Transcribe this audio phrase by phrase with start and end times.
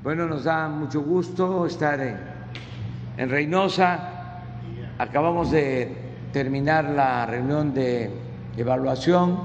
[0.00, 2.00] Bueno, nos da mucho gusto estar
[3.16, 4.44] en, Reynosa.
[4.96, 5.92] Acabamos de
[6.32, 8.08] terminar la reunión de
[8.56, 9.40] evaluación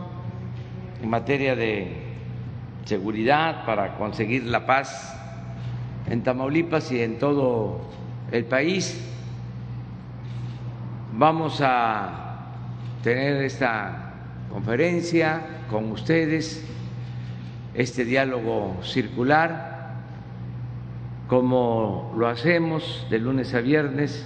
[1.02, 2.04] en materia de
[2.86, 5.20] seguridad para conseguir la paz
[6.08, 7.82] en Tamaulipas y en todo
[8.32, 9.04] el país.
[11.14, 12.44] Vamos a
[13.02, 14.14] tener esta
[14.52, 16.64] conferencia con ustedes,
[17.74, 19.73] este diálogo circular,
[21.34, 24.24] como lo hacemos de lunes a viernes,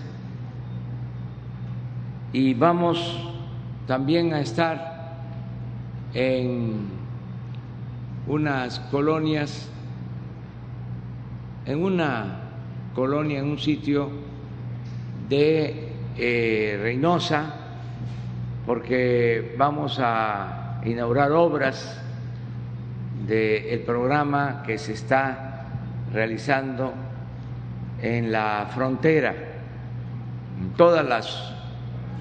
[2.33, 2.99] y vamos
[3.87, 5.15] también a estar
[6.13, 6.89] en
[8.27, 9.69] unas colonias,
[11.65, 12.41] en una
[12.93, 14.09] colonia, en un sitio
[15.29, 17.55] de eh, Reynosa,
[18.65, 22.03] porque vamos a inaugurar obras
[23.25, 25.46] del programa que se está
[26.17, 26.95] realizando
[28.01, 29.35] en la frontera,
[30.59, 31.53] en todas las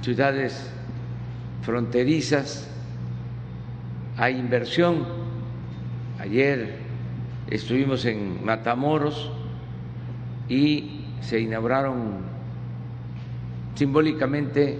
[0.03, 0.71] ciudades
[1.63, 2.69] fronterizas
[4.19, 5.07] hay inversión.
[6.19, 6.77] Ayer
[7.49, 9.31] estuvimos en Matamoros
[10.47, 12.19] y se inauguraron
[13.77, 14.79] simbólicamente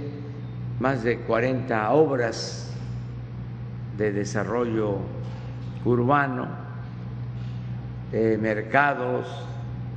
[0.79, 2.71] más de 40 obras
[3.97, 4.99] de desarrollo
[5.87, 6.66] urbano,
[8.13, 9.27] de mercados,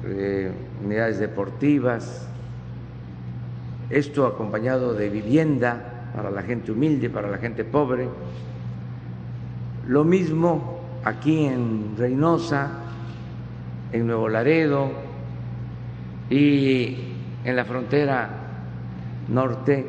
[0.04, 0.52] de
[0.84, 2.28] unidades deportivas,
[3.90, 8.08] esto acompañado de vivienda para la gente humilde, para la gente pobre.
[9.88, 12.70] Lo mismo aquí en Reynosa,
[13.92, 14.92] en Nuevo Laredo
[16.30, 16.98] y
[17.44, 18.30] en la frontera
[19.28, 19.88] norte,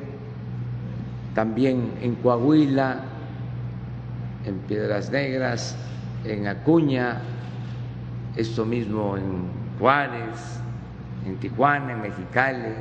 [1.34, 3.02] también en Coahuila,
[4.46, 5.76] en Piedras Negras,
[6.24, 7.20] en Acuña,
[8.40, 9.42] esto mismo en
[9.78, 10.58] Juárez,
[11.26, 12.72] en Tijuana, en Mexicali,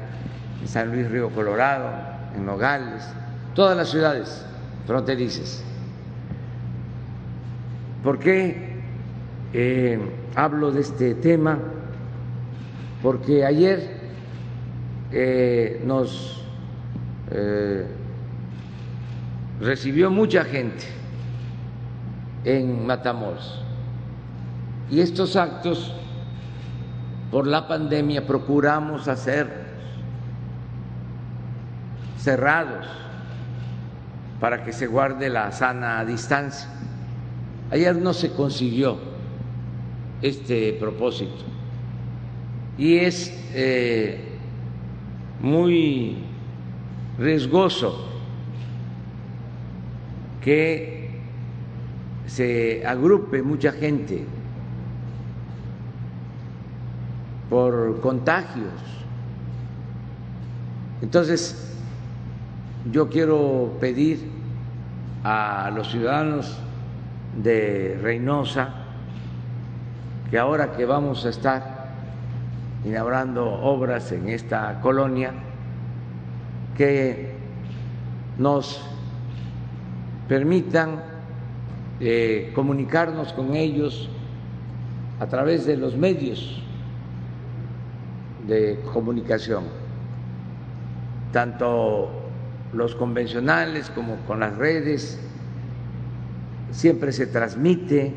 [0.61, 1.91] en San Luis Río Colorado,
[2.35, 3.07] en Nogales,
[3.53, 4.45] todas las ciudades
[4.87, 5.63] fronterizas.
[8.03, 8.79] ¿Por qué
[9.53, 9.99] eh,
[10.35, 11.59] hablo de este tema?
[13.01, 13.99] Porque ayer
[15.11, 16.43] eh, nos
[17.31, 17.85] eh,
[19.59, 20.85] recibió mucha gente
[22.45, 23.68] en Matamoros
[24.91, 25.93] y estos actos
[27.31, 29.69] por la pandemia procuramos hacer
[32.17, 32.87] cerrados
[34.39, 36.69] para que se guarde la sana distancia.
[37.71, 38.97] Ayer no se consiguió
[40.21, 41.45] este propósito
[42.77, 44.19] y es eh,
[45.41, 46.17] muy
[47.17, 48.05] riesgoso
[50.41, 51.09] que
[52.25, 54.25] se agrupe mucha gente
[57.49, 58.73] por contagios.
[61.01, 61.75] Entonces,
[62.91, 64.29] yo quiero pedir
[65.23, 66.57] a los ciudadanos
[67.41, 68.73] de Reynosa
[70.29, 71.89] que ahora que vamos a estar
[72.85, 75.33] inaugurando obras en esta colonia,
[76.77, 77.33] que
[78.37, 78.81] nos
[80.27, 81.01] permitan
[81.99, 84.07] eh, comunicarnos con ellos
[85.19, 86.61] a través de los medios
[88.47, 89.65] de comunicación,
[91.31, 92.09] tanto
[92.73, 95.19] los convencionales como con las redes,
[96.71, 98.13] siempre se transmite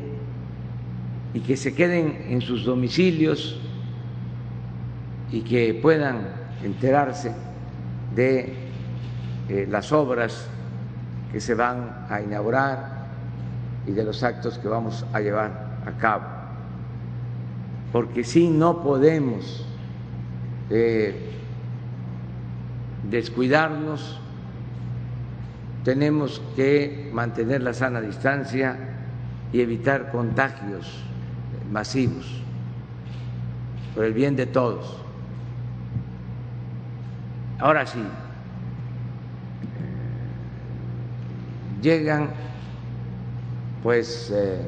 [1.33, 3.59] y que se queden en sus domicilios
[5.31, 6.27] y que puedan
[6.63, 7.33] enterarse
[8.15, 8.53] de
[9.49, 10.47] eh, las obras
[11.31, 13.07] que se van a inaugurar
[13.87, 16.23] y de los actos que vamos a llevar a cabo.
[17.91, 19.65] Porque si no podemos
[20.69, 21.31] eh,
[23.09, 24.19] descuidarnos
[25.83, 28.77] tenemos que mantener la sana distancia
[29.51, 31.03] y evitar contagios
[31.71, 32.41] masivos
[33.93, 34.97] por el bien de todos.
[37.59, 38.03] Ahora sí,
[41.81, 42.29] llegan
[43.83, 44.61] pues eh,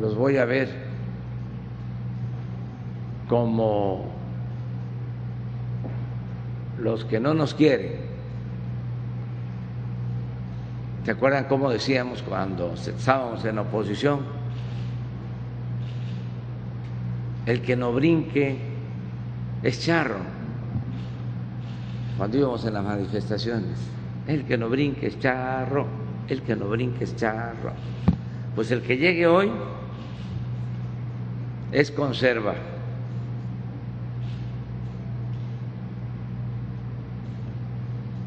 [0.00, 0.93] los voy a ver
[3.34, 4.04] como
[6.78, 7.96] los que no nos quieren.
[11.04, 14.20] ¿Se acuerdan cómo decíamos cuando estábamos en oposición?
[17.44, 18.56] El que no brinque
[19.64, 20.18] es charro.
[22.16, 23.80] Cuando íbamos en las manifestaciones,
[24.28, 25.88] el que no brinque es charro,
[26.28, 27.72] el que no brinque es charro.
[28.54, 29.50] Pues el que llegue hoy
[31.72, 32.73] es conserva.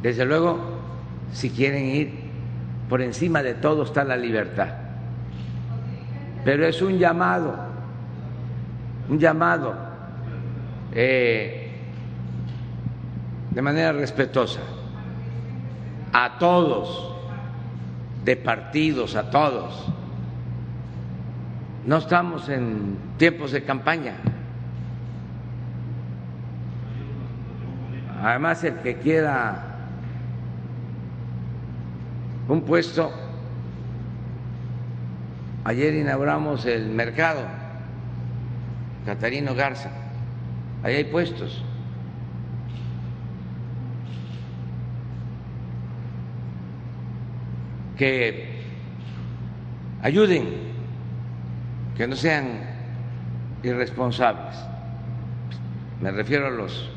[0.02, 0.60] Desde luego,
[1.32, 2.28] si quieren ir
[2.90, 4.70] por encima de todo está la libertad.
[6.46, 7.56] Pero es un llamado,
[9.10, 9.76] un llamado
[10.94, 11.72] eh,
[13.52, 14.62] de manera respetuosa
[16.14, 17.16] a todos,
[18.24, 19.88] de partidos, a todos.
[21.86, 24.16] No estamos en tiempos de campaña.
[28.22, 29.67] Además, el que quiera
[32.48, 33.12] un puesto,
[35.64, 37.42] ayer inauguramos el mercado
[39.06, 39.90] Catarino Garza,
[40.84, 41.64] ahí hay puestos.
[47.98, 48.46] que
[50.04, 50.46] ayuden,
[51.98, 52.60] que no sean
[53.64, 54.56] irresponsables.
[56.00, 56.90] Me refiero a los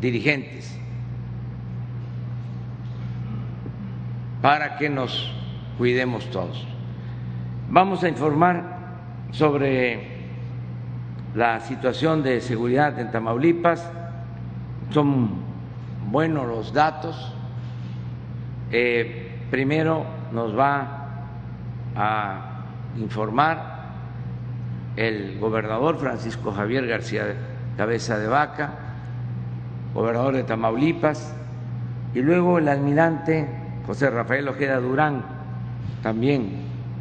[0.00, 0.76] dirigentes,
[4.44, 5.32] para que nos
[5.78, 6.66] cuidemos todos.
[7.70, 8.62] Vamos a informar
[9.30, 10.06] sobre
[11.34, 13.90] la situación de seguridad en Tamaulipas.
[14.90, 15.30] Son
[16.10, 17.32] buenos los datos.
[18.70, 21.06] Eh, Primero nos va
[21.96, 22.64] a
[22.98, 23.78] informar
[24.94, 27.34] el gobernador Francisco Javier García
[27.78, 28.74] Cabeza de Vaca,
[29.94, 31.34] gobernador de Tamaulipas,
[32.14, 35.22] y luego el almirante José Rafael Ojeda Durán
[36.02, 36.50] también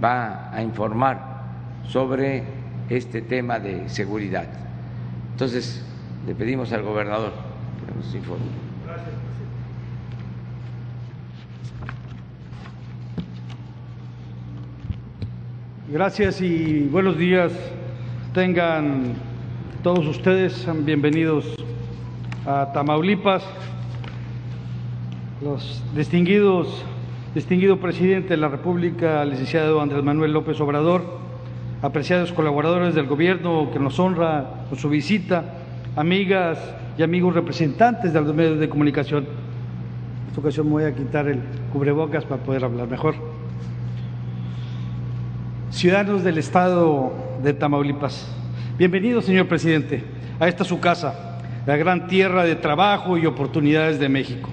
[0.03, 1.43] va a informar
[1.87, 2.43] sobre
[2.89, 4.47] este tema de seguridad.
[5.31, 5.83] Entonces,
[6.27, 7.31] le pedimos al gobernador
[7.85, 8.45] que nos informe.
[15.89, 17.51] Gracias y buenos días.
[18.33, 19.13] Tengan
[19.83, 21.55] todos ustedes bienvenidos
[22.45, 23.43] a Tamaulipas.
[25.43, 26.85] Los distinguidos,
[27.35, 31.03] distinguido presidente de la República, licenciado Andrés Manuel López Obrador,
[31.81, 35.43] apreciados colaboradores del gobierno que nos honra con su visita,
[35.97, 36.57] amigas
[36.97, 39.25] y amigos representantes de los medios de comunicación.
[39.25, 41.41] En esta ocasión me voy a quitar el
[41.73, 43.15] cubrebocas para poder hablar mejor
[45.71, 47.11] ciudadanos del estado
[47.43, 48.33] de Tamaulipas.
[48.77, 50.05] Bienvenido, señor presidente,
[50.39, 54.49] a esta su casa, la gran tierra de trabajo y oportunidades de México.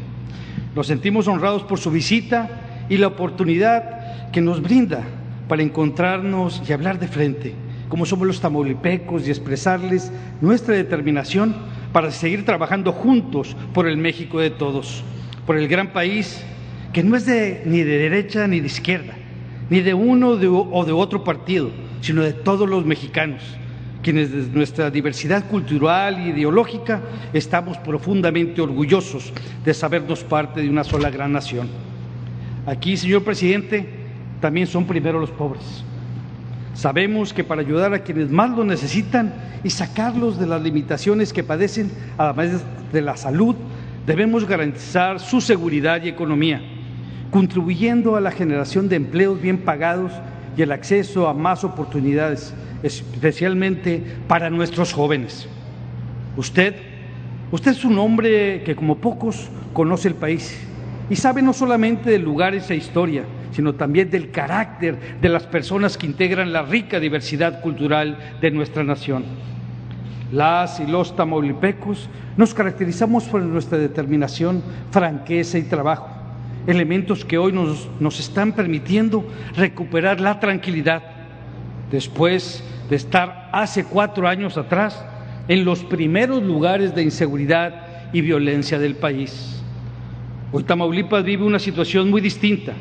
[0.75, 2.49] Nos sentimos honrados por su visita
[2.89, 5.03] y la oportunidad que nos brinda
[5.49, 7.55] para encontrarnos y hablar de frente,
[7.89, 11.57] como somos los tamaulipecos, y expresarles nuestra determinación
[11.93, 15.03] para seguir trabajando juntos por el México de todos,
[15.45, 16.45] por el gran país
[16.93, 19.15] que no es de, ni de derecha ni de izquierda,
[19.71, 21.71] ni de uno o de otro partido,
[22.01, 23.43] sino de todos los mexicanos,
[24.03, 27.01] quienes de nuestra diversidad cultural y ideológica
[27.33, 29.33] estamos profundamente orgullosos
[29.65, 31.69] de sabernos parte de una sola gran nación.
[32.67, 33.87] Aquí, señor presidente,
[34.41, 35.85] también son primero los pobres.
[36.75, 41.43] Sabemos que para ayudar a quienes más lo necesitan y sacarlos de las limitaciones que
[41.43, 42.63] padecen, además
[42.93, 43.55] de la salud,
[44.07, 46.63] debemos garantizar su seguridad y economía
[47.31, 50.13] contribuyendo a la generación de empleos bien pagados
[50.57, 55.49] y el acceso a más oportunidades, especialmente para nuestros jóvenes.
[56.37, 56.75] Usted,
[57.51, 60.59] usted es un hombre que como pocos conoce el país
[61.09, 65.99] y sabe no solamente de lugares e historia, sino también del carácter de las personas
[65.99, 69.25] que integran la rica diversidad cultural de nuestra nación.
[70.33, 76.20] Las y los tamaulipecos nos caracterizamos por nuestra determinación, franqueza y trabajo
[76.67, 79.27] elementos que hoy nos, nos están permitiendo
[79.57, 81.03] recuperar la tranquilidad
[81.91, 85.05] después de estar hace cuatro años atrás
[85.49, 89.63] en los primeros lugares de inseguridad y violencia del país.
[90.53, 92.73] Hoy Tamaulipas vive una situación muy distinta.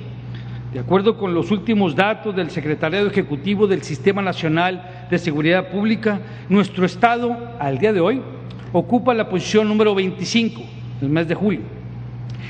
[0.73, 6.19] De acuerdo con los últimos datos del Secretariado Ejecutivo del Sistema Nacional de Seguridad Pública,
[6.47, 8.21] nuestro Estado, al día de hoy,
[8.71, 10.67] ocupa la posición número 25 en
[11.01, 11.78] el mes de julio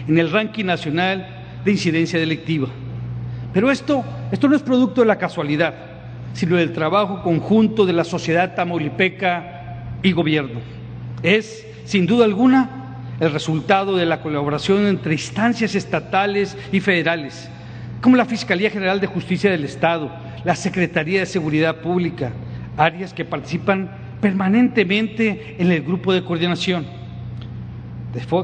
[0.08, 1.28] en el ranking nacional
[1.64, 2.68] de incidencia delictiva.
[3.54, 5.74] Pero esto, esto no es producto de la casualidad,
[6.34, 10.60] sino del trabajo conjunto de la sociedad tamaulipeca y gobierno.
[11.24, 12.70] Es, sin duda alguna,
[13.20, 17.50] el resultado de la colaboración entre instancias estatales y federales,
[18.02, 20.10] como la Fiscalía General de Justicia del Estado,
[20.46, 22.32] la Secretaría de Seguridad Pública,
[22.78, 26.99] áreas que participan permanentemente en el grupo de coordinación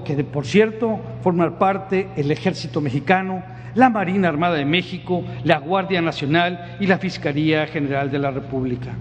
[0.03, 3.43] que por cierto forman parte el Ejército Mexicano,
[3.74, 8.91] la Marina Armada de México, la Guardia Nacional y la Fiscalía General de la República.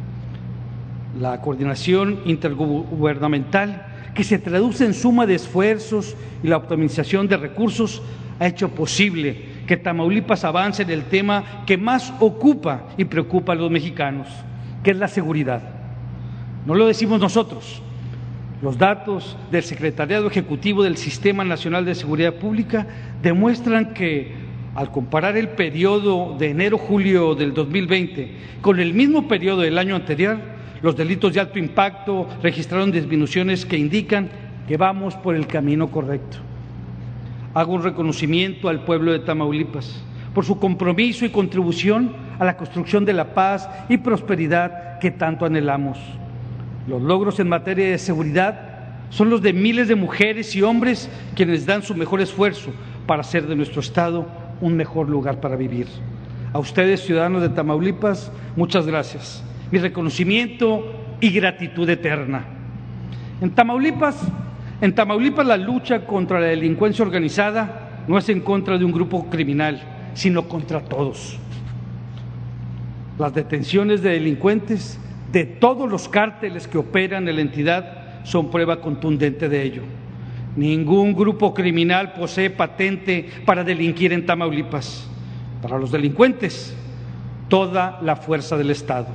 [1.21, 8.03] la coordinación intergubernamental, que se traduce en suma de esfuerzos y la optimización de recursos,
[8.41, 13.55] ha hecho posible que Tamaulipas avance en el tema que más ocupa y preocupa a
[13.55, 14.27] los mexicanos,
[14.83, 15.63] que es la seguridad.
[16.67, 17.81] No lo decimos nosotros.
[18.65, 22.87] Los datos del Secretariado Ejecutivo del Sistema Nacional de Seguridad Pública
[23.21, 24.33] demuestran que
[24.75, 28.31] al comparar el periodo de enero-julio del 2020
[28.63, 30.39] con el mismo periodo del año anterior,
[30.81, 34.31] los delitos de alto impacto registraron disminuciones que indican
[34.67, 36.39] que vamos por el camino correcto.
[37.53, 40.03] Hago un reconocimiento al pueblo de Tamaulipas
[40.33, 45.45] por su compromiso y contribución a la construcción de la paz y prosperidad que tanto
[45.45, 45.99] anhelamos.
[46.87, 48.75] Los logros en materia de seguridad
[49.11, 52.73] son los de miles de mujeres y hombres quienes dan su mejor esfuerzo
[53.07, 54.27] para hacer de nuestro Estado
[54.61, 55.87] un mejor lugar para vivir.
[56.53, 59.43] A ustedes, ciudadanos de Tamaulipas, muchas gracias.
[59.71, 60.85] Mi reconocimiento
[61.21, 62.45] y gratitud eterna.
[63.41, 64.21] En Tamaulipas,
[64.81, 69.29] en Tamaulipas la lucha contra la delincuencia organizada no es en contra de un grupo
[69.31, 69.81] criminal,
[70.15, 71.39] sino contra todos.
[73.19, 74.99] Las detenciones de delincuentes
[75.35, 79.83] de todos los cárteles que operan en la entidad son prueba contundente de ello.
[80.55, 85.11] Ningún grupo criminal posee patente para delinquir en Tamaulipas.
[85.61, 86.77] Para los delincuentes,
[87.49, 89.09] toda la fuerza del Estado.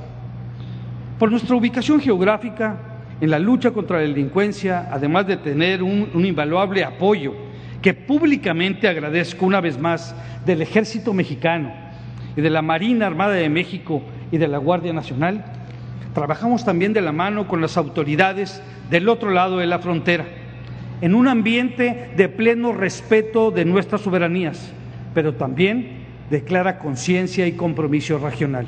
[1.18, 2.76] Por nuestra ubicación geográfica,
[3.18, 7.32] en la lucha contra la delincuencia, además de tener un, un invaluable apoyo
[7.80, 11.72] que públicamente agradezco una vez más del Ejército Mexicano
[12.36, 15.59] y de la Marina Armada de México y de la Guardia Nacional,
[16.14, 20.26] trabajamos también de la mano con las autoridades del otro lado de la frontera
[21.00, 24.72] en un ambiente de pleno respeto de nuestras soberanías,
[25.14, 28.66] pero también de clara conciencia y compromiso regional.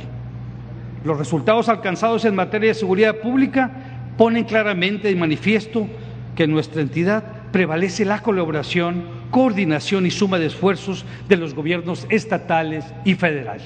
[1.05, 3.71] Los resultados alcanzados en materia de seguridad pública
[4.17, 5.87] ponen claramente de manifiesto
[6.35, 12.07] que en nuestra entidad prevalece la colaboración, coordinación y suma de esfuerzos de los gobiernos
[12.09, 13.61] estatales y federal.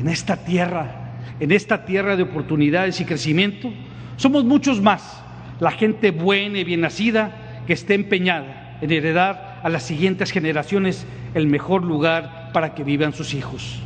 [0.00, 1.01] En esta tierra,
[1.40, 3.72] en esta tierra de oportunidades y crecimiento,
[4.16, 5.22] somos muchos más
[5.60, 11.06] la gente buena y bien nacida que esté empeñada en heredar a las siguientes generaciones
[11.34, 13.80] el mejor lugar para que vivan sus hijos.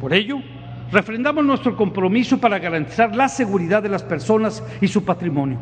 [0.00, 0.40] Por ello,
[0.90, 5.58] refrendamos nuestro compromiso para garantizar la seguridad de las personas y su patrimonio,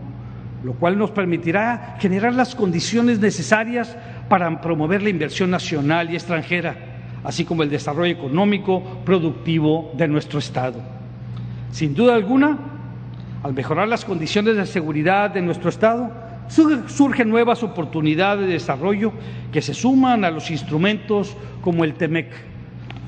[0.62, 3.96] lo cual nos permitirá generar las condiciones necesarias
[4.28, 6.91] para promover la inversión nacional y extranjera,
[7.24, 10.80] así como el desarrollo económico productivo de nuestro Estado.
[11.70, 12.58] Sin duda alguna,
[13.42, 16.10] al mejorar las condiciones de seguridad de nuestro Estado,
[16.48, 19.12] surgen nuevas oportunidades de desarrollo
[19.52, 22.28] que se suman a los instrumentos como el TEMEC,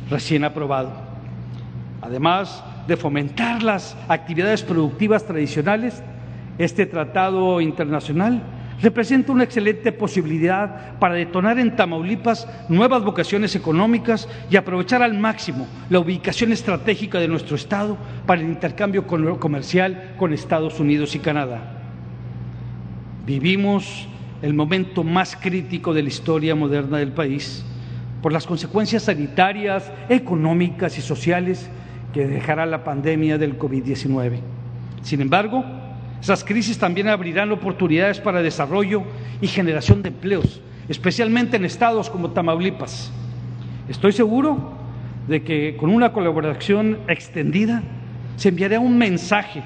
[0.09, 0.93] recién aprobado.
[2.01, 6.03] Además de fomentar las actividades productivas tradicionales,
[6.59, 8.43] este tratado internacional
[8.83, 15.67] representa una excelente posibilidad para detonar en Tamaulipas nuevas vocaciones económicas y aprovechar al máximo
[15.91, 21.81] la ubicación estratégica de nuestro Estado para el intercambio comercial con Estados Unidos y Canadá.
[23.27, 24.09] Vivimos
[24.43, 27.65] el momento más crítico de la historia moderna del país
[28.21, 31.69] por las consecuencias sanitarias, económicas y sociales
[32.13, 34.39] que dejará la pandemia del COVID-19.
[35.03, 35.65] Sin embargo,
[36.25, 39.03] esas crisis también abrirán oportunidades para desarrollo
[39.43, 43.13] y generación de empleos, especialmente en estados como Tamaulipas.
[43.91, 44.73] Estoy seguro
[45.29, 47.83] de que con una colaboración extendida
[48.37, 49.65] se enviará un mensaje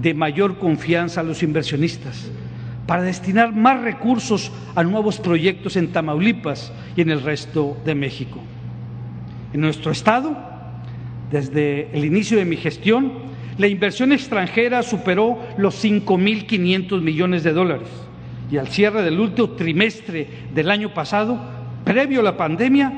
[0.00, 2.30] de mayor confianza a los inversionistas
[2.86, 8.40] para destinar más recursos a nuevos proyectos en Tamaulipas y en el resto de México.
[9.52, 10.34] En nuestro estado,
[11.30, 13.27] desde el inicio de mi gestión,
[13.58, 17.88] la inversión extranjera superó los 5.500 millones de dólares
[18.50, 21.38] y al cierre del último trimestre del año pasado,
[21.84, 22.92] previo a la pandemia,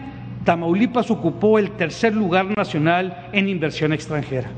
[0.44, 4.50] Tamaulipas ocupó el tercer lugar nacional en inversión extranjera.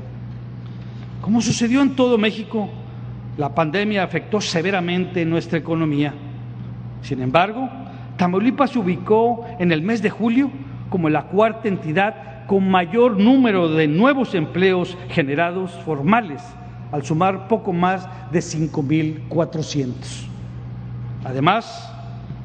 [1.21, 2.69] Como sucedió en todo México,
[3.37, 6.13] la pandemia afectó severamente nuestra economía.
[7.01, 7.69] Sin embargo,
[8.17, 10.51] Tamaulipas se ubicó en el mes de julio
[10.89, 16.41] como la cuarta entidad con mayor número de nuevos empleos generados formales,
[16.91, 19.93] al sumar poco más de 5.400.
[21.23, 21.91] Además,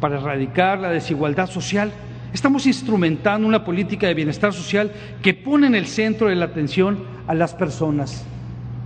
[0.00, 1.93] para erradicar la desigualdad social,
[2.33, 7.05] estamos instrumentando una política de bienestar social que pone en el centro de la atención
[7.26, 8.25] a las personas.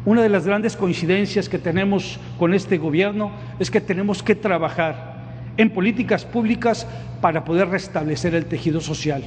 [0.05, 5.13] Una de las grandes coincidencias que tenemos con este gobierno es que tenemos que trabajar
[5.57, 6.89] en políticas públicas
[7.21, 9.23] para poder restablecer el tejido social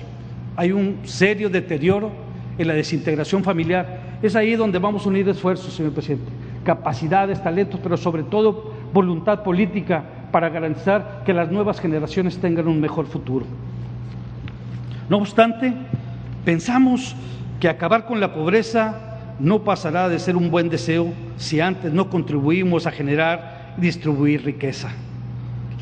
[0.55, 2.11] hay un serio deterioro
[2.57, 4.17] en la desintegración familiar.
[4.21, 6.31] Es ahí donde vamos a unir esfuerzos, señor presidente.
[6.63, 12.81] capacidades, talentos, pero sobre todo voluntad política para garantizar que las nuevas generaciones tengan un
[12.81, 13.45] mejor futuro.
[15.09, 15.73] No obstante,
[16.43, 17.15] pensamos
[17.59, 22.09] que acabar con la pobreza no pasará de ser un buen deseo si antes no
[22.09, 24.89] contribuimos a generar y distribuir riqueza.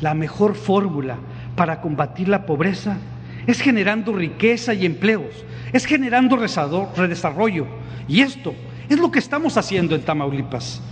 [0.02, 1.16] La mejor fórmula
[1.56, 2.98] para combatir la pobreza
[3.46, 7.66] es generando riqueza y empleos, es generando redesarrollo.
[8.08, 8.54] Y esto
[8.88, 10.82] es lo que estamos haciendo en Tamaulipas.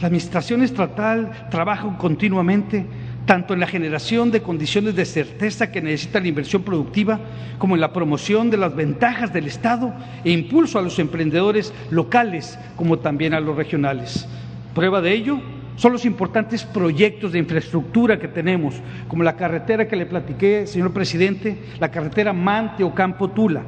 [0.00, 2.86] La administración estatal trabaja continuamente
[3.26, 7.20] tanto en la generación de condiciones de certeza que necesita la inversión productiva,
[7.58, 12.58] como en la promoción de las ventajas del Estado e impulso a los emprendedores locales,
[12.76, 14.26] como también a los regionales.
[14.74, 15.40] Prueba de ello
[15.76, 18.74] son los importantes proyectos de infraestructura que tenemos,
[19.08, 23.62] como la carretera que le platiqué, señor presidente, la carretera Mante o Campo Tula,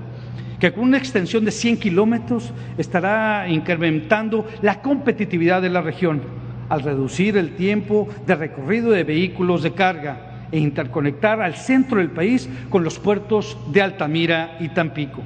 [0.58, 6.22] que con una extensión de 100 kilómetros estará incrementando la competitividad de la región
[6.68, 12.10] al reducir el tiempo de recorrido de vehículos de carga e interconectar al centro del
[12.10, 15.22] país con los puertos de Altamira y Tampico.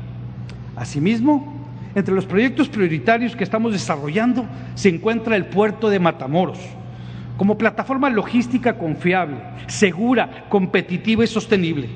[0.76, 1.59] Asimismo,
[1.94, 6.58] entre los proyectos prioritarios que estamos desarrollando se encuentra el puerto de Matamoros,
[7.36, 11.88] como plataforma logística confiable, segura, competitiva y sostenible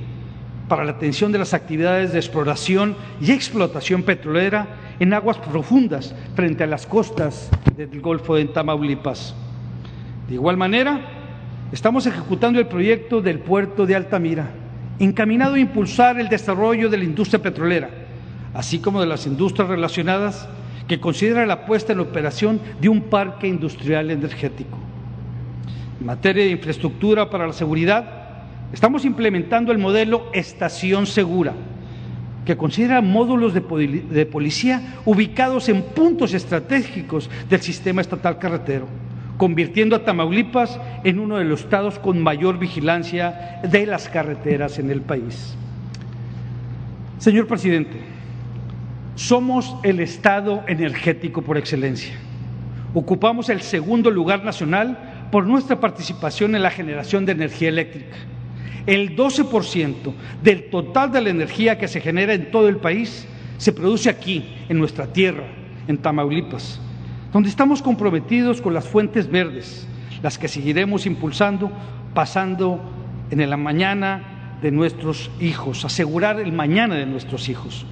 [0.68, 4.66] para la atención de las actividades de exploración y explotación petrolera
[4.98, 9.34] en aguas profundas frente a las costas del Golfo de Tamaulipas.
[10.28, 11.00] De igual manera,
[11.72, 14.48] estamos ejecutando el proyecto del puerto de Altamira,
[14.98, 17.90] encaminado a impulsar el desarrollo de la industria petrolera,
[18.54, 20.48] así como de las industrias relacionadas
[20.86, 24.78] que considera la puesta en operación de un parque industrial energético.
[26.00, 28.04] En materia de infraestructura para la seguridad,
[28.72, 31.54] estamos implementando el modelo Estación Segura,
[32.44, 38.86] que considera módulos de, policía ubicados en puntos estratégicos del sistema estatal carretero,
[39.38, 44.90] convirtiendo a Tamaulipas en uno de los estados con mayor vigilancia de las carreteras en
[44.90, 45.56] el país.
[47.18, 48.13] Señor presidente,
[49.14, 52.14] somos el estado energético por excelencia.
[52.94, 58.16] Ocupamos el segundo lugar nacional por nuestra participación en la generación de energía eléctrica
[58.86, 63.72] el 12% del total de la energía que se genera en todo el país se
[63.72, 65.44] produce aquí, en nuestra tierra,
[65.88, 66.80] en Tamaulipas,
[67.32, 69.86] donde estamos comprometidos con las fuentes verdes,
[70.22, 71.70] las que seguiremos impulsando,
[72.12, 72.80] pasando
[73.30, 77.86] en la mañana de nuestros hijos, asegurar el mañana de nuestros hijos.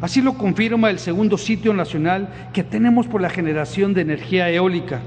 [0.00, 5.00] Así lo confirma el segundo sitio nacional que tenemos por la generación de energía eólica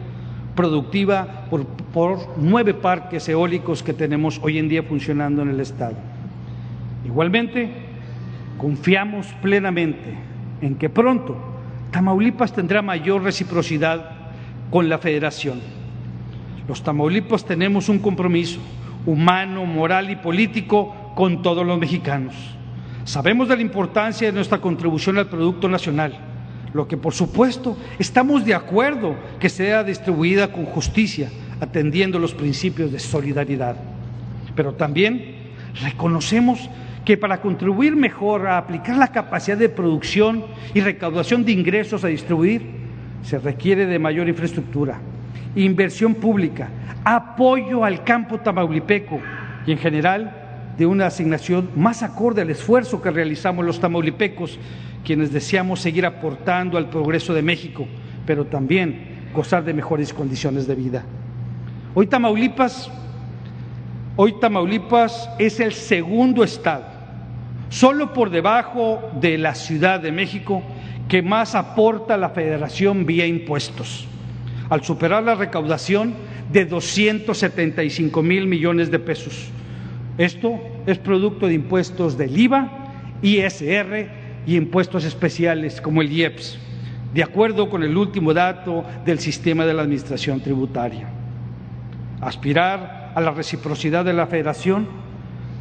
[0.55, 5.95] productiva por, nueve parques eólicos que tenemos hoy en día funcionando en el Estado.
[7.05, 7.69] Igualmente,
[8.57, 10.13] confiamos plenamente
[10.61, 11.37] en que pronto
[11.91, 14.11] Tamaulipas tendrá mayor reciprocidad
[14.69, 15.59] con la Federación.
[16.67, 18.59] Los Tamaulipas tenemos un compromiso
[19.05, 22.35] humano, moral y político con todos los mexicanos.
[23.03, 26.31] Sabemos de la importancia de nuestra contribución al Producto Nacional
[26.73, 32.91] lo que por supuesto estamos de acuerdo que sea distribuida con justicia, atendiendo los principios
[32.91, 33.75] de solidaridad.
[34.55, 35.35] Pero también
[35.81, 36.69] reconocemos
[37.05, 42.07] que para contribuir mejor a aplicar la capacidad de producción y recaudación de ingresos a
[42.07, 42.81] distribuir,
[43.23, 44.99] se requiere de mayor infraestructura,
[45.55, 46.69] inversión pública,
[47.03, 49.19] apoyo al campo tamaulipeco
[49.65, 50.40] y en general
[50.77, 54.57] de una asignación más acorde al esfuerzo que realizamos los tamaulipecos
[55.03, 57.87] quienes deseamos seguir aportando al progreso de México,
[58.25, 61.03] pero también gozar de mejores condiciones de vida.
[61.93, 62.89] Hoy Tamaulipas,
[64.15, 66.85] hoy Tamaulipas es el segundo estado,
[67.69, 70.61] solo por debajo de la Ciudad de México,
[71.07, 74.07] que más aporta la Federación vía impuestos,
[74.69, 76.13] al superar la recaudación
[76.51, 79.49] de 275 mil millones de pesos.
[80.17, 82.69] Esto es producto de impuestos del IVA,
[83.21, 84.09] ISR
[84.45, 86.59] y impuestos especiales como el IEPS,
[87.13, 91.07] de acuerdo con el último dato del sistema de la Administración Tributaria.
[92.19, 94.87] Aspirar a la reciprocidad de la Federación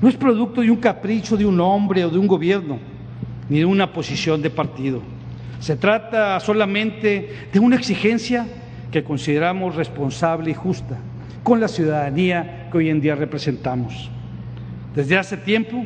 [0.01, 2.79] no es producto de un capricho de un hombre o de un gobierno,
[3.49, 5.01] ni de una posición de partido.
[5.61, 8.47] Se trata solamente de una exigencia
[8.91, 10.99] que consideramos responsable y justa
[11.43, 14.11] con la ciudadanía que hoy en día representamos.
[14.95, 15.85] Desde hace tiempo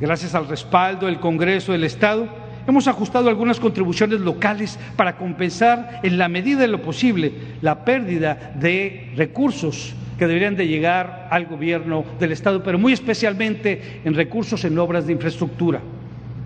[0.00, 2.26] Gracias al respaldo del Congreso del Estado,
[2.66, 8.54] hemos ajustado algunas contribuciones locales para compensar en la medida de lo posible la pérdida
[8.56, 14.64] de recursos que deberían de llegar al gobierno del Estado, pero muy especialmente en recursos
[14.64, 15.80] en obras de infraestructura.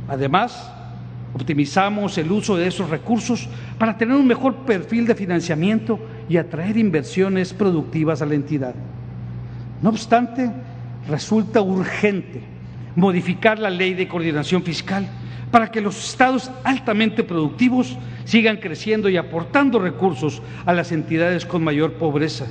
[0.09, 0.73] Además,
[1.35, 6.79] Optimizamos el uso de esos recursos para tener un mejor perfil de financiamiento y atraer
[6.79, 8.75] inversiones productivas a la entidad.
[9.83, 10.51] No obstante,
[11.09, 12.43] resulta urgente
[12.95, 15.07] modificar la ley de coordinación fiscal
[15.51, 21.65] para que los estados altamente productivos sigan creciendo y aportando recursos a las entidades con
[21.65, 22.47] mayor pobreza,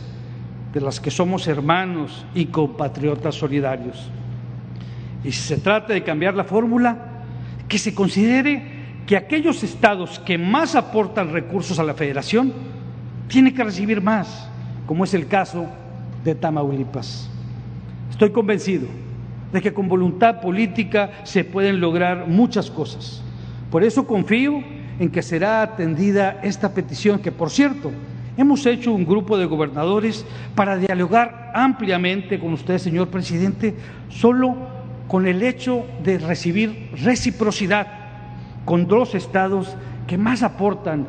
[0.73, 4.09] de las que somos hermanos y compatriotas solidarios.
[5.23, 6.97] Y si se trata de cambiar la fórmula,
[7.67, 12.53] que se considere que aquellos estados que más aportan recursos a la federación
[13.27, 14.49] tienen que recibir más,
[14.85, 15.67] como es el caso
[16.23, 17.29] de Tamaulipas.
[18.09, 18.87] Estoy convencido
[19.51, 23.21] de que con voluntad política se pueden lograr muchas cosas.
[23.71, 24.61] Por eso confío
[24.99, 27.91] en que será atendida esta petición, que por cierto,
[28.35, 33.75] hemos hecho un grupo de gobernadores para dialogar ampliamente con usted, señor presidente,
[34.09, 34.55] solo
[35.07, 37.87] con el hecho de recibir reciprocidad
[38.65, 39.75] con dos estados
[40.07, 41.07] que más aportan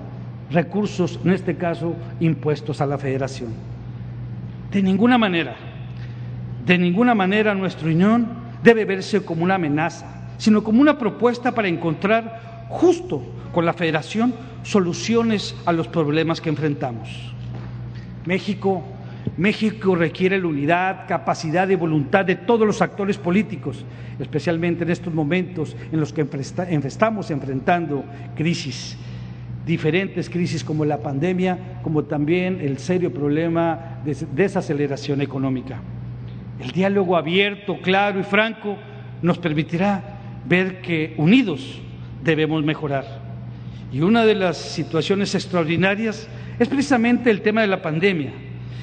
[0.50, 3.50] recursos, en este caso impuestos a la federación.
[4.70, 5.56] De ninguna manera,
[6.68, 8.28] de ninguna manera nuestra unión
[8.62, 14.34] debe verse como una amenaza, sino como una propuesta para encontrar justo con la federación
[14.62, 17.08] soluciones a los problemas que enfrentamos.
[18.26, 18.84] México
[19.36, 23.84] México requiere la unidad, capacidad y voluntad de todos los actores políticos,
[24.18, 26.26] especialmente en estos momentos en los que
[26.84, 28.04] estamos enfrentando
[28.34, 28.96] crisis,
[29.64, 35.80] diferentes crisis como la pandemia, como también el serio problema de desaceleración económica.
[36.60, 38.76] El diálogo abierto, claro y franco
[39.22, 41.80] nos permitirá ver que unidos
[42.22, 43.04] debemos mejorar.
[43.92, 48.32] Y una de las situaciones extraordinarias es precisamente el tema de la pandemia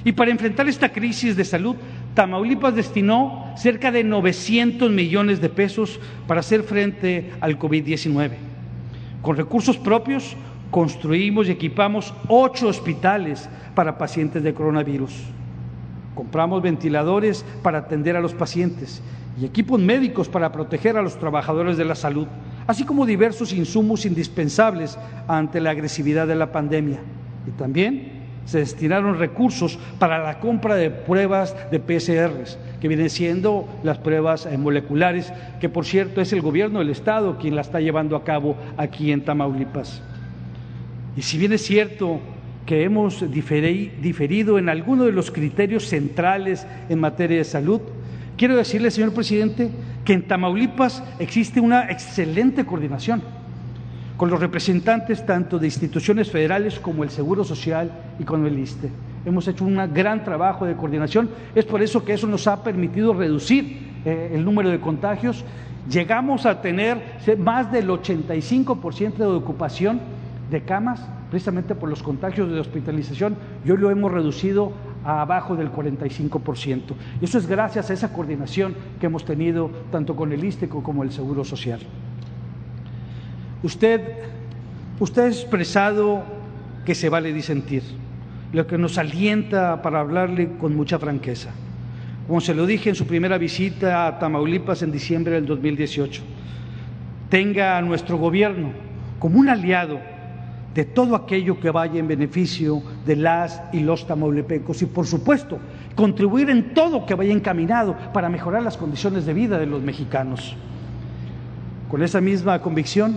[0.05, 1.75] y para enfrentar esta crisis de salud,
[2.13, 8.33] Tamaulipas destinó cerca de 900 millones de pesos para hacer frente al COVID-19.
[9.23, 10.37] Con recursos propios
[10.69, 15.11] construimos y equipamos ocho hospitales para pacientes de coronavirus.
[16.15, 19.01] Compramos ventiladores para atender a los pacientes
[19.39, 22.27] y equipos médicos para proteger a los trabajadores de la salud,
[22.67, 24.97] así como diversos insumos indispensables
[25.27, 26.99] ante la agresividad de la pandemia.
[27.45, 33.67] Y también se destinaron recursos para la compra de pruebas de PCRs, que vienen siendo
[33.83, 37.81] las pruebas eh, moleculares, que por cierto es el gobierno del Estado quien la está
[37.81, 40.01] llevando a cabo aquí en Tamaulipas.
[41.17, 42.19] Y si bien es cierto
[42.65, 47.81] que hemos diferido en algunos de los criterios centrales en materia de salud,
[48.37, 49.69] quiero decirle, señor presidente,
[50.03, 53.21] que en Tamaulipas existe una excelente coordinación
[54.17, 58.89] con los representantes tanto de instituciones federales como el Seguro Social y con el ISTE.
[59.25, 63.13] Hemos hecho un gran trabajo de coordinación, es por eso que eso nos ha permitido
[63.13, 65.43] reducir eh, el número de contagios.
[65.89, 66.97] Llegamos a tener
[67.37, 69.99] más del 85% de ocupación
[70.49, 73.35] de camas, precisamente por los contagios de hospitalización,
[73.65, 74.71] y hoy lo hemos reducido
[75.03, 76.81] a abajo del 45%.
[77.21, 81.03] Y eso es gracias a esa coordinación que hemos tenido tanto con el ISTE como
[81.03, 81.79] el Seguro Social.
[83.63, 84.01] Usted,
[84.99, 86.23] usted ha expresado
[86.85, 87.83] que se vale disentir,
[88.53, 91.49] lo que nos alienta para hablarle con mucha franqueza.
[92.27, 96.23] Como se lo dije en su primera visita a Tamaulipas en diciembre del 2018,
[97.29, 98.71] tenga a nuestro gobierno
[99.19, 99.99] como un aliado
[100.75, 105.57] de todo aquello que vaya en beneficio de las y los tamaulipecos y, por supuesto,
[105.95, 110.53] contribuir en todo que vaya encaminado para mejorar las condiciones de vida de los mexicanos.
[111.89, 113.15] Con esa misma convicción,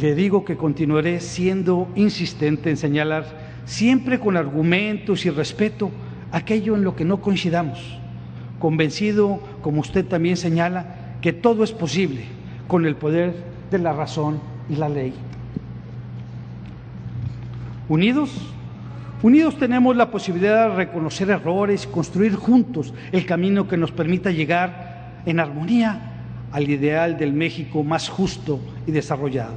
[0.00, 3.24] le digo que continuaré siendo insistente en señalar
[3.64, 5.90] siempre con argumentos y respeto
[6.30, 7.98] aquello en lo que no coincidamos,
[8.60, 12.22] convencido, como usted también señala, que todo es posible
[12.68, 13.34] con el poder
[13.68, 14.38] de la razón
[14.70, 15.12] y la ley.
[17.88, 18.30] Unidos,
[19.22, 25.22] unidos tenemos la posibilidad de reconocer errores construir juntos el camino que nos permita llegar
[25.24, 26.12] en armonía
[26.52, 29.54] al ideal del México más justo y desarrollado.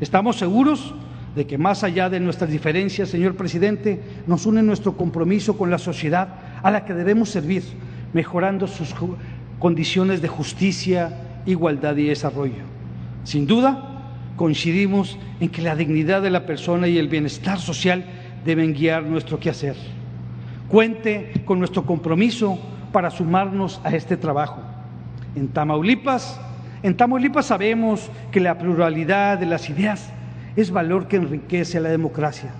[0.00, 0.94] Estamos seguros
[1.34, 5.78] de que más allá de nuestras diferencias, señor presidente, nos une nuestro compromiso con la
[5.78, 6.28] sociedad
[6.62, 7.62] a la que debemos servir,
[8.12, 8.94] mejorando sus
[9.58, 12.64] condiciones de justicia, igualdad y desarrollo.
[13.24, 13.89] Sin duda,
[14.36, 18.04] coincidimos en que la dignidad de la persona y el bienestar social
[18.44, 19.76] deben guiar nuestro quehacer.
[20.68, 22.58] Cuente con nuestro compromiso
[22.92, 24.62] para sumarnos a este trabajo.
[25.34, 26.40] En Tamaulipas,
[26.82, 30.12] en Tamaulipas sabemos que la pluralidad de las ideas
[30.56, 32.50] es valor que enriquece a la democracia,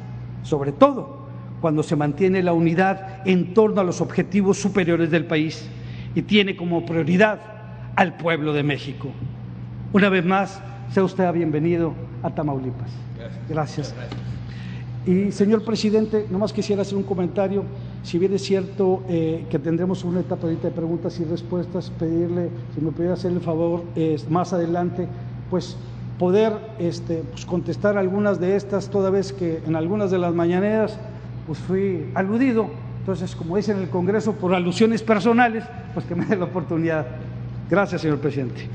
[0.42, 1.20] sobre todo
[1.60, 5.68] cuando se mantiene la unidad en torno a los objetivos superiores del país
[6.14, 7.40] y tiene como prioridad
[7.96, 9.10] al pueblo de México.
[9.92, 12.90] Una vez más, sea usted bienvenido a Tamaulipas.
[13.48, 13.94] Gracias.
[15.06, 17.64] Y señor presidente, nomás quisiera hacer un comentario.
[18.02, 22.80] Si bien es cierto eh, que tendremos una etapa de preguntas y respuestas, pedirle, si
[22.80, 23.82] me pudiera hacer el favor,
[24.28, 25.06] más adelante,
[25.48, 25.76] pues
[26.18, 30.98] poder este, pues, contestar algunas de estas, toda vez que en algunas de las mañaneras
[31.46, 32.68] pues fui aludido.
[33.00, 37.06] Entonces, como dice en el Congreso, por alusiones personales, pues que me dé la oportunidad.
[37.70, 38.68] Gracias, señor presidente.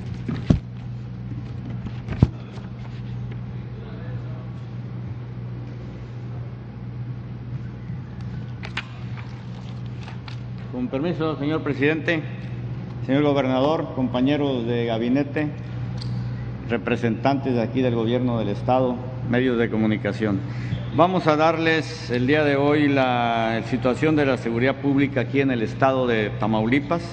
[10.96, 12.24] Permiso, señor presidente,
[13.06, 15.50] señor gobernador, compañeros de gabinete,
[16.70, 18.96] representantes de aquí del gobierno del Estado,
[19.30, 20.40] medios de comunicación.
[20.96, 25.52] Vamos a darles el día de hoy la situación de la seguridad pública aquí en
[25.52, 27.04] el estado de Tamaulipas.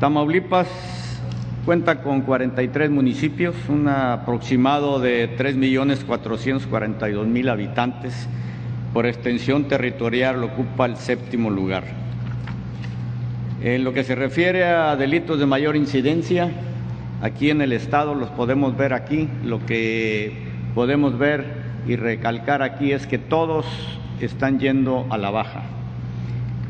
[0.00, 0.66] Tamaulipas
[1.66, 8.26] cuenta con 43 municipios, un aproximado de 3.442.000 habitantes.
[8.94, 12.11] Por extensión territorial ocupa el séptimo lugar.
[13.64, 16.50] En lo que se refiere a delitos de mayor incidencia,
[17.20, 19.28] aquí en el Estado los podemos ver aquí.
[19.44, 20.32] Lo que
[20.74, 21.44] podemos ver
[21.86, 23.64] y recalcar aquí es que todos
[24.20, 25.62] están yendo a la baja.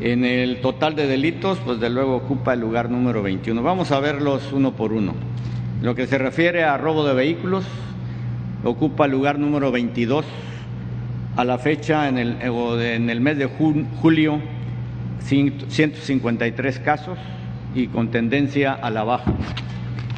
[0.01, 3.63] En el total de delitos, pues de luego ocupa el lugar número 21.
[3.63, 5.15] Vamos a verlos uno por uno.
[5.81, 7.65] Lo que se refiere a robo de vehículos,
[8.65, 10.27] ocupa el lugar número 22.
[11.37, 14.41] A la fecha, en el, en el mes de julio,
[15.25, 17.19] 153 casos
[17.75, 19.33] y con tendencia a la baja.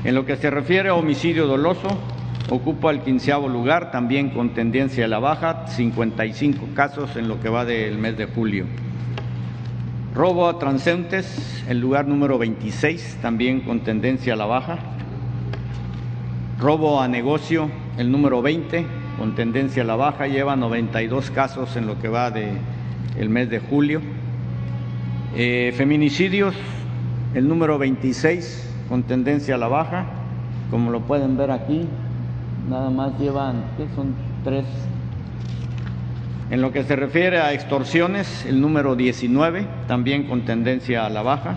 [0.04, 1.88] En lo que se refiere a homicidio doloso,
[2.50, 7.48] ocupa el quinceavo lugar, también con tendencia a la baja, 55 casos en lo que
[7.48, 8.66] va del mes de julio.
[10.14, 14.78] Robo a transeúntes, el lugar número 26, también con tendencia a la baja.
[16.60, 18.86] Robo a negocio, el número 20,
[19.18, 23.58] con tendencia a la baja, lleva 92 casos en lo que va del mes de
[23.58, 24.00] julio.
[25.36, 26.54] Eh, feminicidios,
[27.34, 30.06] el número 26, con tendencia a la baja,
[30.70, 31.88] como lo pueden ver aquí,
[32.70, 34.14] nada más llevan, ¿qué son?
[34.44, 34.64] Tres.
[36.52, 41.22] En lo que se refiere a extorsiones, el número 19, también con tendencia a la
[41.22, 41.56] baja.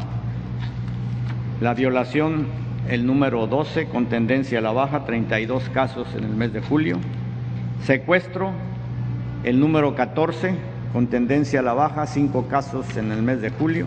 [1.62, 2.48] La violación,
[2.90, 6.98] el número 12, con tendencia a la baja, 32 casos en el mes de julio.
[7.84, 8.54] Secuestro,
[9.44, 10.56] el número 14,
[10.98, 13.86] con tendencia a la baja, cinco casos en el mes de julio.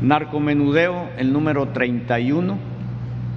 [0.00, 2.56] Narcomenudeo, el número 31,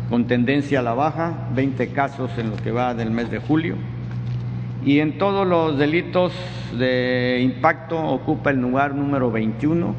[0.09, 3.75] con tendencia a la baja, 20 casos en lo que va del mes de julio.
[4.85, 6.31] Y en todos los delitos
[6.77, 9.93] de impacto ocupa el lugar número 21,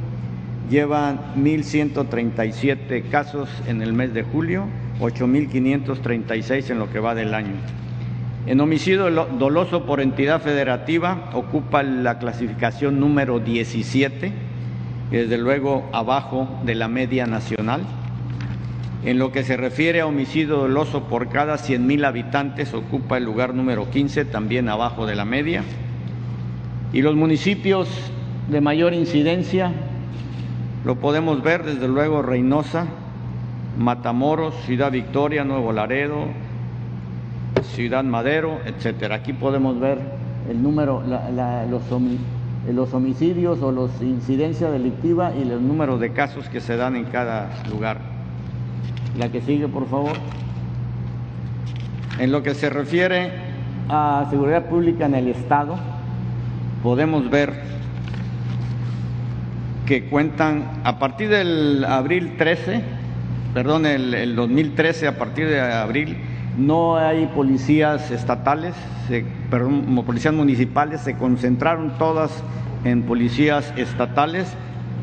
[0.70, 4.64] llevan 1.137 casos en el mes de julio,
[5.00, 7.56] 8.536 en lo que va del año.
[8.46, 14.32] En homicidio doloso por entidad federativa ocupa la clasificación número 17,
[15.10, 17.82] desde luego abajo de la media nacional.
[19.04, 23.54] En lo que se refiere a homicidio doloso por cada 100.000 habitantes ocupa el lugar
[23.54, 25.62] número 15, también abajo de la media.
[26.94, 27.88] Y los municipios
[28.48, 29.72] de mayor incidencia
[30.84, 32.86] lo podemos ver desde luego Reynosa,
[33.78, 36.26] Matamoros, Ciudad Victoria, Nuevo Laredo,
[37.62, 39.16] Ciudad Madero, etcétera.
[39.16, 39.98] Aquí podemos ver
[40.48, 41.02] el número,
[42.68, 47.04] los, homicidios o los incidencia delictiva y los números de casos que se dan en
[47.04, 47.98] cada lugar.
[49.18, 50.12] La que sigue, por favor.
[52.18, 53.30] En lo que se refiere
[53.88, 55.76] a seguridad pública en el Estado,
[56.82, 57.62] podemos ver
[59.86, 62.82] que cuentan a partir del abril 13,
[63.54, 66.16] perdón, el, el 2013, a partir de abril,
[66.60, 68.74] no hay policías estatales,
[69.50, 72.30] perdón, policías municipales, se concentraron todas
[72.84, 74.52] en policías estatales.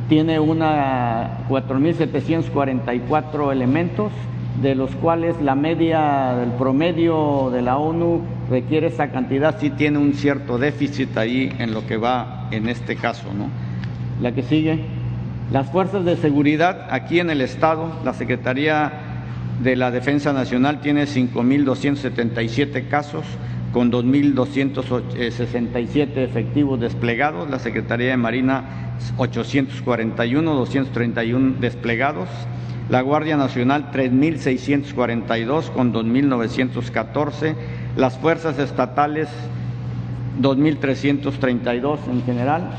[0.08, 4.12] Tiene una 4.744 elementos,
[4.62, 9.98] de los cuales la media del promedio de la ONU requiere esa cantidad, sí tiene
[9.98, 13.26] un cierto déficit ahí en lo que va en este caso.
[13.36, 13.50] ¿no?
[14.22, 14.86] La que sigue.
[15.52, 19.07] Las fuerzas de seguridad aquí en el Estado, la Secretaría
[19.62, 23.26] de la Defensa Nacional tiene 5.277 casos
[23.74, 32.30] con 2.267 efectivos desplegados, la Secretaría de Marina 841, 231 desplegados,
[32.90, 37.56] la Guardia Nacional 3.642 con 2.914,
[37.98, 39.28] las fuerzas estatales
[40.42, 42.70] 2.332 en general,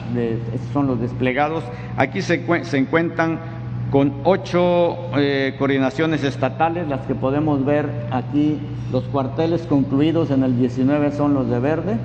[0.55, 1.65] esos son los desplegados.
[1.97, 3.58] Aquí se, se encuentran
[3.91, 8.59] con ocho eh, coordinaciones estatales, las que podemos ver aquí,
[8.93, 11.97] los cuarteles concluidos en el 19 son los de verde,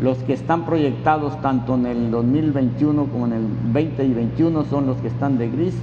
[0.00, 4.86] los que están proyectados tanto en el 2021 como en el 20 y 21 son
[4.86, 5.74] los que están de gris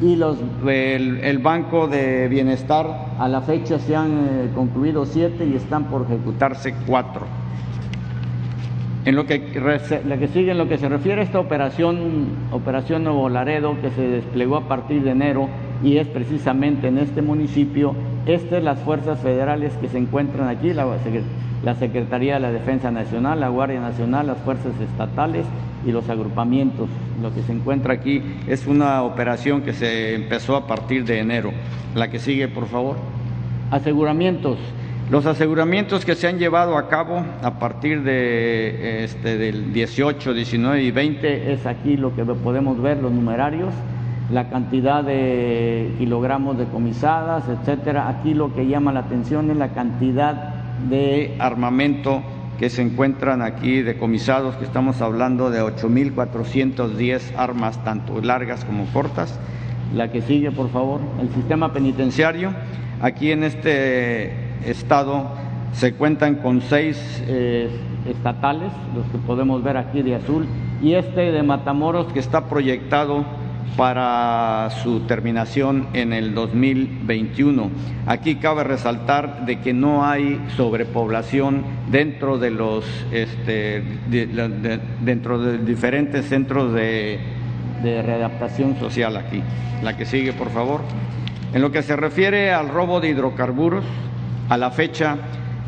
[0.00, 5.54] y los, el, Banco de Bienestar a la fecha se han eh, concluido siete y
[5.54, 7.26] están por ejecutarse cuatro.
[9.06, 9.38] En lo que,
[10.06, 13.90] la que sigue, en lo que se refiere a esta operación, Operación Nuevo Laredo, que
[13.90, 15.48] se desplegó a partir de enero
[15.82, 17.94] y es precisamente en este municipio,
[18.26, 20.86] estas las fuerzas federales que se encuentran aquí, la,
[21.64, 25.46] la Secretaría de la Defensa Nacional, la Guardia Nacional, las fuerzas estatales
[25.86, 26.90] y los agrupamientos.
[27.22, 31.52] Lo que se encuentra aquí es una operación que se empezó a partir de enero.
[31.94, 32.96] La que sigue, por favor.
[33.70, 34.58] Aseguramientos.
[35.10, 40.84] Los aseguramientos que se han llevado a cabo a partir de este, del 18, 19
[40.84, 43.74] y 20 es aquí lo que podemos ver, los numerarios,
[44.30, 48.08] la cantidad de kilogramos decomisadas, etcétera.
[48.08, 50.54] Aquí lo que llama la atención es la cantidad
[50.88, 52.22] de armamento
[52.60, 59.40] que se encuentran aquí decomisados, que estamos hablando de 8.410 armas, tanto largas como cortas.
[59.92, 62.54] La que sigue, por favor, el sistema penitenciario.
[63.02, 65.30] Aquí en este estado
[65.72, 67.70] se cuentan con seis eh,
[68.06, 70.46] estatales, los que podemos ver aquí de azul,
[70.82, 73.24] y este de Matamoros que está proyectado
[73.76, 77.70] para su terminación en el 2021.
[78.06, 83.82] Aquí cabe resaltar de que no hay sobrepoblación dentro de los este,
[85.00, 87.20] dentro de diferentes centros de,
[87.82, 89.42] de readaptación social aquí.
[89.82, 90.80] La que sigue, por favor.
[91.52, 93.84] En lo que se refiere al robo de hidrocarburos,
[94.50, 95.16] a la fecha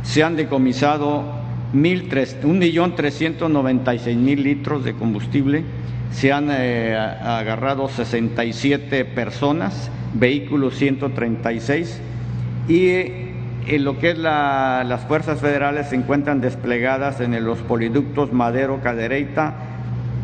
[0.03, 1.25] se han decomisado
[1.73, 5.64] 1.396.000 litros de combustible
[6.12, 12.01] se han eh, agarrado 67 personas, vehículos 136
[12.68, 12.90] y
[13.66, 19.55] en lo que es las fuerzas federales se encuentran desplegadas en los poliductos Madero Cadereyta,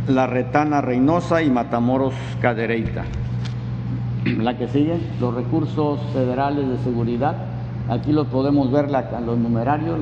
[0.09, 3.05] La Retana Reynosa y Matamoros Cadereyta.
[4.25, 7.37] La que sigue, los recursos federales de seguridad.
[7.89, 9.99] Aquí los podemos ver los numerarios,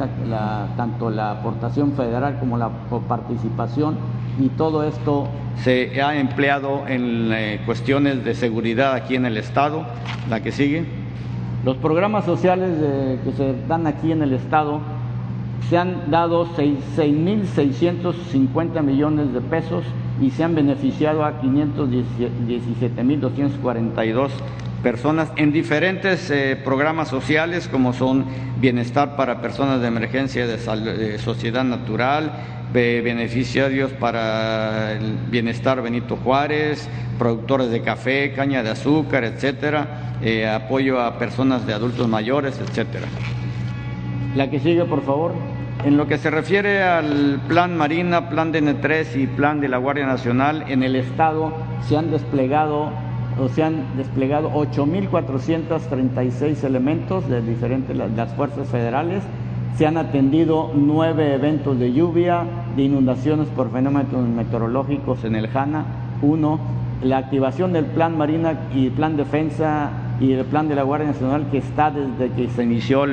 [0.76, 2.68] tanto la aportación federal como la
[3.08, 3.96] participación
[4.40, 5.28] y todo esto
[5.62, 9.86] se ha empleado en eh, cuestiones de seguridad aquí en el Estado.
[10.28, 10.84] La que sigue.
[11.64, 12.70] Los programas sociales
[13.24, 14.80] que se dan aquí en el Estado
[15.68, 19.84] se han dado 6.650 millones de pesos
[20.20, 24.30] y se han beneficiado a 517.242
[24.86, 28.24] personas en diferentes eh, programas sociales como son
[28.60, 32.30] bienestar para personas de emergencia de sociedad natural,
[32.72, 41.00] beneficiarios para el bienestar Benito Juárez, productores de café, caña de azúcar, etcétera, eh, apoyo
[41.00, 43.08] a personas de adultos mayores, etcétera.
[44.36, 45.32] La que sigue, por favor.
[45.84, 50.06] En lo que se refiere al plan Marina, plan DN3 y plan de la Guardia
[50.06, 52.92] Nacional, en el Estado se han desplegado
[53.54, 59.22] se han desplegado 8.436 elementos de diferentes las fuerzas federales
[59.76, 62.44] se han atendido nueve eventos de lluvia,
[62.76, 65.84] de inundaciones por fenómenos meteorológicos en el Jana.
[66.22, 66.58] Uno,
[67.02, 71.48] la activación del Plan Marina y Plan Defensa y el Plan de la Guardia Nacional
[71.50, 73.04] que está desde que se inició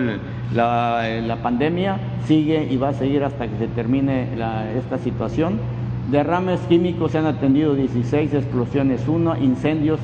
[0.54, 4.30] la, pandemia, sigue y va a seguir hasta que se termine
[4.78, 5.60] esta situación.
[6.14, 10.00] Derrames químicos se han atendido 16, explosiones 1, incendios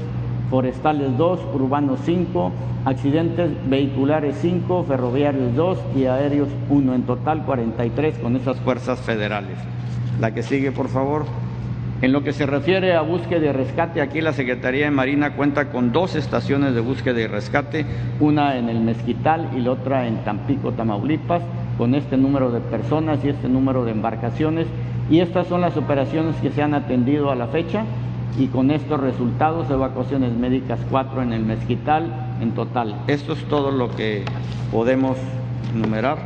[0.50, 2.52] forestales 2, urbanos 5,
[2.86, 9.60] accidentes vehiculares 5, ferroviarios 2 y aéreos 1, en total 43 con esas fuerzas federales.
[10.20, 11.26] La que sigue, por favor.
[12.02, 15.70] En lo que se refiere a búsqueda y rescate, aquí la Secretaría de Marina cuenta
[15.70, 17.86] con dos estaciones de búsqueda y rescate,
[18.20, 21.44] una en el Mezquital y la otra en Tampico, Tamaulipas,
[21.78, 24.66] con este número de personas y este número de embarcaciones.
[25.10, 27.84] Y estas son las operaciones que se han atendido a la fecha
[28.38, 32.96] y con estos resultados, evacuaciones médicas 4 en el Mezquital en total.
[33.08, 34.24] Esto es todo lo que
[34.72, 35.18] podemos
[35.74, 36.18] numerar.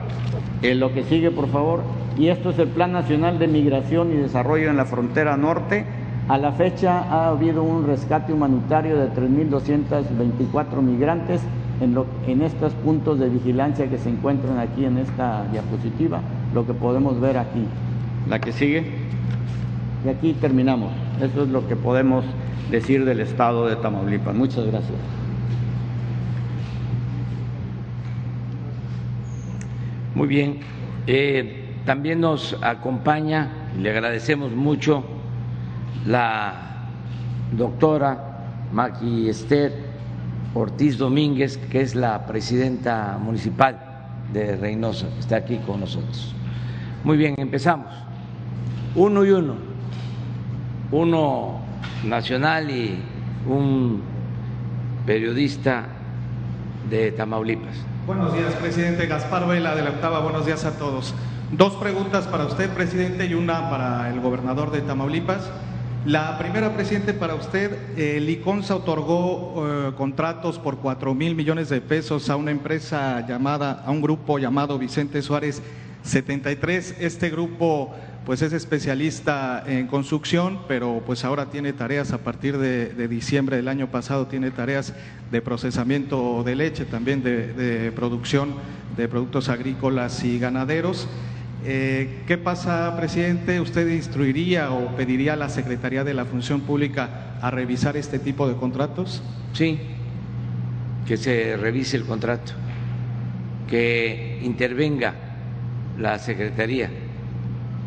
[0.61, 1.81] En lo que sigue, por favor,
[2.17, 5.85] y esto es el Plan Nacional de Migración y Desarrollo en la Frontera Norte.
[6.27, 11.41] A la fecha ha habido un rescate humanitario de 3.224 migrantes
[11.81, 16.19] en, en estos puntos de vigilancia que se encuentran aquí en esta diapositiva,
[16.53, 17.65] lo que podemos ver aquí.
[18.29, 18.85] La que sigue.
[20.05, 20.91] Y aquí terminamos.
[21.21, 22.25] Eso es lo que podemos
[22.71, 24.35] decir del estado de Tamaulipas.
[24.35, 24.97] Muchas gracias.
[30.15, 30.59] Muy bien.
[31.07, 35.03] Eh, también nos acompaña, le agradecemos mucho,
[36.05, 36.87] la
[37.51, 39.73] doctora Maqui Esther
[40.53, 43.79] Ortiz Domínguez, que es la presidenta municipal
[44.31, 46.33] de Reynosa, está aquí con nosotros.
[47.03, 47.87] Muy bien, empezamos.
[48.95, 49.55] Uno y uno.
[50.91, 51.61] Uno
[52.03, 52.99] nacional y
[53.47, 54.03] un
[55.03, 55.85] periodista
[56.91, 57.75] de Tamaulipas.
[58.05, 60.19] Buenos días, presidente Gaspar Vela de la Octava.
[60.19, 61.15] Buenos días a todos.
[61.51, 65.49] Dos preguntas para usted, presidente, y una para el gobernador de Tamaulipas.
[66.05, 71.81] La primera, presidente, para usted, el ICONSA otorgó eh, contratos por cuatro mil millones de
[71.81, 75.63] pesos a una empresa llamada, a un grupo llamado Vicente Suárez
[76.03, 76.97] 73.
[76.99, 77.95] Este grupo
[78.25, 83.67] pues es especialista en construcción, pero pues ahora tiene tareas a partir de, diciembre del
[83.67, 84.93] año pasado, tiene tareas
[85.31, 88.55] de procesamiento de leche, también de producción
[88.95, 91.07] de productos agrícolas y ganaderos.
[91.65, 93.61] Eh, ¿Qué pasa, presidente?
[93.61, 98.47] ¿Usted instruiría o pediría a la Secretaría de la Función Pública a revisar este tipo
[98.47, 99.23] de contratos?
[99.53, 99.79] Sí,
[101.07, 102.53] que se revise el contrato,
[103.67, 105.15] que intervenga
[105.97, 106.89] la Secretaría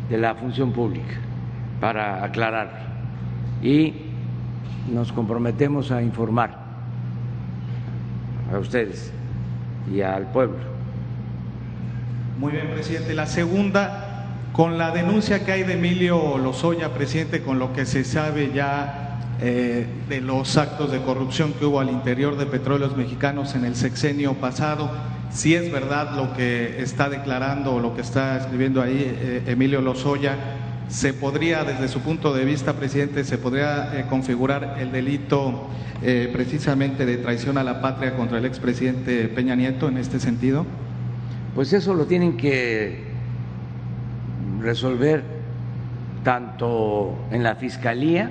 [0.09, 1.15] de la Función Pública
[1.79, 2.87] para aclarar
[3.61, 3.93] y
[4.91, 6.57] nos comprometemos a informar
[8.53, 9.11] a ustedes
[9.91, 10.77] y al pueblo
[12.39, 13.15] muy bien, presidente.
[13.15, 18.03] La segunda, con la denuncia que hay de Emilio Lozoya, presidente, con lo que se
[18.03, 23.55] sabe ya eh, de los actos de corrupción que hubo al interior de Petróleos Mexicanos
[23.55, 24.91] en el sexenio pasado,
[25.31, 29.81] si es verdad lo que está declarando o lo que está escribiendo ahí eh, Emilio
[29.81, 30.35] Lozoya,
[30.87, 35.69] se podría, desde su punto de vista, presidente, se podría eh, configurar el delito
[36.31, 40.63] precisamente de traición a la patria contra el expresidente Peña Nieto en este sentido?
[41.57, 42.99] pues eso lo tienen que
[44.61, 45.23] resolver
[46.23, 48.29] tanto en la Fiscalía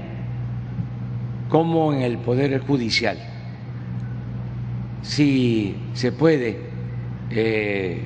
[1.48, 3.18] como en el Poder Judicial.
[5.02, 6.60] Si se puede
[7.30, 8.02] eh,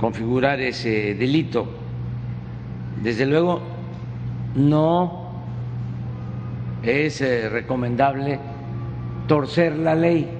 [0.00, 1.68] configurar ese delito,
[3.02, 3.60] desde luego
[4.54, 5.28] no
[6.82, 8.38] es eh, recomendable
[9.26, 10.38] torcer la ley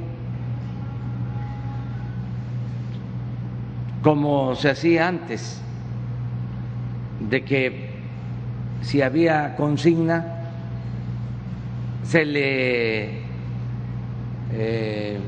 [4.03, 5.61] como se hacía antes,
[7.29, 7.91] de que
[8.81, 10.35] si había consigna
[12.05, 13.09] se le
[14.53, 15.19] eh,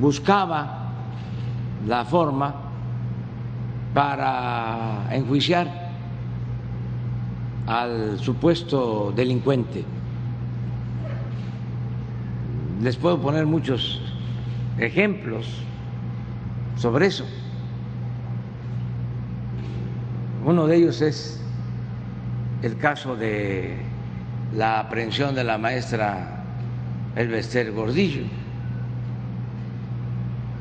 [0.00, 0.77] buscaba
[1.86, 2.54] la forma
[3.94, 5.88] para enjuiciar
[7.66, 9.84] al supuesto delincuente.
[12.82, 14.00] Les puedo poner muchos
[14.78, 15.46] ejemplos
[16.76, 17.26] sobre eso.
[20.44, 21.42] Uno de ellos es
[22.62, 23.76] el caso de
[24.54, 26.44] la aprehensión de la maestra
[27.16, 28.22] Elvester Gordillo.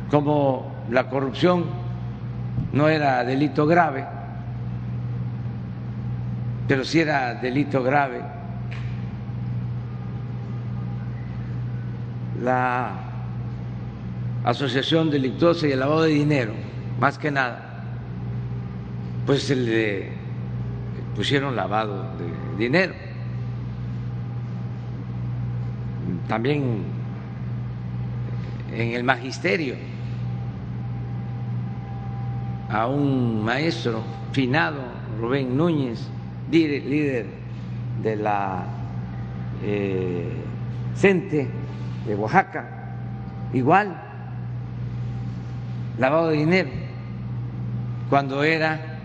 [0.09, 1.66] Como la corrupción
[2.74, 4.06] no era delito grave,
[6.68, 8.22] pero sí era delito grave,
[12.42, 12.92] la
[14.44, 16.54] asociación delictuosa y el lavado de dinero,
[17.00, 17.84] más que nada,
[19.26, 20.10] pues se le
[21.16, 22.94] pusieron lavado de dinero.
[26.28, 26.84] También
[28.72, 29.76] en el magisterio
[32.70, 34.01] a un maestro
[34.32, 34.82] finado,
[35.20, 36.07] Rubén Núñez,
[36.51, 37.26] líder
[38.01, 38.65] de la
[39.63, 40.32] eh,
[40.95, 41.47] CENTE
[42.05, 42.68] de Oaxaca,
[43.53, 43.95] igual,
[45.97, 46.70] lavado de dinero,
[48.09, 48.99] cuando era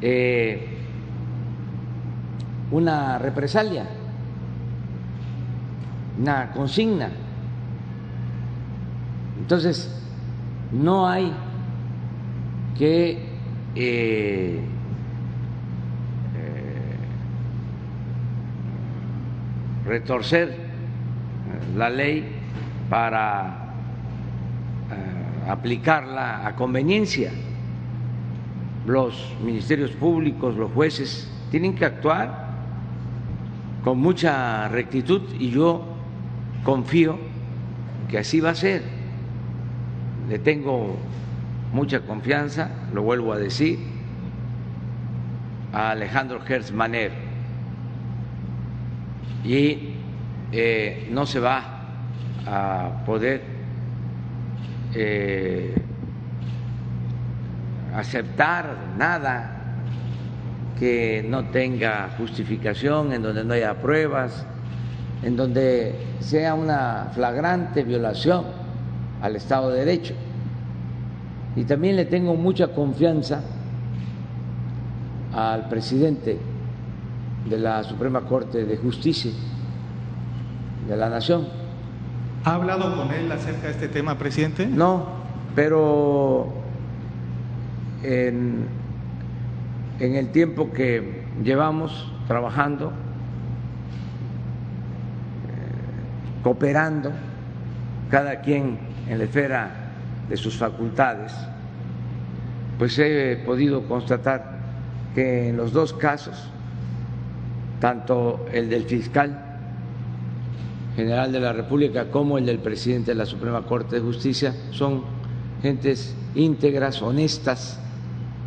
[0.00, 0.78] eh,
[2.70, 3.86] una represalia,
[6.18, 7.10] una consigna.
[9.38, 9.90] Entonces,
[10.72, 11.32] no hay
[12.78, 13.18] que
[13.74, 14.60] eh,
[16.36, 16.96] eh,
[19.86, 20.56] retorcer
[21.76, 22.24] la ley
[22.88, 23.60] para
[25.48, 27.30] aplicarla a conveniencia
[28.86, 32.44] los ministerios públicos, los jueces, tienen que actuar
[33.82, 35.84] con mucha rectitud y yo
[36.64, 37.18] confío
[38.08, 38.82] que así va a ser.
[40.28, 40.96] Le tengo
[41.74, 43.80] mucha confianza, lo vuelvo a decir,
[45.72, 47.14] a Alejandro Hertz Manero.
[49.44, 49.94] Y
[50.52, 51.64] eh, no se va
[52.46, 53.42] a poder
[54.94, 55.74] eh,
[57.92, 59.50] aceptar nada
[60.78, 64.46] que no tenga justificación, en donde no haya pruebas,
[65.24, 68.44] en donde sea una flagrante violación
[69.20, 70.14] al Estado de Derecho.
[71.56, 73.42] Y también le tengo mucha confianza
[75.32, 76.38] al presidente
[77.48, 79.30] de la Suprema Corte de Justicia
[80.88, 81.46] de la Nación.
[82.44, 84.66] ¿Ha hablado con él acerca de este tema, presidente?
[84.66, 85.06] No,
[85.54, 86.52] pero
[88.02, 88.66] en,
[89.98, 92.92] en el tiempo que llevamos trabajando, eh,
[96.42, 97.12] cooperando,
[98.10, 98.78] cada quien
[99.08, 99.83] en la esfera
[100.28, 101.32] de sus facultades,
[102.78, 104.58] pues he podido constatar
[105.14, 106.48] que en los dos casos,
[107.80, 109.40] tanto el del fiscal
[110.96, 115.02] general de la República como el del presidente de la Suprema Corte de Justicia, son
[115.62, 117.80] gentes íntegras, honestas,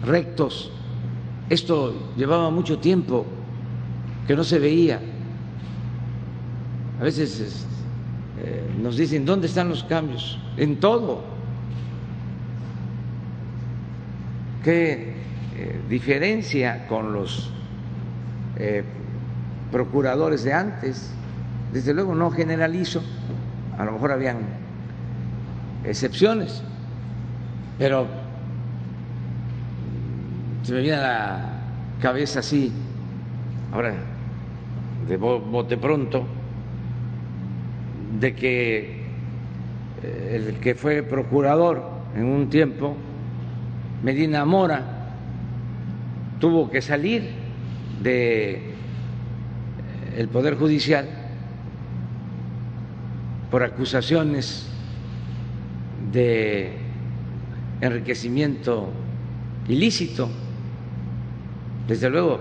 [0.06, 0.72] rectos.
[1.50, 3.26] Esto llevaba mucho tiempo
[4.28, 5.00] que no se veía.
[7.00, 7.66] A veces
[8.40, 10.38] eh, nos dicen, ¿dónde están los cambios?
[10.58, 11.37] En todo.
[14.68, 15.14] ¿Qué
[15.56, 17.54] eh, diferencia con los
[18.58, 18.84] eh,
[19.72, 21.14] procuradores de antes?
[21.72, 23.02] Desde luego no generalizo,
[23.78, 24.40] a lo mejor habían
[25.86, 26.64] excepciones,
[27.80, 28.08] pero
[30.64, 31.50] se me viene a la
[32.02, 32.74] cabeza así,
[33.72, 33.96] ahora
[35.08, 36.28] de bote pronto,
[38.20, 39.02] de que
[40.04, 42.98] eh, el que fue procurador en un tiempo,
[44.04, 44.84] Medina Mora,
[46.40, 47.32] tuvo que salir
[48.02, 48.62] de eh,
[50.18, 51.08] el Poder Judicial
[53.50, 54.68] por acusaciones
[56.12, 56.74] de
[57.82, 58.90] enriquecimiento
[59.68, 60.30] ilícito.
[61.88, 62.40] Desde luego,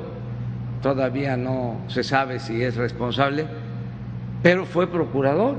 [0.83, 3.47] todavía no se sabe si es responsable,
[4.43, 5.57] pero fue procurador.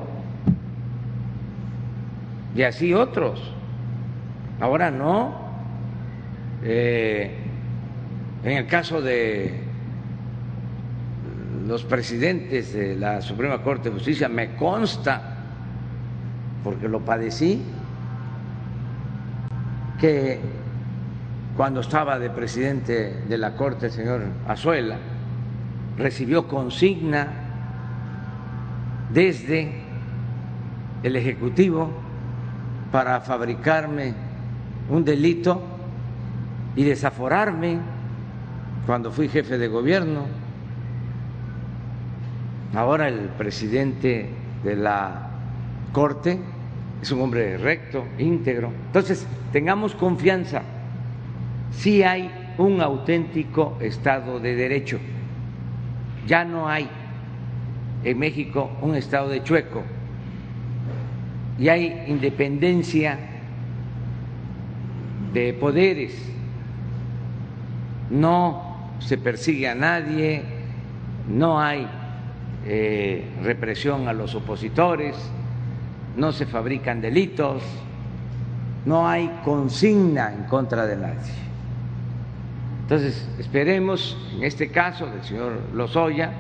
[2.56, 3.40] Y así otros.
[4.60, 5.47] Ahora no.
[6.64, 7.32] Eh,
[8.44, 9.54] en el caso de
[11.68, 15.36] los presidentes de la Suprema Corte de Justicia, me consta
[16.64, 17.62] porque lo padecí,
[20.00, 20.40] que
[21.56, 24.98] cuando estaba de presidente de la Corte el señor Azuela,
[25.98, 27.28] recibió consigna
[29.14, 29.72] desde
[31.04, 31.90] el Ejecutivo
[32.92, 34.14] para fabricarme
[34.90, 35.77] un delito
[36.78, 37.80] y desaforarme
[38.86, 40.26] cuando fui jefe de gobierno.
[42.74, 44.30] Ahora el presidente
[44.64, 45.32] de la
[45.92, 46.40] Corte
[47.02, 48.72] es un hombre recto, íntegro.
[48.86, 50.62] Entonces, tengamos confianza.
[51.72, 55.00] Si hay un auténtico Estado de Derecho.
[56.28, 56.88] Ya no hay
[58.04, 59.82] en México un Estado de chueco.
[61.58, 63.18] Y hay independencia
[65.34, 66.37] de poderes.
[68.10, 70.44] No se persigue a nadie,
[71.28, 71.88] no hay
[72.66, 75.16] eh, represión a los opositores
[76.18, 77.62] no se fabrican delitos,
[78.86, 81.34] no hay consigna en contra de nadie.
[82.82, 86.32] Entonces, esperemos, en este caso del señor Lozoya,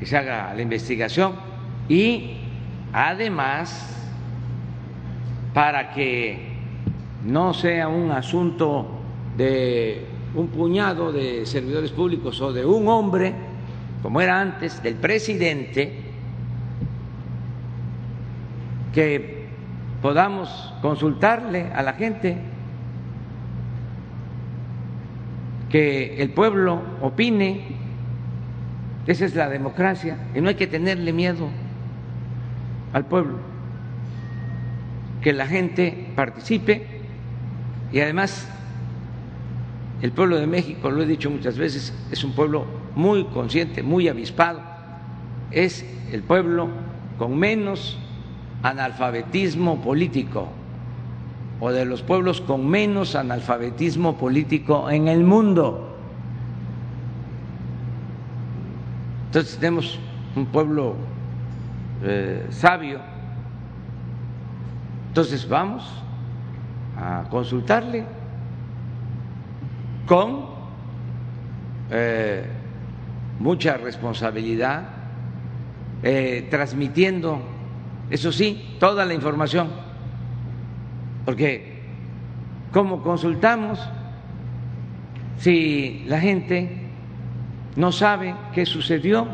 [0.00, 1.34] que se haga la investigación
[1.88, 2.38] y
[2.92, 3.88] además,
[5.52, 6.50] para que
[7.24, 8.88] no sea un asunto
[9.36, 13.34] de un puñado de servidores públicos o de un hombre,
[14.02, 15.92] como era antes, del presidente,
[18.92, 19.46] que
[20.00, 22.36] podamos consultarle a la gente,
[25.70, 27.82] que el pueblo opine.
[29.06, 31.48] Esa es la democracia y no hay que tenerle miedo
[32.92, 33.38] al pueblo.
[35.22, 36.86] Que la gente participe
[37.90, 38.48] y además
[40.02, 42.64] el pueblo de México, lo he dicho muchas veces, es un pueblo
[42.96, 44.60] muy consciente, muy avispado.
[45.52, 46.68] Es el pueblo
[47.18, 47.96] con menos
[48.64, 50.48] analfabetismo político
[51.60, 55.96] o de los pueblos con menos analfabetismo político en el mundo.
[59.26, 60.00] Entonces tenemos
[60.34, 60.96] un pueblo
[62.02, 62.98] eh, sabio.
[65.10, 65.88] Entonces vamos
[66.96, 68.04] a consultarle
[70.06, 70.46] con
[71.90, 72.44] eh,
[73.38, 74.84] mucha responsabilidad,
[76.02, 77.40] eh, transmitiendo
[78.10, 79.68] eso sí, toda la información,
[81.24, 81.80] porque
[82.72, 83.80] ¿cómo consultamos
[85.38, 86.88] si la gente
[87.76, 89.26] no sabe qué sucedió?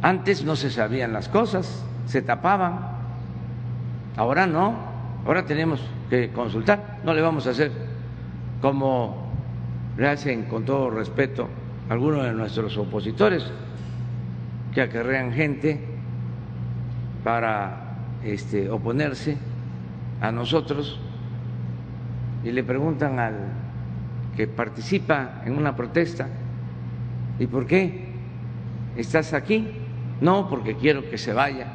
[0.00, 2.80] Antes no se sabían las cosas, se tapaban.
[4.16, 4.74] Ahora no,
[5.26, 7.00] ahora tenemos que consultar.
[7.04, 7.91] No le vamos a hacer
[8.62, 9.26] como
[9.98, 11.48] le hacen con todo respeto
[11.90, 13.44] algunos de nuestros opositores
[14.72, 15.78] que acarrean gente
[17.22, 19.36] para este, oponerse
[20.20, 20.98] a nosotros
[22.44, 23.34] y le preguntan al
[24.36, 26.26] que participa en una protesta,
[27.38, 28.06] ¿y por qué
[28.96, 29.68] estás aquí?
[30.20, 31.66] No, porque quiero que se vaya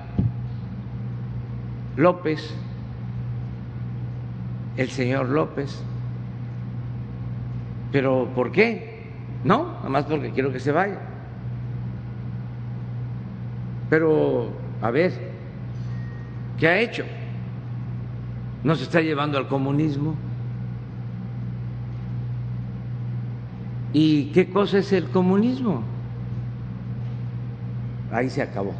[1.97, 2.53] López,
[4.77, 5.83] el señor López.
[7.91, 9.07] ¿Pero por qué?
[9.43, 10.99] No, nada más porque quiero que se vaya.
[13.89, 14.49] Pero,
[14.81, 15.13] a ver,
[16.59, 17.05] ¿qué ha hecho?
[18.63, 20.15] ¿Nos está llevando al comunismo?
[23.93, 25.83] ¿Y qué cosa es el comunismo?
[28.11, 28.73] Ahí se acabó.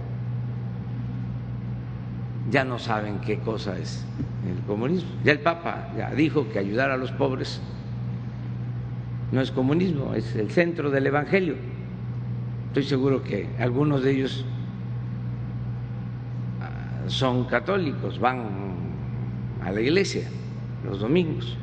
[2.51, 4.05] Ya no saben qué cosa es
[4.47, 5.09] el comunismo.
[5.23, 7.61] Ya el Papa ya dijo que ayudar a los pobres
[9.31, 11.55] no es comunismo, es el centro del Evangelio.
[12.67, 14.45] Estoy seguro que algunos de ellos
[16.61, 18.45] ah, son católicos, van
[19.63, 20.27] a la iglesia
[20.85, 21.57] los domingos.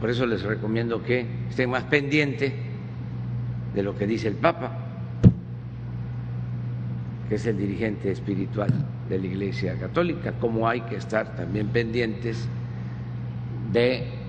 [0.00, 2.52] Por eso les recomiendo que estén más pendientes
[3.74, 4.72] de lo que dice el Papa,
[7.28, 8.70] que es el dirigente espiritual
[9.08, 12.48] de la Iglesia Católica, como hay que estar también pendientes
[13.72, 14.21] de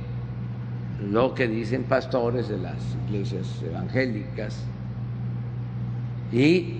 [1.12, 2.78] lo que dicen pastores de las
[3.08, 4.64] iglesias evangélicas
[6.32, 6.80] y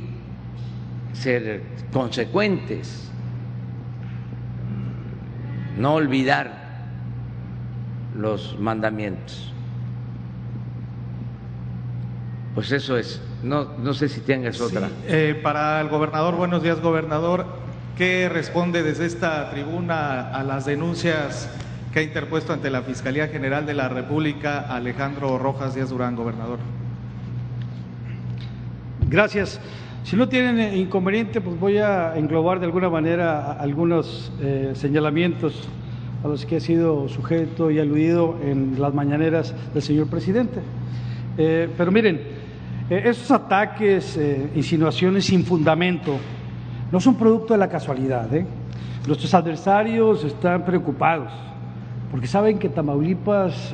[1.14, 1.62] ser
[1.92, 3.10] consecuentes,
[5.78, 6.64] no olvidar
[8.16, 9.52] los mandamientos.
[12.56, 13.22] Pues eso es.
[13.42, 14.90] No, no sé si tengas otra.
[15.08, 17.46] Eh, para el gobernador, buenos días, gobernador.
[17.98, 21.50] ¿Qué responde desde esta tribuna a las denuncias
[21.94, 26.58] que ha interpuesto ante la Fiscalía General de la República Alejandro Rojas Díaz Durán, gobernador?
[29.08, 29.62] Gracias.
[30.04, 35.70] Si no tienen inconveniente, pues voy a englobar de alguna manera algunos eh, señalamientos
[36.24, 40.62] a los que ha sido sujeto y aludido en las mañaneras del señor presidente.
[41.38, 42.20] Eh, pero miren,
[42.90, 46.18] eh, esos ataques, eh, insinuaciones sin fundamento,
[46.92, 48.28] no son producto de la casualidad.
[49.06, 51.32] Nuestros adversarios están preocupados
[52.14, 53.74] porque saben que Tamaulipas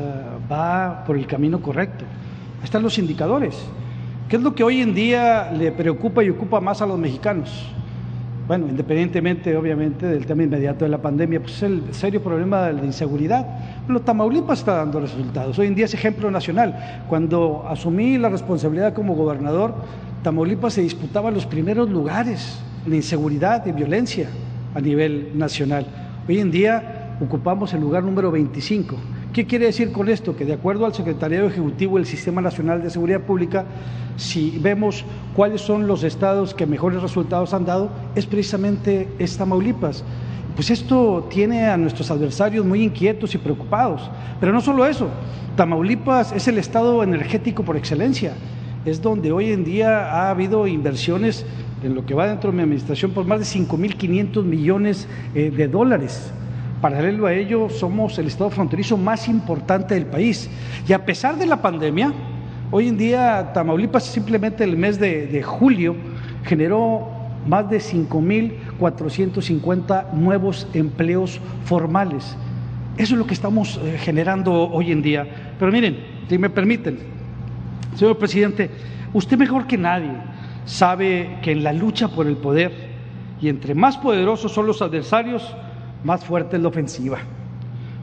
[0.50, 2.06] va por el camino correcto.
[2.64, 3.54] Están los indicadores.
[4.30, 7.70] ¿Qué es lo que hoy en día le preocupa y ocupa más a los mexicanos?
[8.48, 12.74] bueno, independientemente obviamente del tema inmediato de la pandemia, pues es el serio problema de
[12.74, 13.46] la inseguridad.
[13.86, 15.60] Pero Tamaulipas está dando resultados.
[15.60, 17.04] Hoy en día es ejemplo nacional.
[17.08, 19.76] Cuando asumí la responsabilidad como gobernador,
[20.24, 24.30] Tamaulipas se disputaba los primeros lugares de inseguridad y violencia
[24.74, 25.86] a nivel nacional.
[26.28, 28.96] Hoy en día ocupamos el lugar número 25
[29.34, 30.36] ¿Qué quiere decir con esto?
[30.36, 33.64] Que de acuerdo al Secretariado Ejecutivo del Sistema Nacional de Seguridad Pública,
[34.18, 35.06] si vemos
[35.36, 39.08] cuáles son los estados que mejores resultados han dado, es precisamente
[39.38, 40.04] Tamaulipas.
[40.56, 44.10] Pues esto tiene a nuestros adversarios muy inquietos y preocupados.
[44.40, 45.10] Pero no solo eso,
[45.56, 48.34] Tamaulipas es el estado energético por excelencia.
[48.84, 51.46] Es donde hoy en día ha habido inversiones
[51.84, 55.68] en lo que va dentro de mi administración por más de 5.500 millones eh, de
[55.68, 56.32] dólares.
[56.82, 60.50] Paralelo a ello, somos el estado fronterizo más importante del país.
[60.88, 62.14] Y a pesar de la pandemia,
[62.72, 65.98] hoy en día Tamaulipas simplemente el mes de, julio
[66.46, 67.06] generó
[67.46, 72.38] más de 5.450 nuevos empleos formales.
[72.98, 75.28] Eso es lo que estamos eh, generando hoy en día.
[75.60, 76.00] Pero miren,
[76.30, 76.98] si me permiten,
[77.96, 78.72] señor presidente,
[79.14, 80.14] usted mejor que nadie
[80.64, 82.72] sabe que en la lucha por el poder
[83.42, 85.44] y entre más poderosos son los adversarios,
[86.04, 87.20] más fuerte es la ofensiva.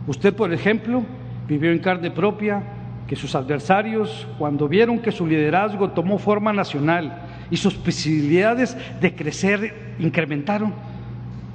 [0.06, 1.02] Usted, por ejemplo,
[1.48, 2.62] vivió en carne propia
[3.06, 9.14] que sus adversarios, cuando vieron que su liderazgo tomó forma nacional y sus posibilidades de
[9.14, 10.74] crecer incrementaron,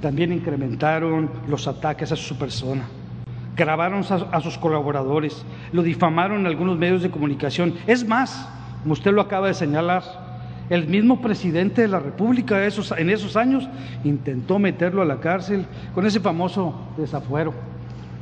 [0.00, 2.84] también incrementaron los ataques a su persona.
[3.54, 7.74] Grabaron a, sus colaboradores, lo difamaron en algunos medios de comunicación.
[7.86, 8.48] Es más,
[8.82, 10.02] como usted lo acaba de señalar,
[10.70, 13.68] el mismo presidente de la República en esos años
[14.04, 17.52] intentó meterlo a la cárcel con ese famoso desafuero.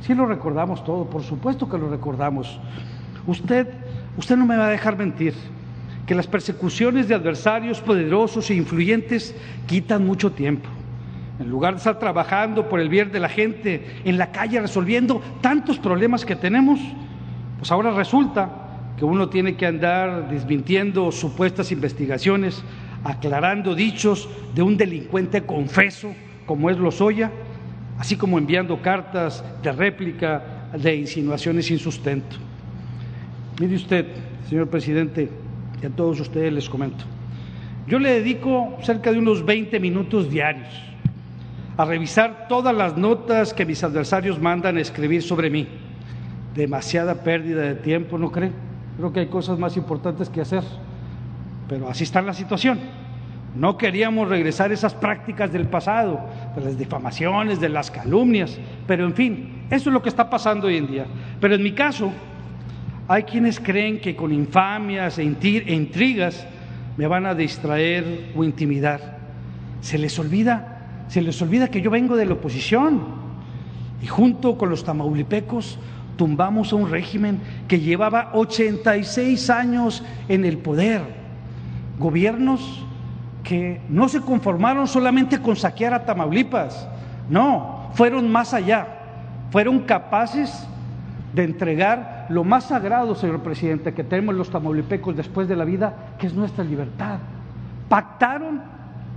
[0.01, 2.59] Sí lo recordamos todo, por supuesto que lo recordamos.
[3.27, 3.67] Usted,
[4.17, 5.33] usted no me va a dejar mentir
[6.05, 9.35] que las persecuciones de adversarios poderosos e influyentes
[9.67, 10.67] quitan mucho tiempo.
[11.39, 15.21] En lugar de estar trabajando por el bien de la gente en la calle resolviendo
[15.41, 16.79] tantos problemas que tenemos,
[17.59, 22.63] pues ahora resulta que uno tiene que andar desmintiendo supuestas investigaciones
[23.03, 26.13] aclarando dichos de un delincuente confeso
[26.45, 27.31] como es Lozoya,
[27.97, 32.37] así como enviando cartas de réplica de insinuaciones sin sustento.
[33.59, 34.05] Mire usted,
[34.49, 35.29] señor presidente,
[35.81, 37.03] y a todos ustedes les comento,
[37.87, 40.69] yo le dedico cerca de unos 20 minutos diarios
[41.77, 45.67] a revisar todas las notas que mis adversarios mandan a escribir sobre mí.
[46.53, 48.51] Demasiada pérdida de tiempo, ¿no cree?
[49.01, 50.61] Creo que hay cosas más importantes que hacer,
[51.67, 52.79] pero así está la situación.
[53.55, 56.19] No queríamos regresar esas prácticas del pasado,
[56.55, 60.67] de las difamaciones, de las calumnias, pero en fin, eso es lo que está pasando
[60.67, 61.05] hoy en día.
[61.39, 62.11] Pero en mi caso,
[63.07, 66.45] hay quienes creen que con infamias e, e intrigas
[66.95, 69.17] me van a distraer o intimidar.
[69.79, 73.01] Se les olvida, se les olvida que yo vengo de la oposición
[73.99, 75.79] y junto con los tamaulipecos
[76.21, 81.01] tumbamos a un régimen que llevaba 86 años en el poder.
[81.97, 82.85] Gobiernos
[83.43, 86.87] que no se conformaron solamente con saquear a Tamaulipas,
[87.27, 88.87] no, fueron más allá,
[89.49, 90.67] fueron capaces
[91.33, 96.13] de entregar lo más sagrado, señor presidente, que tenemos los tamaulipecos después de la vida,
[96.19, 97.17] que es nuestra libertad.
[97.89, 98.61] Pactaron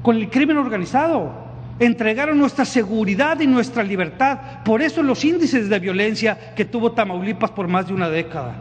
[0.02, 1.32] con el crimen organizado,
[1.78, 4.62] entregaron nuestra seguridad y nuestra libertad.
[4.64, 8.54] Por eso los índices de violencia que tuvo Tamaulipas por más de una década.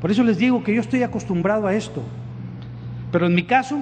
[0.00, 2.02] Por eso les digo que yo estoy acostumbrado a esto.
[3.12, 3.78] Pero en mi caso,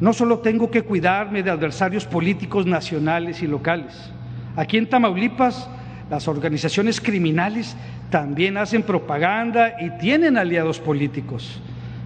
[0.00, 4.10] no solo tengo que cuidarme de adversarios políticos nacionales y locales.
[4.56, 5.68] Aquí en Tamaulipas
[6.10, 7.74] las organizaciones criminales
[8.10, 11.58] también hacen propaganda y tienen aliados políticos.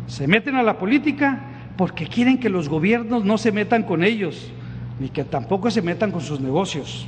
[0.07, 1.41] Se meten a la política
[1.76, 4.53] porque quieren que los gobiernos no se metan con ellos,
[4.99, 7.07] ni que tampoco se metan con sus negocios.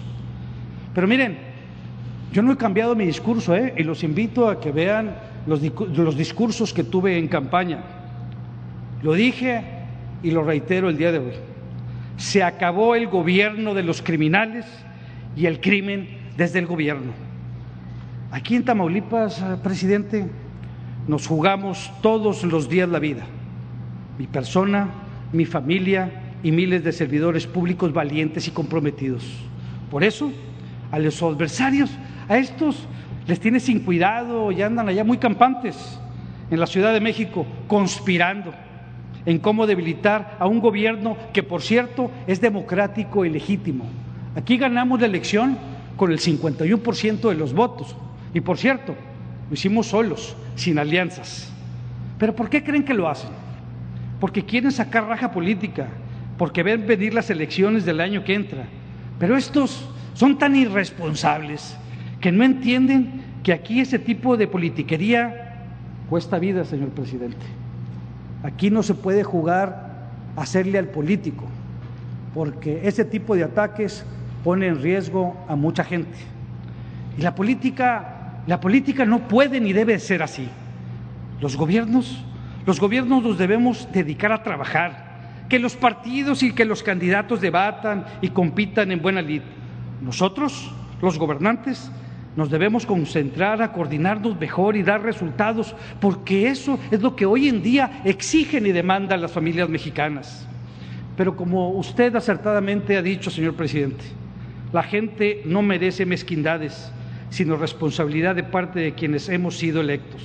[0.95, 1.39] Pero miren,
[2.32, 3.74] yo no he cambiado mi discurso, ¿eh?
[3.76, 5.16] y los invito a que vean
[5.47, 5.61] los,
[5.97, 7.82] los discursos que tuve en campaña.
[9.03, 9.62] Lo dije
[10.22, 11.32] y lo reitero el día de hoy.
[12.16, 14.66] Se acabó el gobierno de los criminales
[15.36, 17.12] y el crimen desde el gobierno.
[18.30, 20.26] Aquí en Tamaulipas, eh, presidente,
[21.07, 23.24] nos jugamos todos los días la vida.
[24.18, 24.89] Mi persona,
[25.32, 29.24] mi familia y miles de servidores públicos valientes y comprometidos.
[29.91, 30.30] Por eso,
[30.91, 31.91] a los adversarios,
[32.28, 32.86] a estos
[33.26, 35.99] les tiene sin cuidado y andan allá muy campantes
[36.51, 38.55] en la Ciudad de México, conspirando
[39.26, 43.84] en cómo debilitar a un gobierno que, por cierto, es democrático y legítimo.
[44.34, 45.59] Aquí ganamos la elección
[45.97, 47.95] con el 51% de los votos.
[48.32, 48.95] Y por cierto,
[49.49, 51.53] lo hicimos solos, sin alianzas.
[52.18, 53.30] ¿Pero por qué creen que lo hacen?
[54.20, 55.89] Porque quieren sacar raja política,
[56.39, 58.64] porque ven venir las elecciones del año que entra.
[59.18, 61.76] Pero estos son tan irresponsables
[62.20, 65.66] que no entienden que aquí ese tipo de politiquería
[66.09, 67.45] cuesta vida, señor presidente.
[68.43, 71.45] Aquí no se puede jugar a hacerle al político,
[72.34, 74.05] porque ese tipo de ataques
[74.45, 76.16] pone en riesgo a mucha gente.
[77.18, 80.49] Y la política, la política no puede ni debe ser así.
[81.41, 82.24] Los gobiernos,
[82.64, 85.07] los gobiernos nos debemos dedicar a trabajar,
[85.49, 89.42] que los partidos y que los candidatos debatan y compitan en buena lid.
[90.03, 90.70] Nosotros,
[91.01, 91.90] los gobernantes,
[92.36, 97.49] nos debemos concentrar a coordinarnos mejor y dar resultados, porque eso es lo que hoy
[97.49, 100.46] en día exigen y demandan las familias mexicanas.
[101.16, 104.05] Pero como usted acertadamente ha dicho, señor presidente,
[104.72, 106.92] la gente no merece mezquindades,
[107.30, 110.22] sino responsabilidad de parte de quienes hemos sido electos.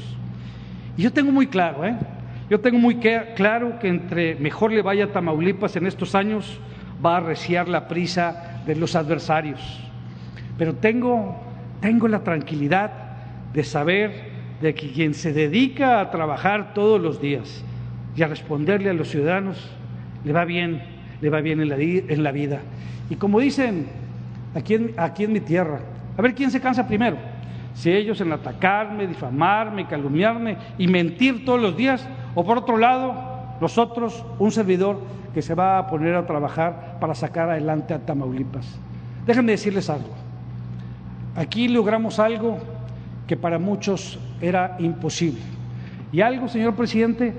[0.95, 1.95] Y yo tengo muy claro, ¿eh?
[2.49, 2.95] Yo tengo muy
[3.35, 6.59] claro que entre mejor le vaya a Tamaulipas en estos años,
[7.03, 9.79] va a arreciar la prisa de los adversarios.
[10.57, 11.41] Pero tengo,
[11.81, 12.91] tengo la tranquilidad
[13.53, 17.63] de saber de que quien se dedica a trabajar todos los días
[18.15, 19.57] y a responderle a los ciudadanos,
[20.23, 20.81] le va bien,
[21.21, 22.61] le va bien en la, en la vida.
[23.09, 23.87] Y como dicen
[24.55, 25.79] aquí aquí en mi tierra.
[26.17, 27.17] A ver quién se cansa primero.
[27.73, 33.13] Si ellos en atacarme, difamarme, calumniarme y mentir todos los días, o por otro lado,
[33.61, 34.99] nosotros, un servidor
[35.33, 38.65] que se va a poner a trabajar para sacar adelante a Tamaulipas.
[39.25, 40.09] Déjenme decirles algo.
[41.35, 42.57] Aquí logramos algo
[43.27, 45.41] que para muchos era imposible.
[46.11, 47.33] Y algo, señor presidente,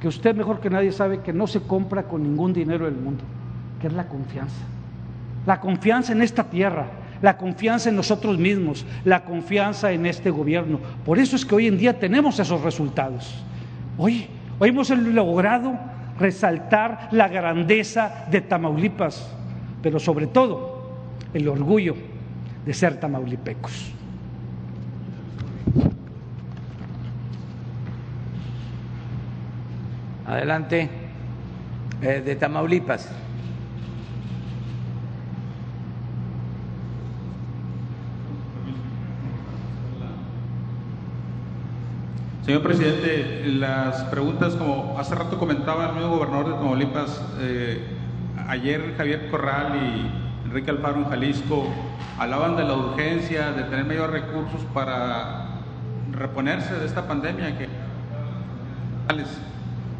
[0.00, 3.24] que usted mejor que nadie sabe que no se compra con ningún dinero del mundo,
[3.80, 4.74] que es la confianza
[5.46, 6.86] la confianza en esta tierra,
[7.22, 10.78] la confianza en nosotros mismos, la confianza en este gobierno.
[11.04, 13.34] Por eso es que hoy en día tenemos esos resultados.
[13.96, 14.26] Hoy,
[14.58, 15.78] hoy hemos logrado
[16.18, 19.30] resaltar la grandeza de Tamaulipas,
[19.82, 20.82] pero sobre todo
[21.32, 21.94] el orgullo
[22.64, 23.92] de ser tamaulipecos.
[30.26, 30.88] Adelante.
[32.02, 33.08] Eh, de Tamaulipas.
[42.44, 47.82] Señor presidente, las preguntas, como hace rato comentaba el nuevo gobernador de Tamaulipas, eh,
[48.46, 51.66] ayer Javier Corral y Enrique Alfaro en Jalisco
[52.18, 55.60] hablaban de la urgencia de tener mayores recursos para
[56.12, 57.66] reponerse de esta pandemia que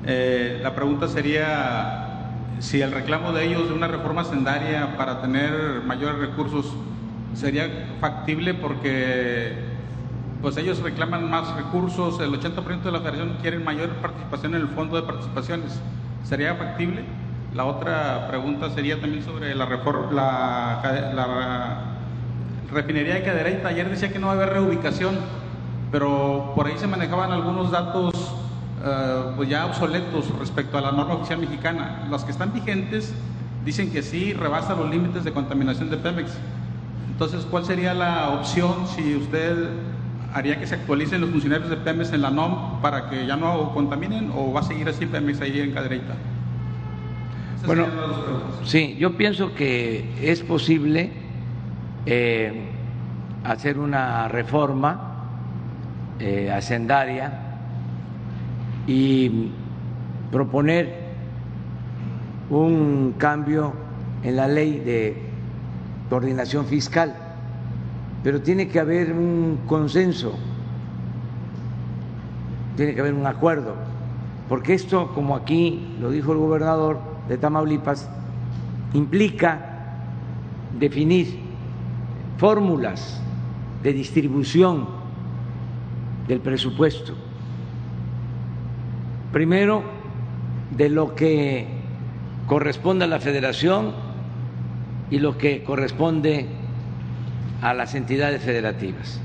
[0.05, 2.29] eh, la pregunta sería
[2.59, 6.75] si el reclamo de ellos de una reforma sendaria para tener mayores recursos
[7.33, 9.74] sería factible porque
[10.45, 14.69] pues ellos reclaman más recursos, el 80% de la federación quieren mayor participación en el
[14.69, 15.81] fondo de participaciones.
[16.23, 17.03] ¿Sería factible?
[17.55, 21.95] La otra pregunta sería también sobre la reforma, la,
[22.71, 23.69] refinería de Cadereyta.
[23.69, 25.17] Ayer decía que no va a haber reubicación,
[25.91, 28.13] pero por ahí se manejaban algunos datos
[28.85, 32.07] eh, pues ya obsoletos respecto a la norma oficial mexicana.
[32.11, 33.15] Los que están vigentes
[33.65, 36.33] dicen que sí rebasa los límites de contaminación de Pemex.
[37.09, 39.71] Entonces, ¿cuál sería la opción si usted
[40.35, 43.73] haría que se actualicen los funcionarios de Pemex en la NOM para que ya no
[43.73, 46.15] contaminen o va a seguir así Pemex ahí en Cadereyta?
[47.65, 47.87] bueno,
[48.65, 51.13] sí, yo pienso que es posible
[52.05, 52.67] eh,
[53.43, 55.15] hacer una reforma
[56.19, 57.33] eh, hacendaria
[58.87, 59.51] y
[60.31, 61.05] proponer
[62.51, 63.73] un cambio
[64.23, 65.17] en la ley de
[66.11, 67.24] coordinación fiscal
[68.25, 70.35] pero tiene que haber un consenso,
[72.75, 73.75] tiene que haber un acuerdo,
[74.49, 76.99] porque esto, como aquí lo dijo el gobernador
[77.29, 78.09] de Tamaulipas,
[78.95, 79.99] implica
[80.79, 81.39] definir
[82.39, 83.21] fórmulas
[83.83, 84.87] de distribución
[86.27, 87.13] del presupuesto.
[89.33, 89.83] Primero,
[90.75, 91.67] de lo que
[92.47, 93.93] corresponde a la federación
[95.11, 96.64] y lo que corresponde
[97.63, 99.21] a las entidades federativas.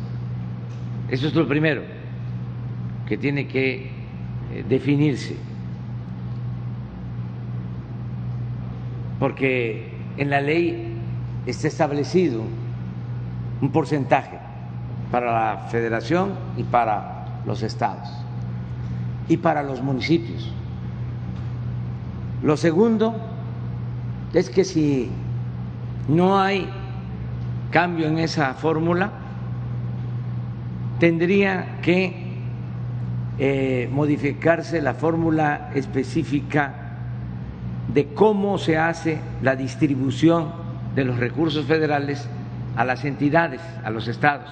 [1.10, 1.82] Eso es lo primero
[3.08, 3.90] que tiene que
[4.54, 5.36] eh, definirse.
[9.20, 10.96] Porque en la ley
[11.46, 12.44] está establecido
[13.62, 14.38] un porcentaje
[15.12, 18.08] para la federación y para los estados
[19.28, 20.52] y para los municipios.
[22.44, 23.16] Lo segundo
[24.34, 25.10] es que si
[26.08, 26.70] no hay
[27.72, 29.12] cambio en esa fórmula,
[31.00, 32.30] tendría que
[33.38, 36.74] eh, modificarse la fórmula específica
[37.94, 40.52] de cómo se hace la distribución
[40.96, 42.28] de los recursos federales
[42.76, 44.50] a las entidades, a los estados.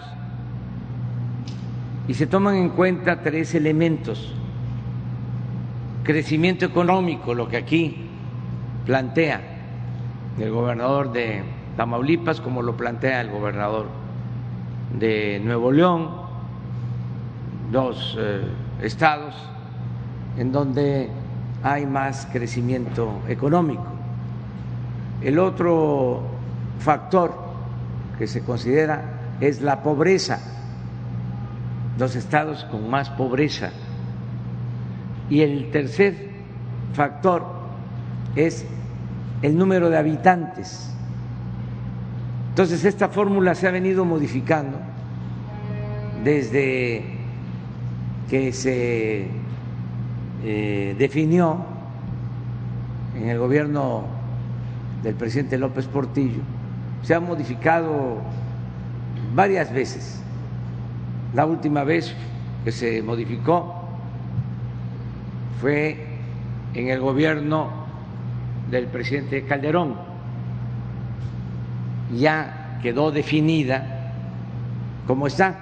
[2.07, 4.34] Y se toman en cuenta tres elementos.
[6.03, 8.07] Crecimiento económico, lo que aquí
[8.86, 9.41] plantea
[10.39, 13.86] el gobernador de Tamaulipas, como lo plantea el gobernador
[14.98, 16.10] de Nuevo León,
[17.72, 18.42] dos eh,
[18.82, 19.36] estados
[20.38, 21.10] en donde
[21.62, 23.86] hay más crecimiento económico.
[25.22, 26.24] El otro
[26.80, 27.36] factor
[28.18, 30.40] que se considera es la pobreza,
[32.00, 33.70] los estados con más pobreza.
[35.30, 36.30] Y el tercer
[36.94, 37.46] factor
[38.36, 38.66] es
[39.44, 40.97] el número de habitantes
[42.58, 44.80] entonces, esta fórmula se ha venido modificando
[46.24, 47.03] desde
[48.28, 49.28] que se
[50.43, 51.64] eh, definió
[53.16, 54.05] en el gobierno
[55.03, 56.39] del presidente López Portillo,
[57.03, 58.22] se ha modificado
[59.36, 60.20] varias veces.
[61.36, 62.16] La última vez
[62.64, 63.88] que se modificó
[65.62, 66.08] fue
[66.74, 67.70] en el gobierno
[68.72, 70.07] del presidente Calderón
[72.16, 74.14] ya quedó definida
[75.05, 75.55] como está.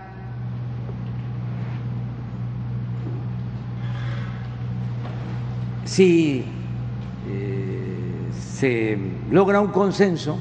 [5.86, 6.44] Si
[7.30, 8.98] eh, se
[9.32, 10.38] logra un consenso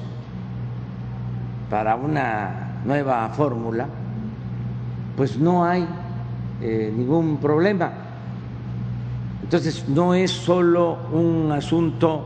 [1.70, 3.86] para una nueva fórmula,
[5.16, 5.86] pues no hay
[6.60, 7.92] eh, ningún problema.
[9.42, 12.24] Entonces no es solo un asunto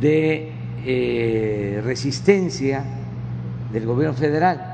[0.00, 0.53] de
[0.86, 2.84] eh, resistencia
[3.72, 4.72] del gobierno federal.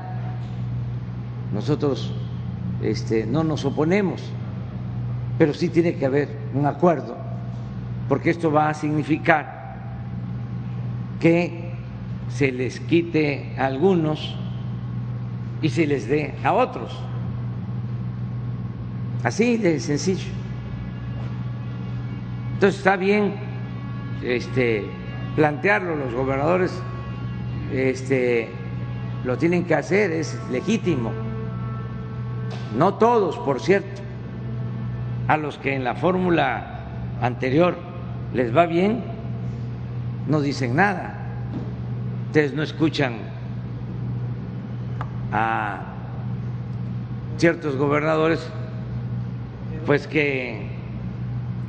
[1.53, 2.13] Nosotros
[2.81, 4.21] este, no nos oponemos,
[5.37, 7.17] pero sí tiene que haber un acuerdo,
[8.09, 9.61] porque esto va a significar
[11.19, 11.71] que
[12.29, 14.35] se les quite a algunos
[15.61, 16.97] y se les dé a otros.
[19.23, 20.31] Así de sencillo.
[22.53, 23.33] Entonces está bien
[24.23, 24.85] este,
[25.35, 26.71] plantearlo los gobernadores,
[27.73, 28.49] este,
[29.23, 31.11] lo tienen que hacer, es legítimo.
[32.77, 34.01] No todos, por cierto,
[35.27, 36.81] a los que en la fórmula
[37.21, 37.77] anterior
[38.33, 39.03] les va bien,
[40.27, 41.17] no dicen nada.
[42.27, 43.15] Ustedes no escuchan
[45.31, 45.81] a
[47.37, 48.49] ciertos gobernadores,
[49.85, 50.67] pues que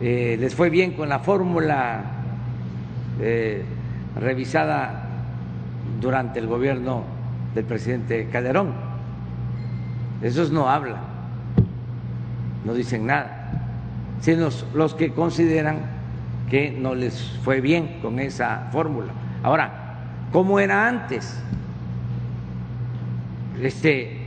[0.01, 2.12] eh, les fue bien con la fórmula
[3.21, 3.65] eh,
[4.21, 5.09] revisada
[6.01, 7.05] durante el gobierno
[7.55, 8.73] del presidente Calderón.
[10.23, 11.01] Esos no hablan,
[12.65, 13.67] no dicen nada,
[14.21, 15.81] sino los que consideran
[16.49, 19.13] que no les fue bien con esa fórmula.
[19.43, 19.97] Ahora,
[20.33, 21.41] ¿cómo era antes?
[23.61, 24.19] Este,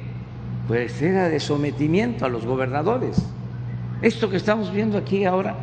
[0.68, 3.18] pues era de sometimiento a los gobernadores.
[4.02, 5.56] Esto que estamos viendo aquí ahora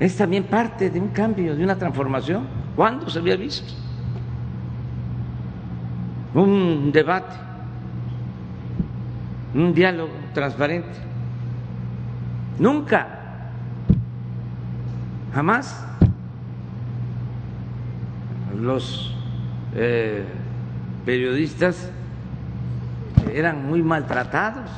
[0.00, 2.46] es también parte de un cambio, de una transformación.
[2.74, 3.70] ¿Cuándo se había visto?
[6.32, 7.36] Un debate,
[9.54, 10.88] un diálogo transparente.
[12.58, 13.08] Nunca,
[15.34, 15.86] jamás
[18.58, 19.14] los
[19.74, 20.24] eh,
[21.04, 21.90] periodistas
[23.34, 24.70] eran muy maltratados,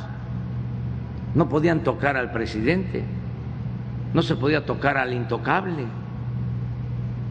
[1.34, 3.04] no podían tocar al presidente
[4.14, 5.86] no se podía tocar al intocable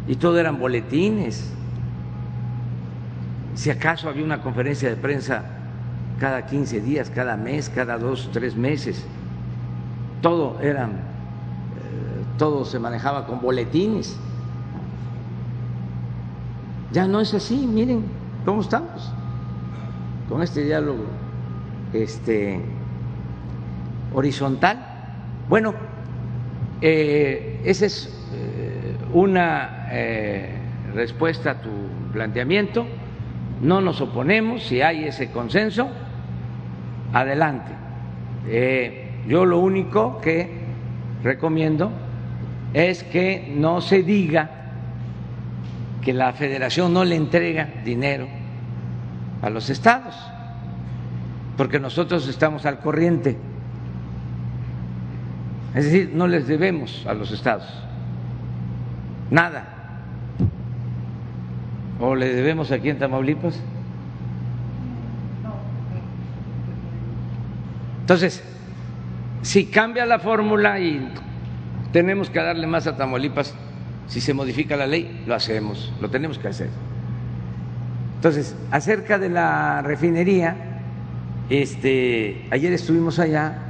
[0.08, 1.54] y todo eran boletines.
[3.54, 5.44] Si acaso había una conferencia de prensa
[6.20, 9.06] cada 15 días, cada mes, cada dos, tres meses,
[10.22, 14.18] todo eran, eh, todo se manejaba con boletines.
[16.92, 18.04] Ya no es así, miren
[18.46, 19.12] cómo estamos
[20.28, 21.04] con este diálogo
[21.94, 22.62] este
[24.14, 24.78] horizontal.
[25.50, 25.74] Bueno,
[26.82, 30.50] eh, esa es eh, una eh,
[30.96, 31.70] respuesta a tu
[32.12, 32.88] planteamiento.
[33.62, 35.88] No nos oponemos, si hay ese consenso,
[37.14, 37.72] adelante.
[39.28, 40.50] yo lo único que
[41.24, 41.92] recomiendo
[42.74, 44.50] es que no se diga
[46.02, 48.28] que la federación no le entrega dinero
[49.44, 50.16] a los estados,
[51.56, 53.38] porque nosotros estamos al corriente
[55.76, 57.68] es decir, no les debemos a los estados
[59.32, 59.66] nada.
[62.00, 63.60] ¿O le debemos aquí en Tamaulipas?
[68.02, 68.44] Entonces,
[69.42, 71.10] si cambia la fórmula y
[71.92, 73.56] tenemos que darle más a Tamaulipas,
[74.08, 76.70] si se modifica la ley, lo hacemos, lo tenemos que hacer.
[78.16, 80.56] Entonces, acerca de la refinería,
[81.50, 83.61] este, ayer estuvimos allá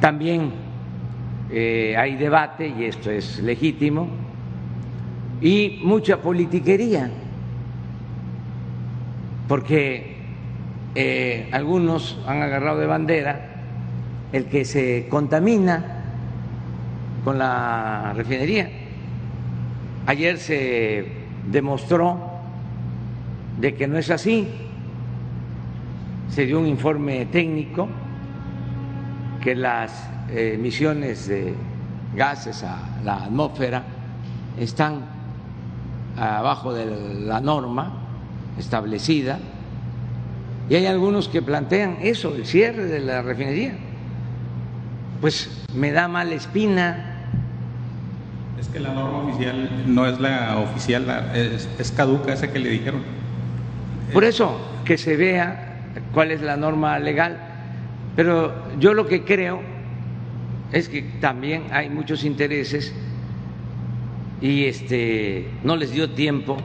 [0.00, 0.50] también
[1.50, 4.08] eh, hay debate, y esto es legítimo,
[5.40, 7.10] y mucha politiquería,
[9.48, 10.16] porque
[10.94, 13.46] eh, algunos han agarrado de bandera
[14.32, 16.04] el que se contamina
[17.24, 18.70] con la refinería.
[20.06, 21.06] Ayer se
[21.50, 22.18] demostró
[23.60, 24.48] de que no es así.
[26.30, 27.88] Se dio un informe técnico
[29.40, 29.92] que las
[30.30, 31.54] eh, emisiones de
[32.14, 33.82] gases a la atmósfera
[34.58, 35.00] están
[36.16, 36.86] abajo de
[37.24, 37.92] la norma
[38.58, 39.38] establecida
[40.68, 43.74] y hay algunos que plantean eso, el cierre de la refinería.
[45.20, 47.16] Pues me da mala espina.
[48.58, 52.70] Es que la norma oficial no es la oficial, es, es caduca esa que le
[52.70, 53.02] dijeron.
[54.12, 55.80] Por eso, que se vea
[56.12, 57.49] cuál es la norma legal
[58.16, 59.60] pero yo lo que creo
[60.72, 62.94] es que también hay muchos intereses
[64.40, 66.56] y este no les dio tiempo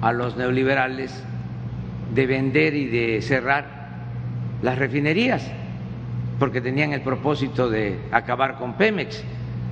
[0.00, 1.22] a los neoliberales
[2.14, 3.66] de vender y de cerrar
[4.62, 5.50] las refinerías
[6.38, 9.22] porque tenían el propósito de acabar con Pemex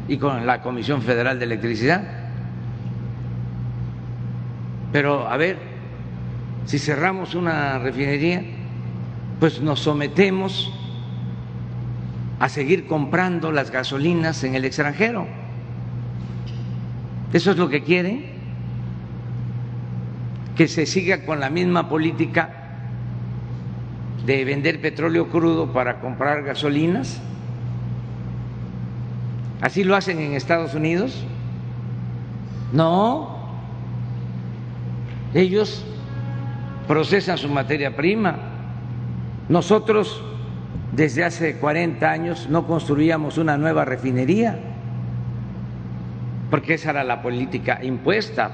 [0.08, 2.02] y con la Comisión Federal de Electricidad.
[4.92, 5.58] Pero a ver,
[6.64, 8.42] si cerramos una refinería,
[9.40, 10.72] pues nos sometemos
[12.38, 15.26] a seguir comprando las gasolinas en el extranjero.
[17.32, 18.26] ¿Eso es lo que quieren?
[20.54, 22.50] Que se siga con la misma política
[24.24, 27.20] de vender petróleo crudo para comprar gasolinas.
[29.60, 31.24] ¿Así lo hacen en Estados Unidos?
[32.72, 33.36] No.
[35.34, 35.84] Ellos
[36.86, 38.55] procesan su materia prima
[39.48, 40.22] nosotros
[40.92, 44.58] desde hace 40 años no construíamos una nueva refinería.
[46.50, 48.50] porque esa era la política impuesta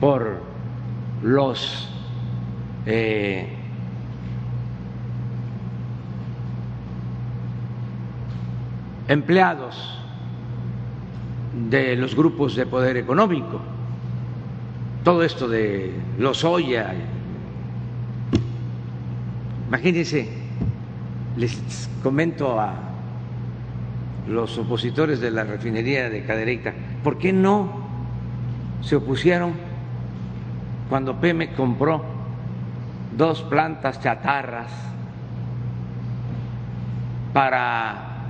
[0.00, 0.38] por
[1.22, 1.88] los
[2.84, 3.48] eh,
[9.08, 9.98] empleados
[11.70, 13.60] de los grupos de poder económico.
[15.04, 16.94] Todo esto de los Oya.
[19.74, 20.28] Imagínense,
[21.36, 22.74] les comento a
[24.28, 26.72] los opositores de la refinería de Cadereyta,
[27.02, 27.84] ¿por qué no
[28.80, 29.54] se opusieron
[30.88, 32.04] cuando Peme compró
[33.16, 34.70] dos plantas chatarras
[37.32, 38.28] para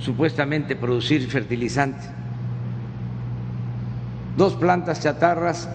[0.00, 2.04] supuestamente producir fertilizante.
[4.36, 5.68] Dos plantas chatarras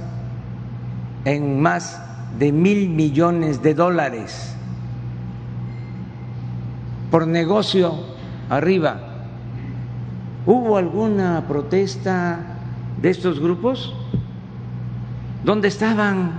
[1.24, 4.56] en más de mil millones de dólares
[7.10, 7.94] por negocio
[8.50, 9.00] arriba.
[10.46, 12.58] ¿Hubo alguna protesta
[13.02, 13.94] de estos grupos?
[15.44, 16.32] ¿Dónde estaban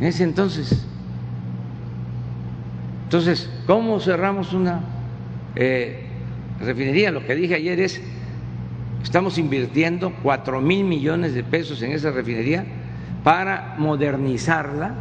[0.00, 0.86] en ese entonces?
[3.04, 4.80] Entonces, ¿cómo cerramos una
[5.54, 6.06] eh,
[6.62, 7.10] refinería.
[7.10, 8.00] Lo que dije ayer es,
[9.02, 12.64] estamos invirtiendo cuatro mil millones de pesos en esa refinería
[13.24, 14.92] para modernizarla,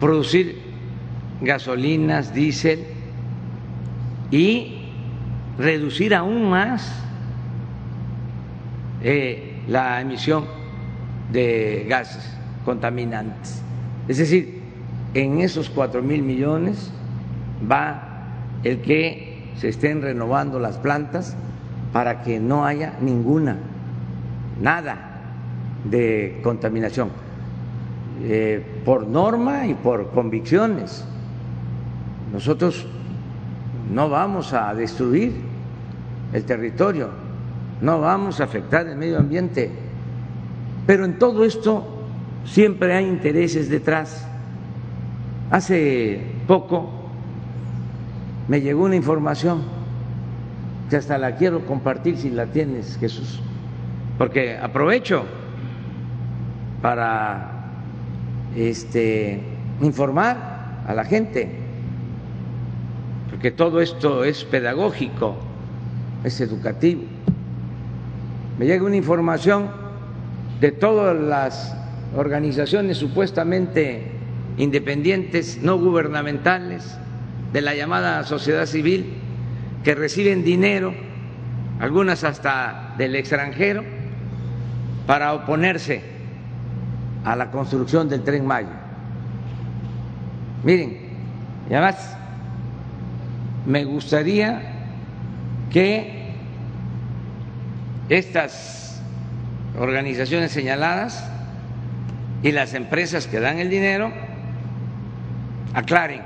[0.00, 0.60] producir
[1.40, 2.84] gasolinas, diésel
[4.30, 4.78] y
[5.58, 7.02] reducir aún más
[9.02, 10.44] eh, la emisión
[11.32, 13.62] de gases contaminantes.
[14.06, 14.60] Es decir,
[15.14, 16.90] en esos cuatro mil millones
[17.70, 18.26] va
[18.62, 21.36] el que se estén renovando las plantas
[21.92, 23.56] para que no haya ninguna,
[24.60, 25.07] nada
[25.84, 27.10] de contaminación,
[28.22, 31.04] eh, por norma y por convicciones.
[32.32, 32.86] Nosotros
[33.92, 35.32] no vamos a destruir
[36.32, 37.08] el territorio,
[37.80, 39.70] no vamos a afectar el medio ambiente,
[40.86, 41.84] pero en todo esto
[42.44, 44.26] siempre hay intereses detrás.
[45.50, 46.90] Hace poco
[48.48, 49.62] me llegó una información
[50.90, 53.40] que hasta la quiero compartir si la tienes, Jesús,
[54.16, 55.24] porque aprovecho
[56.82, 57.70] para
[58.56, 59.40] este,
[59.80, 61.48] informar a la gente,
[63.30, 65.36] porque todo esto es pedagógico,
[66.24, 67.02] es educativo.
[68.58, 69.70] Me llega una información
[70.60, 71.76] de todas las
[72.16, 74.12] organizaciones supuestamente
[74.56, 76.98] independientes, no gubernamentales,
[77.52, 79.14] de la llamada sociedad civil
[79.84, 80.92] que reciben dinero,
[81.80, 83.84] algunas hasta del extranjero,
[85.06, 86.17] para oponerse
[87.24, 88.68] a la construcción del tren Maya.
[90.64, 90.98] Miren,
[91.68, 92.16] y además
[93.66, 94.60] me gustaría
[95.70, 96.32] que
[98.08, 99.02] estas
[99.78, 101.28] organizaciones señaladas
[102.42, 104.10] y las empresas que dan el dinero
[105.74, 106.22] aclaren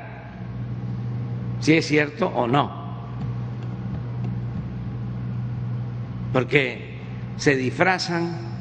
[1.63, 2.83] si es cierto o no.
[6.33, 6.99] Porque
[7.37, 8.52] se disfrazan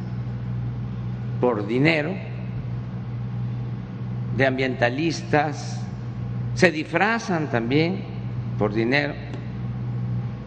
[1.41, 2.13] por dinero
[4.37, 5.81] de ambientalistas,
[6.53, 8.03] se disfrazan también
[8.57, 9.13] por dinero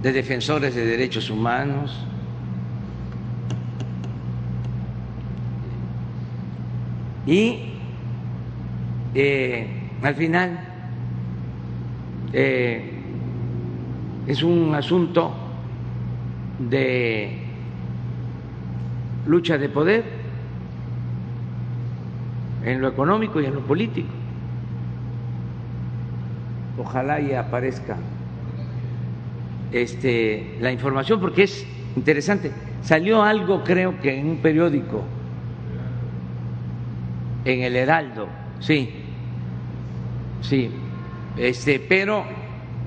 [0.01, 2.07] de defensores de derechos humanos.
[7.27, 7.73] Y
[9.15, 9.67] eh,
[10.03, 10.61] al final
[12.33, 12.93] eh,
[14.27, 15.35] es un asunto
[16.59, 17.39] de
[19.27, 20.05] lucha de poder
[22.65, 24.09] en lo económico y en lo político.
[26.79, 27.97] Ojalá y aparezca
[29.73, 31.67] este, la información porque es
[31.97, 32.51] interesante.
[32.83, 35.05] Salió algo, creo que en un periódico,
[37.45, 38.29] en el Heraldo,
[38.61, 38.91] sí,
[40.41, 40.71] sí,
[41.37, 42.25] este, pero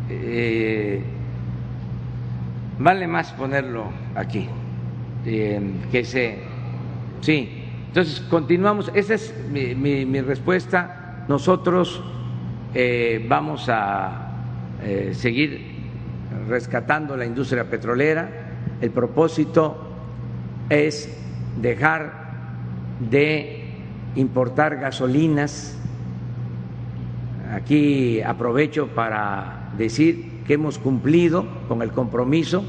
[0.09, 1.01] eh,
[2.79, 3.85] vale más ponerlo
[4.15, 4.47] aquí,
[5.25, 6.39] eh, que se,
[7.21, 7.56] sí.
[7.87, 8.91] Entonces continuamos.
[8.93, 11.25] Esa es mi, respuesta.
[11.27, 12.01] Nosotros
[12.73, 14.23] eh, vamos a
[15.13, 15.75] seguir
[16.47, 18.29] rescatando la industria petrolera.
[18.79, 19.89] El propósito
[20.69, 21.09] es
[21.59, 22.27] dejar
[22.99, 23.63] de
[24.15, 25.77] importar gasolinas
[27.53, 32.63] Aquí aprovecho para decir que hemos cumplido con el compromiso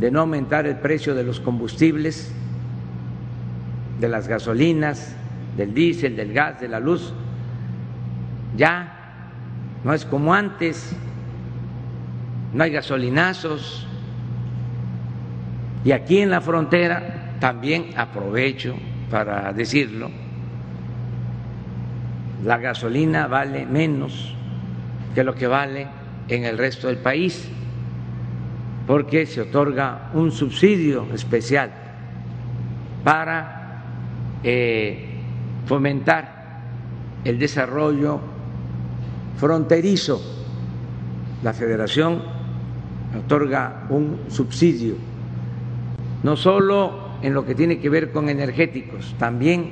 [0.00, 2.32] de no aumentar el precio de los combustibles,
[4.00, 5.14] de las gasolinas,
[5.56, 7.12] del diésel, del gas, de la luz.
[8.56, 8.96] Ya
[9.84, 10.92] no es como antes,
[12.52, 13.86] no hay gasolinazos,
[15.82, 18.74] Y aquí en la frontera también aprovecho
[19.10, 20.10] para decirlo,
[22.44, 24.34] la gasolina vale menos
[25.14, 25.88] que lo que vale
[26.28, 27.48] en el resto del país,
[28.86, 31.70] porque se otorga un subsidio especial
[33.02, 33.59] para
[34.42, 35.06] eh,
[35.66, 36.40] fomentar
[37.24, 38.20] el desarrollo
[39.36, 40.20] fronterizo.
[41.42, 42.22] La federación
[43.18, 44.94] otorga un subsidio,
[46.22, 49.70] no solo en lo que tiene que ver con energéticos, también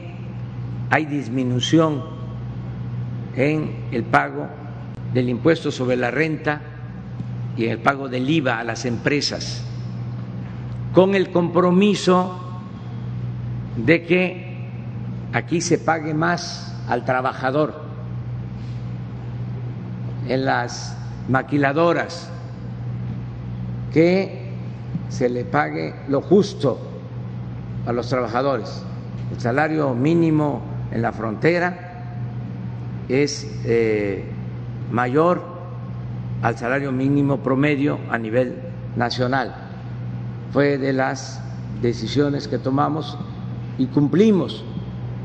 [0.91, 2.03] hay disminución
[3.37, 4.49] en el pago
[5.13, 6.61] del impuesto sobre la renta
[7.57, 9.65] y en el pago del IVA a las empresas,
[10.95, 12.61] con el compromiso
[13.77, 14.48] de que
[15.33, 17.75] aquí se pague más al trabajador
[20.27, 20.97] en las
[21.29, 22.31] maquiladoras,
[23.93, 24.49] que
[25.09, 26.79] se le pague lo justo
[27.87, 28.83] a los trabajadores.
[29.33, 32.05] El salario mínimo en la frontera
[33.09, 34.25] es eh,
[34.91, 35.43] mayor
[36.43, 38.57] al salario mínimo promedio a nivel
[38.97, 39.55] nacional.
[40.53, 41.43] Fue de las
[41.83, 43.19] decisiones que tomamos
[43.77, 44.65] y cumplimos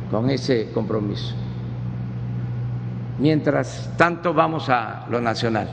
[0.09, 1.35] con ese compromiso.
[3.19, 5.69] Mientras tanto, vamos a lo nacional.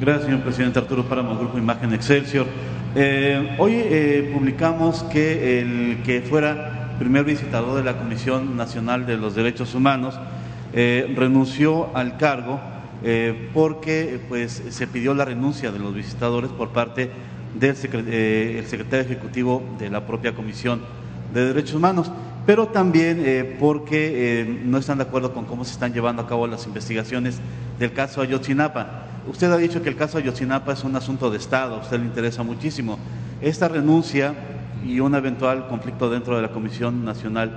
[0.00, 2.46] Gracias, señor presidente Arturo Páramo, Grupo Imagen Excelsior.
[2.94, 9.16] Eh, hoy eh, publicamos que el que fuera primer visitador de la Comisión Nacional de
[9.16, 10.18] los Derechos Humanos
[10.72, 12.60] eh, renunció al cargo
[13.54, 17.10] porque pues, se pidió la renuncia de los visitadores por parte
[17.54, 20.80] del secretario ejecutivo de la propia Comisión
[21.32, 22.10] de Derechos Humanos
[22.48, 26.26] pero también eh, porque eh, no están de acuerdo con cómo se están llevando a
[26.26, 27.40] cabo las investigaciones
[27.78, 29.02] del caso Ayotzinapa.
[29.30, 32.06] Usted ha dicho que el caso Ayotzinapa es un asunto de Estado, a usted le
[32.06, 32.98] interesa muchísimo.
[33.42, 34.32] Esta renuncia
[34.82, 37.50] y un eventual conflicto dentro de la Comisión Nacional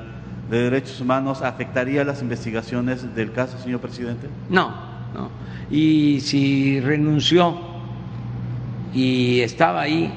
[0.50, 4.28] de Derechos Humanos afectaría las investigaciones del caso, señor presidente?
[4.50, 4.72] No,
[5.14, 5.30] no.
[5.70, 7.71] Y si renunció
[8.94, 10.12] y estaba ahí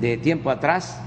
[0.00, 1.00] de tiempo atrás,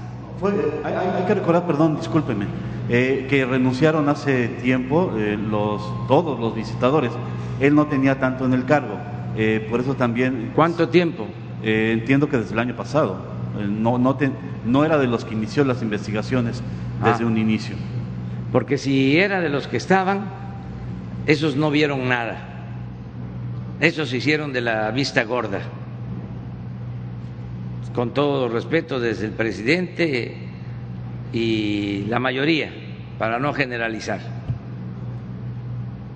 [0.84, 2.46] hay, que recordar, perdón, discúlpeme,
[2.88, 7.10] eh, que renunciaron hace tiempo eh, los, todos los visitadores.
[7.60, 8.98] Él no tenía tanto en el cargo,
[9.36, 10.52] eh, por eso también...
[10.54, 11.26] ¿Cuánto tiempo?
[11.60, 13.16] entiendo que desde el año pasado.
[13.58, 14.16] no, no,
[14.64, 16.62] no era de los que inició las investigaciones
[17.02, 17.26] desde ah.
[17.26, 17.74] un inicio.
[18.52, 20.30] Porque si era de los que estaban,
[21.26, 22.36] esos no vieron nada.
[23.80, 25.62] Esos se hicieron de la vista gorda
[27.98, 30.32] con todo respeto desde el presidente
[31.32, 32.70] y la mayoría,
[33.18, 34.20] para no generalizar,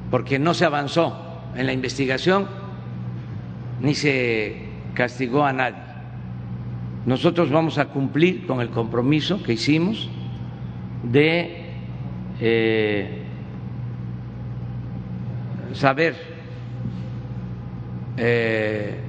[0.09, 2.47] porque no se avanzó en la investigación
[3.81, 4.63] ni se
[4.95, 5.83] castigó a nadie.
[7.05, 10.09] Nosotros vamos a cumplir con el compromiso que hicimos
[11.03, 11.67] de
[12.41, 13.25] eh,
[15.73, 16.15] saber
[18.19, 19.01] eh,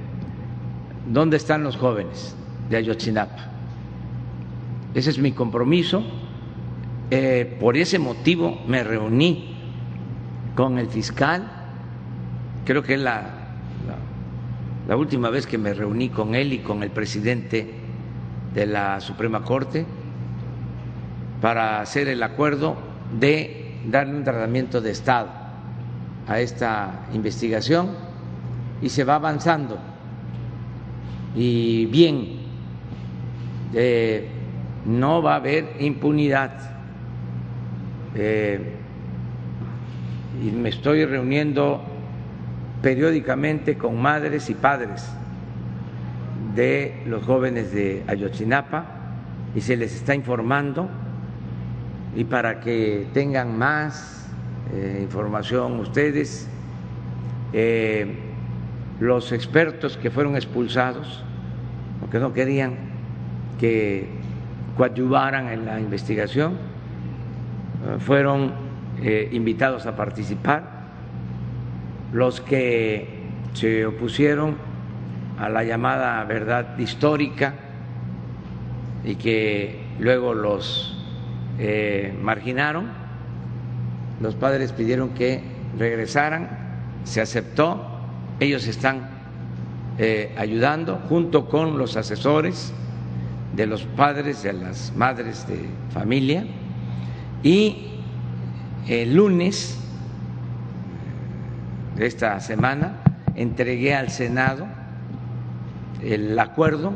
[1.06, 2.36] dónde están los jóvenes
[2.68, 3.50] de Ayotzinapa.
[4.94, 6.02] Ese es mi compromiso.
[7.10, 9.54] Eh, por ese motivo me reuní
[10.54, 11.50] con el fiscal,
[12.64, 13.30] creo que es la,
[14.88, 17.74] la, última vez que me reuní con él y con el presidente
[18.54, 19.84] de la Suprema Corte
[21.40, 22.76] para hacer el acuerdo
[23.18, 25.28] de darle un tratamiento de Estado
[26.26, 27.90] a esta investigación
[28.80, 29.78] y se va avanzando
[31.34, 32.43] y bien
[33.74, 34.28] eh,
[34.86, 36.52] no va a haber impunidad.
[38.14, 38.60] Eh,
[40.42, 41.82] y me estoy reuniendo
[42.82, 45.08] periódicamente con madres y padres
[46.54, 48.84] de los jóvenes de Ayotzinapa
[49.54, 50.88] y se les está informando
[52.14, 54.28] y para que tengan más
[54.72, 56.48] eh, información ustedes,
[59.00, 61.22] los expertos que fueron expulsados,
[62.00, 62.83] porque no querían
[63.58, 64.06] que
[64.76, 68.52] coadyuvaran en la investigación, eh, fueron
[69.02, 70.74] eh, invitados a participar.
[72.12, 73.08] Los que
[73.54, 74.56] se opusieron
[75.38, 77.54] a la llamada verdad histórica
[79.04, 80.96] y que luego los
[81.58, 82.86] eh, marginaron,
[84.20, 85.42] los padres pidieron que
[85.76, 86.48] regresaran,
[87.02, 87.84] se aceptó,
[88.40, 89.12] ellos están
[90.36, 92.74] ayudando junto con los asesores
[93.56, 96.44] de los padres, de las madres de familia
[97.42, 97.88] y
[98.88, 99.78] el lunes
[101.96, 102.96] de esta semana
[103.36, 104.66] entregué al Senado
[106.02, 106.92] el acuerdo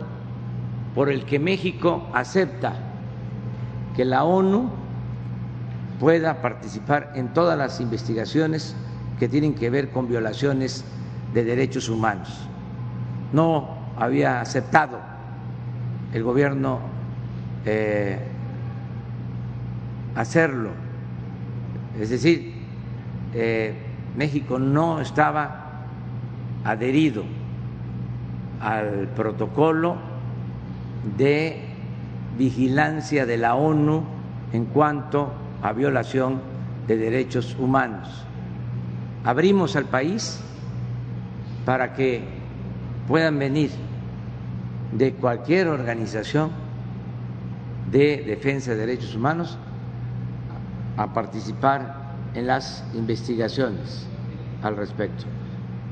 [0.94, 2.74] por el que México acepta
[3.94, 4.70] que la ONU
[6.00, 8.74] pueda participar en todas las investigaciones
[9.18, 10.84] que tienen que ver con violaciones
[11.34, 12.48] de derechos humanos.
[13.32, 15.00] No había aceptado
[16.12, 16.80] el gobierno
[17.64, 18.18] eh,
[20.14, 20.70] hacerlo.
[22.00, 22.54] Es decir,
[23.34, 23.74] eh,
[24.16, 25.84] México no estaba
[26.64, 27.24] adherido
[28.60, 29.96] al protocolo
[31.16, 31.60] de
[32.36, 34.02] vigilancia de la ONU
[34.52, 35.32] en cuanto
[35.62, 36.40] a violación
[36.86, 38.24] de derechos humanos.
[39.24, 40.40] Abrimos al país
[41.64, 42.22] para que
[43.06, 43.70] puedan venir
[44.92, 46.50] de cualquier organización
[47.90, 49.58] de defensa de derechos humanos
[50.96, 51.94] a participar
[52.34, 54.06] en las investigaciones
[54.62, 55.24] al respecto.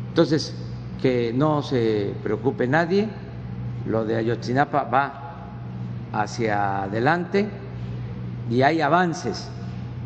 [0.08, 0.54] Entonces,
[1.00, 3.08] que no se preocupe nadie,
[3.86, 5.22] lo de Ayotzinapa va
[6.12, 7.48] hacia adelante
[8.50, 9.48] y hay avances,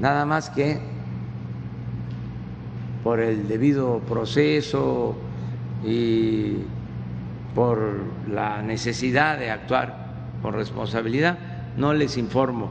[0.01, 0.81] nada más que
[3.03, 5.15] por el debido proceso
[5.85, 6.59] y
[7.55, 7.79] por
[8.31, 10.11] la necesidad de actuar
[10.43, 11.39] con responsabilidad,
[11.77, 12.71] no les informo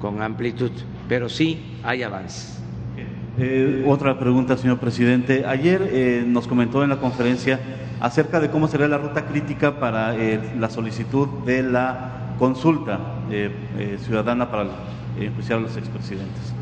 [0.00, 0.70] con amplitud,
[1.08, 2.58] pero sí hay avances.
[3.40, 5.44] Eh, otra pregunta, señor presidente.
[5.46, 7.60] Ayer eh, nos comentó en la conferencia
[8.00, 12.98] acerca de cómo sería la ruta crítica para eh, la solicitud de la consulta
[14.04, 14.68] ciudadana para
[15.18, 16.54] enjuiciar a los expresidentes.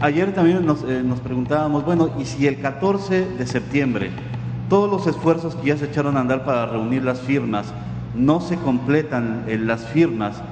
[0.00, 4.10] ayer también nos, nos preguntábamos, bueno, ¿y si el 14 de septiembre
[4.68, 7.72] todos los esfuerzos que ya se echaron a andar para reunir las firmas
[8.14, 10.42] no se completan las firmas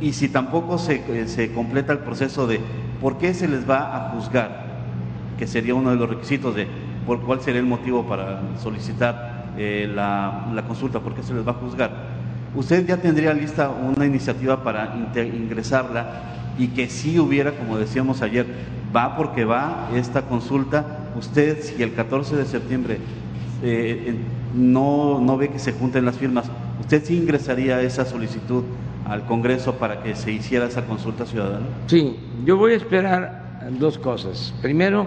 [0.00, 2.60] y si tampoco se, se completa el proceso de
[3.00, 4.64] ¿por qué se les va a juzgar?
[5.38, 6.68] Que sería uno de los requisitos de
[7.06, 11.52] por cuál sería el motivo para solicitar eh, la, consulta, ¿por qué se les va
[11.52, 11.90] a juzgar?
[12.54, 16.06] Usted ya tendría lista una iniciativa para ingresarla
[16.58, 18.46] y que si hubiera, como decíamos ayer,
[18.94, 20.84] va porque va esta consulta.
[21.16, 22.98] Usted, si el 14 de septiembre
[23.62, 24.16] eh,
[24.54, 26.50] no, no ve que se junten las firmas,
[26.80, 28.64] ¿usted sí ingresaría esa solicitud
[29.06, 31.66] al Congreso para que se hiciera esa consulta ciudadana?
[31.86, 34.54] Sí, yo voy a esperar dos cosas.
[34.62, 35.06] Primero,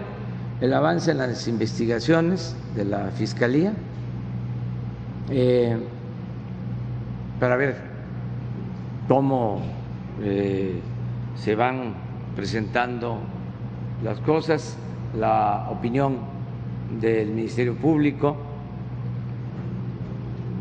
[0.62, 3.74] el avance en las investigaciones de la Fiscalía
[5.30, 5.78] eh,
[7.40, 7.76] para ver
[9.08, 9.62] cómo
[10.22, 10.80] eh,
[11.36, 11.94] se van
[12.36, 13.20] presentando
[14.04, 14.78] las cosas,
[15.18, 16.33] la opinión
[17.00, 18.38] del Ministerio Público.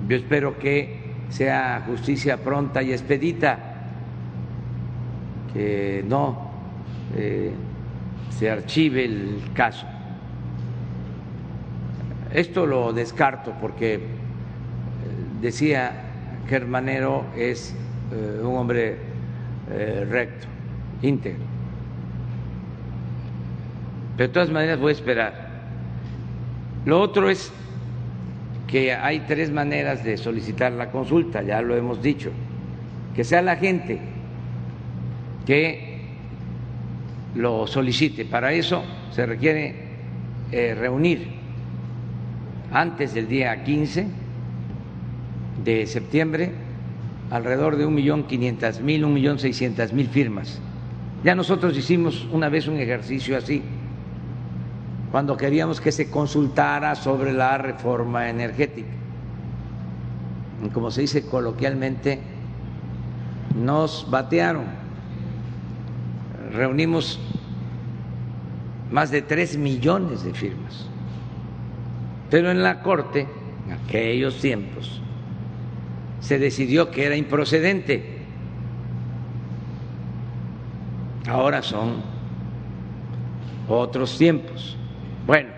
[0.09, 3.59] Yo espero que sea justicia pronta y expedita,
[5.53, 6.51] que no
[7.17, 7.53] eh,
[8.31, 9.87] se archive el caso.
[12.33, 14.01] Esto lo descarto porque eh,
[15.41, 15.93] decía
[16.49, 17.75] Germanero es
[18.13, 19.13] eh, un hombre
[20.11, 20.49] recto,
[21.01, 21.45] íntegro.
[24.17, 25.52] Pero de todas maneras voy a esperar.
[26.85, 27.53] Lo otro es
[28.67, 32.31] que hay tres maneras de solicitar la consulta, ya lo hemos dicho,
[33.15, 34.01] que sea la gente
[35.47, 36.01] que
[37.35, 38.25] lo solicite.
[38.25, 38.83] Para eso
[39.13, 39.75] se requiere
[40.51, 41.29] eh, reunir
[42.73, 44.07] antes del día 15
[45.65, 46.53] de septiembre
[47.31, 50.61] alrededor de un millón quinientas mil, un millón seiscientas mil firmas.
[51.25, 53.63] Ya nosotros hicimos una vez un ejercicio así
[55.13, 58.89] cuando queríamos que se consultara sobre la reforma energética.
[60.73, 62.19] como se dice coloquialmente,
[63.55, 64.65] nos batearon.
[66.53, 67.21] Reunimos
[68.91, 70.87] más de tres millones de firmas.
[72.31, 73.27] Pero en la Corte,
[73.67, 75.03] en aquellos tiempos,
[76.21, 78.19] se decidió que era improcedente.
[81.29, 81.97] Ahora son
[83.69, 84.79] otros tiempos.
[85.27, 85.51] Bueno,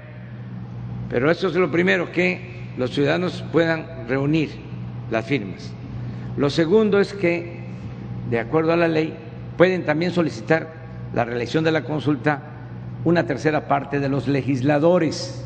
[1.08, 4.50] pero eso es lo primero, que los ciudadanos puedan reunir
[5.10, 5.72] las firmas.
[6.36, 7.60] Lo segundo es que,
[8.30, 9.14] de acuerdo a la ley,
[9.56, 10.72] pueden también solicitar
[11.14, 12.42] la reelección de la consulta
[13.04, 15.44] una tercera parte de los legisladores.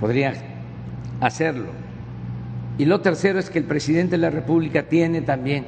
[0.00, 0.32] Podría
[1.20, 1.66] hacerlo.
[2.78, 5.66] Y lo tercero es que el presidente de la República tiene también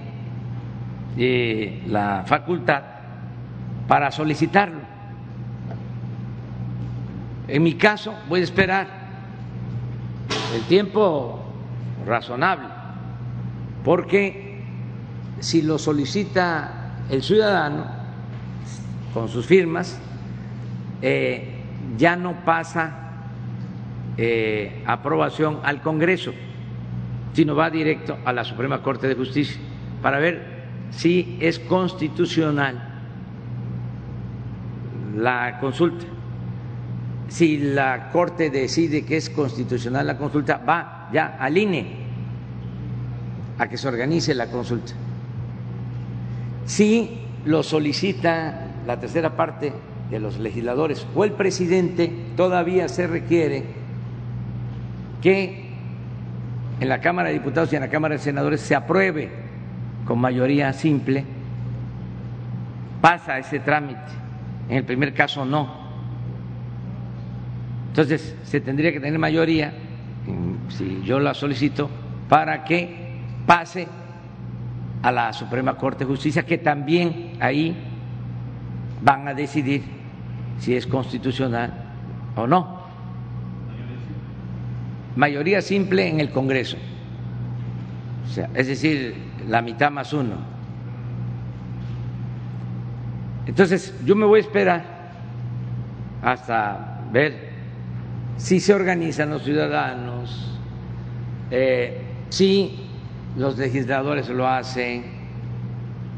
[1.18, 2.82] eh, la facultad
[3.88, 4.85] para solicitarlo.
[7.48, 8.88] En mi caso voy a esperar
[10.54, 11.44] el tiempo
[12.06, 12.68] razonable,
[13.84, 14.62] porque
[15.40, 17.86] si lo solicita el ciudadano
[19.14, 20.00] con sus firmas,
[21.02, 21.62] eh,
[21.96, 23.06] ya no pasa
[24.16, 26.32] eh, aprobación al Congreso,
[27.32, 29.60] sino va directo a la Suprema Corte de Justicia
[30.02, 30.56] para ver
[30.90, 32.82] si es constitucional
[35.14, 36.15] la consulta.
[37.28, 41.86] Si la Corte decide que es constitucional la consulta, va ya al INE
[43.58, 44.92] a que se organice la consulta.
[46.66, 49.72] Si lo solicita la tercera parte
[50.10, 53.64] de los legisladores o el presidente, todavía se requiere
[55.22, 55.66] que
[56.78, 59.30] en la Cámara de Diputados y en la Cámara de Senadores se apruebe
[60.04, 61.24] con mayoría simple.
[63.00, 64.00] Pasa ese trámite.
[64.68, 65.85] En el primer caso no.
[67.96, 69.72] Entonces se tendría que tener mayoría,
[70.68, 71.88] si yo la solicito,
[72.28, 72.94] para que
[73.46, 73.88] pase
[75.02, 77.74] a la Suprema Corte de Justicia, que también ahí
[79.02, 79.82] van a decidir
[80.58, 81.72] si es constitucional
[82.36, 82.82] o no.
[85.16, 86.76] Mayoría simple en el Congreso.
[88.26, 89.14] O sea, es decir,
[89.48, 90.34] la mitad más uno.
[93.46, 94.84] Entonces, yo me voy a esperar
[96.20, 97.55] hasta ver
[98.36, 100.58] si se organizan los ciudadanos,
[101.50, 102.78] eh, si
[103.36, 105.04] los legisladores lo hacen,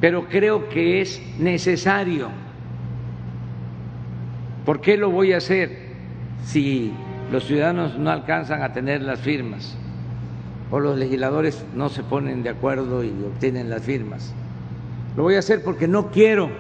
[0.01, 2.29] pero creo que es necesario.
[4.65, 5.89] ¿Por qué lo voy a hacer
[6.45, 6.93] si
[7.31, 9.77] los ciudadanos no alcanzan a tener las firmas
[10.71, 14.35] o los legisladores no se ponen de acuerdo y obtienen las firmas?
[15.17, 16.51] Lo voy a hacer porque no quiero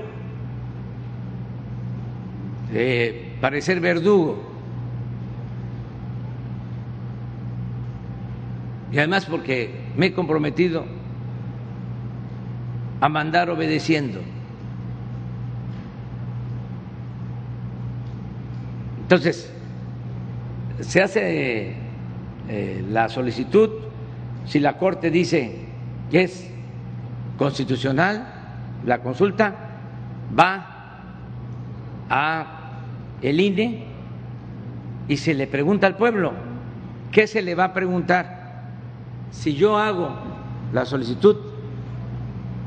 [2.73, 4.58] eh, parecer verdugo
[8.93, 10.85] y además porque me he comprometido
[13.01, 14.21] a mandar obedeciendo.
[19.03, 19.53] Entonces,
[20.81, 21.75] se hace
[22.49, 23.71] eh, la solicitud,
[24.45, 25.57] si la Corte dice
[26.11, 26.51] que es
[27.37, 28.27] constitucional,
[28.85, 29.55] la consulta
[30.39, 30.75] va
[32.09, 32.55] a
[33.23, 33.85] el INE
[35.09, 36.33] y se le pregunta al pueblo,
[37.13, 38.38] ¿qué se le va a preguntar?
[39.31, 40.11] Si yo hago
[40.73, 41.37] la solicitud,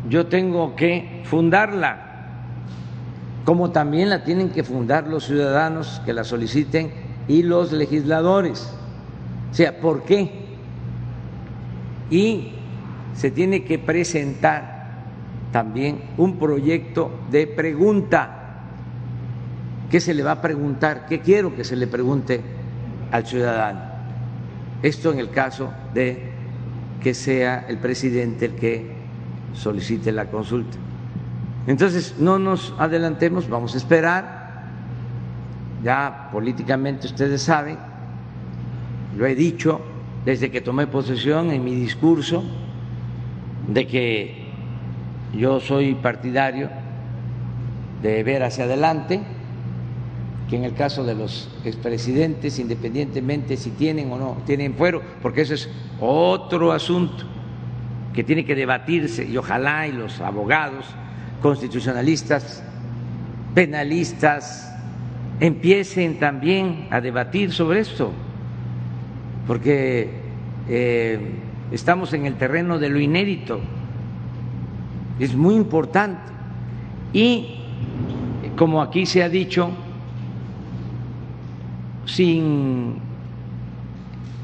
[0.09, 2.07] yo tengo que fundarla,
[3.45, 6.91] como también la tienen que fundar los ciudadanos que la soliciten
[7.27, 8.73] y los legisladores.
[9.51, 10.31] O sea, ¿por qué?
[12.09, 12.51] Y
[13.13, 14.81] se tiene que presentar
[15.51, 18.37] también un proyecto de pregunta.
[19.89, 21.05] ¿Qué se le va a preguntar?
[21.05, 22.41] ¿Qué quiero que se le pregunte
[23.11, 23.81] al ciudadano?
[24.81, 26.30] Esto en el caso de
[27.01, 28.91] que sea el presidente el que
[29.53, 30.77] solicite la consulta.
[31.67, 34.41] Entonces, no nos adelantemos, vamos a esperar.
[35.83, 37.77] Ya políticamente ustedes saben,
[39.17, 39.81] lo he dicho
[40.25, 42.43] desde que tomé posesión en mi discurso,
[43.67, 44.45] de que
[45.33, 46.69] yo soy partidario
[48.01, 49.21] de ver hacia adelante
[50.51, 55.43] que en el caso de los expresidentes, independientemente si tienen o no tienen fuero, porque
[55.43, 55.69] eso es
[56.01, 57.23] otro asunto
[58.13, 60.85] que tiene que debatirse y ojalá y los abogados
[61.41, 62.61] constitucionalistas,
[63.55, 64.75] penalistas,
[65.39, 68.11] empiecen también a debatir sobre esto,
[69.47, 70.09] porque
[70.67, 71.31] eh,
[71.71, 73.61] estamos en el terreno de lo inédito,
[75.17, 76.29] es muy importante.
[77.13, 77.55] Y
[78.57, 79.71] como aquí se ha dicho,
[82.05, 82.99] sin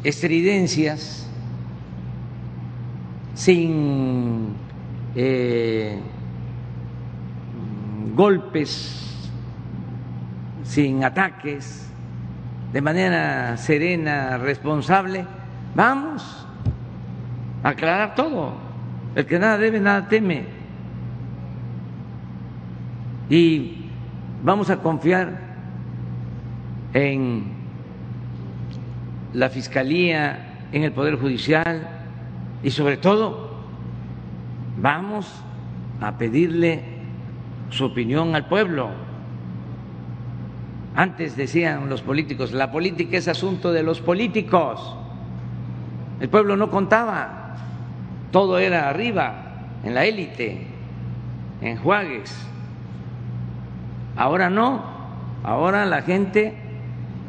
[0.03, 1.27] estridencias,
[3.33, 4.55] sin
[5.15, 5.99] eh,
[8.15, 9.29] golpes,
[10.63, 11.87] sin ataques,
[12.73, 15.25] de manera serena, responsable,
[15.75, 16.45] vamos
[17.63, 18.53] a aclarar todo.
[19.15, 20.45] El que nada debe, nada teme.
[23.29, 23.89] Y
[24.43, 25.46] vamos a confiar
[26.93, 27.45] en
[29.33, 31.87] la Fiscalía, en el Poder Judicial
[32.63, 33.51] y sobre todo
[34.81, 35.43] vamos
[36.01, 36.83] a pedirle
[37.69, 38.89] su opinión al pueblo.
[40.95, 44.95] Antes decían los políticos, la política es asunto de los políticos.
[46.19, 47.55] El pueblo no contaba,
[48.31, 49.35] todo era arriba,
[49.83, 50.65] en la élite,
[51.61, 52.35] en Juárez.
[54.15, 54.81] Ahora no,
[55.43, 56.55] ahora la gente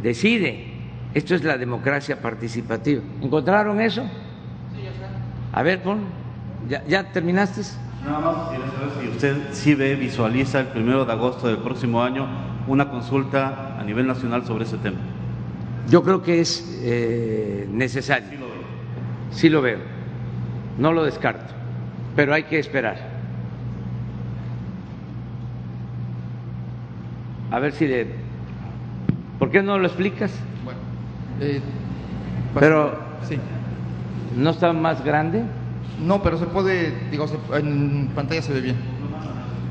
[0.03, 0.75] decide.
[1.15, 3.03] Esto es la democracia participativa.
[3.23, 4.03] ¿Encontraron eso?
[4.75, 5.09] Sí, ya está.
[5.53, 6.01] A ver, pon.
[6.69, 7.62] ¿Ya, ya terminaste?
[8.05, 8.37] Nada más
[9.01, 12.27] si usted sí ve, visualiza el primero de agosto del próximo año
[12.66, 14.99] una consulta a nivel nacional sobre ese tema.
[15.89, 18.29] yo creo que es eh, necesario.
[19.31, 19.79] Sí lo veo,
[20.79, 21.55] no lo descarto,
[22.15, 22.97] pero hay que esperar.
[27.51, 28.28] A ver si le...
[29.39, 30.32] ¿Por qué no lo explicas?
[30.65, 30.81] Bueno,
[31.40, 31.60] eh,
[32.59, 32.98] Pero
[33.28, 33.39] sí.
[34.36, 35.44] ¿no está más grande?
[36.05, 38.77] No, pero se puede, digo, se- en pantalla se ve bien.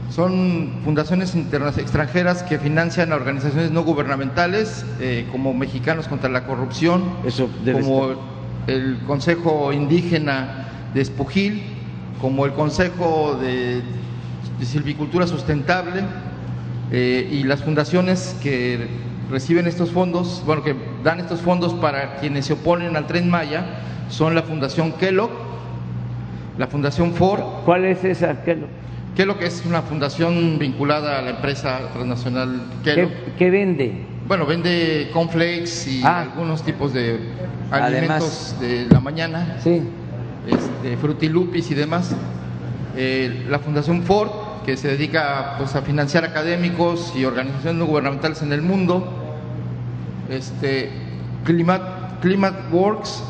[0.10, 7.04] Son fundaciones extranjeras que financian a organizaciones no gubernamentales, eh, como Mexicanos contra la Corrupción,
[7.26, 8.16] Eso como
[8.68, 11.62] el Consejo Indígena de Espujil,
[12.22, 13.84] como el Consejo de,
[14.60, 16.04] de Silvicultura Sustentable
[16.92, 18.88] eh, y las fundaciones que
[19.30, 23.66] reciben estos fondos, bueno, que dan estos fondos para quienes se oponen al Tren Maya,
[24.10, 25.32] son la Fundación Kellogg,
[26.58, 28.42] la Fundación Ford, ¿Cuál es esa?
[28.44, 28.68] ¿Qué, lo-
[29.16, 33.10] Kellogg es una fundación vinculada a la empresa transnacional Kellogg.
[33.10, 34.06] qué- qué vende?
[34.28, 36.22] Bueno, vende cornflakes y Ah.
[36.22, 37.20] algunos tipos de
[37.72, 37.82] Además.
[37.92, 39.82] alimentos de la mañana, Sí.
[40.48, 42.16] este, frutilupis y demás.
[42.96, 44.30] Eh, la Fundación Ford,
[44.68, 49.08] que se dedica pues, a financiar académicos y organizaciones no gubernamentales en el mundo.
[50.30, 50.92] Este,
[51.46, 53.24] Climat, Climate Works,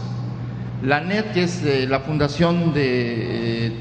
[0.81, 3.71] la NET, que es eh, la fundación de,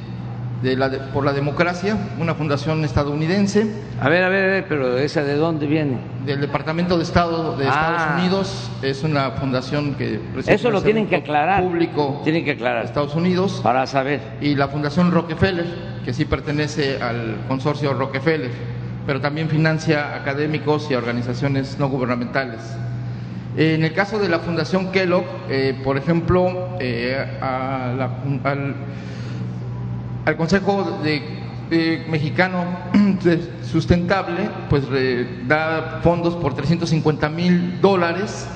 [0.62, 3.66] de la de- por la democracia, una fundación estadounidense
[4.00, 5.98] A ver, a ver, a ver, pero esa de dónde viene?
[6.24, 7.68] del Departamento de Estado de Ah.
[7.68, 8.70] Estados Unidos.
[8.82, 11.62] Es una fundación que recibe Eso lo tienen que aclarar.
[11.62, 12.80] Público Tienen que aclarar.
[12.82, 13.60] de Estados Unidos.
[13.62, 14.20] Para saber.
[14.40, 15.66] Y la Fundación Rockefeller,
[16.04, 18.50] que sí pertenece al consorcio Rockefeller,
[19.06, 22.60] pero también financia académicos y organizaciones no gubernamentales.
[23.56, 28.74] En el caso de la Fundación Kellogg, eh, por ejemplo, eh, a la- al,
[30.26, 31.00] al Consejo
[32.10, 32.64] Mexicano
[33.62, 34.84] Sustentable, pues
[35.46, 38.46] da fondos por 350 mil dólares,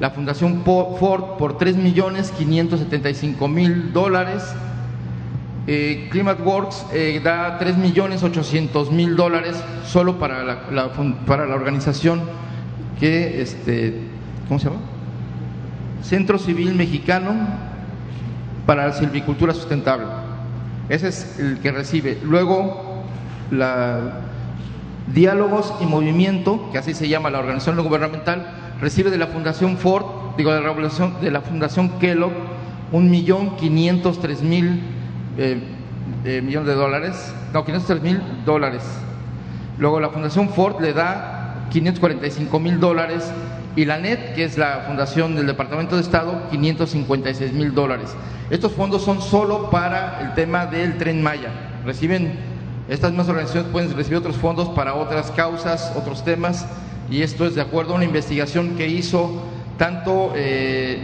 [0.00, 4.42] la Fundación Ford por 3 millones 575 mil dólares,
[5.66, 10.90] eh, Climate Works eh, da 3 millones 800 mil dólares solo para la, la
[11.26, 12.22] para la organización
[12.98, 14.00] que, este,
[14.48, 14.80] ¿cómo se llama?
[16.02, 17.34] Centro Civil Mexicano
[18.64, 20.19] para la Silvicultura Sustentable.
[20.90, 22.18] Ese es el que recibe.
[22.22, 23.04] Luego,
[23.50, 24.20] la
[25.14, 29.78] Diálogos y Movimiento, que así se llama la organización no gubernamental, recibe de la Fundación
[29.78, 30.04] Ford,
[30.36, 30.74] digo, de la,
[31.22, 32.32] de la Fundación Kellogg,
[32.90, 34.82] un millón quinientos tres mil
[35.38, 35.60] eh,
[36.24, 38.82] eh, millones de dólares, no, 503 mil dólares.
[39.78, 43.30] Luego la Fundación Ford le da 545 mil dólares
[43.80, 48.14] y la NET, que es la fundación del Departamento de Estado, 556 mil dólares.
[48.50, 51.48] Estos fondos son solo para el tema del tren Maya.
[51.86, 52.34] Reciben,
[52.90, 56.66] estas mismas organizaciones pueden recibir otros fondos para otras causas, otros temas,
[57.10, 59.44] y esto es de acuerdo a una investigación que hizo
[59.78, 60.98] tanto, eh,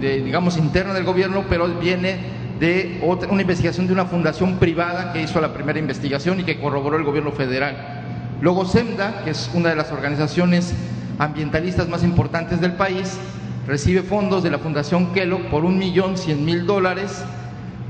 [0.00, 2.18] de, digamos, interna del gobierno, pero viene
[2.60, 6.60] de otra, una investigación de una fundación privada que hizo la primera investigación y que
[6.60, 8.04] corroboró el gobierno federal.
[8.40, 10.72] Luego SEMDA, que es una de las organizaciones
[11.18, 13.18] ambientalistas más importantes del país,
[13.66, 17.24] recibe fondos de la Fundación Kellogg por un millón cien mil dólares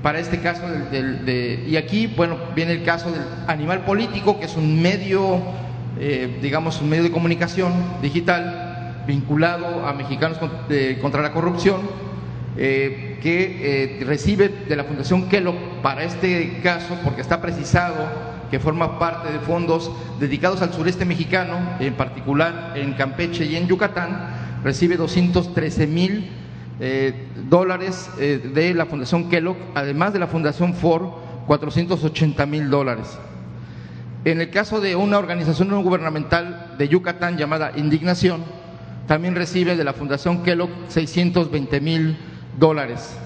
[0.02, 4.38] para este caso del, del- de- y aquí bueno viene el caso del animal político
[4.38, 5.40] que es un medio
[5.98, 7.72] eh, digamos un medio de comunicación
[8.02, 10.38] digital vinculado a mexicanos
[11.00, 11.80] contra la corrupción
[12.56, 18.60] eh, que eh, recibe de la Fundación Kellogg para este caso, porque está precisado que
[18.60, 19.90] forma parte de fondos
[20.20, 26.30] dedicados al sureste mexicano, en particular en Campeche y en Yucatán, recibe 213 mil
[26.80, 31.08] eh, dólares eh, de la Fundación Kellogg, además de la Fundación Ford,
[31.46, 33.18] 480 mil dólares.
[34.24, 38.42] En el caso de una organización no gubernamental de Yucatán llamada Indignación,
[39.06, 42.16] también recibe de la Fundación Kellogg 620 mil
[42.58, 43.18] dólares.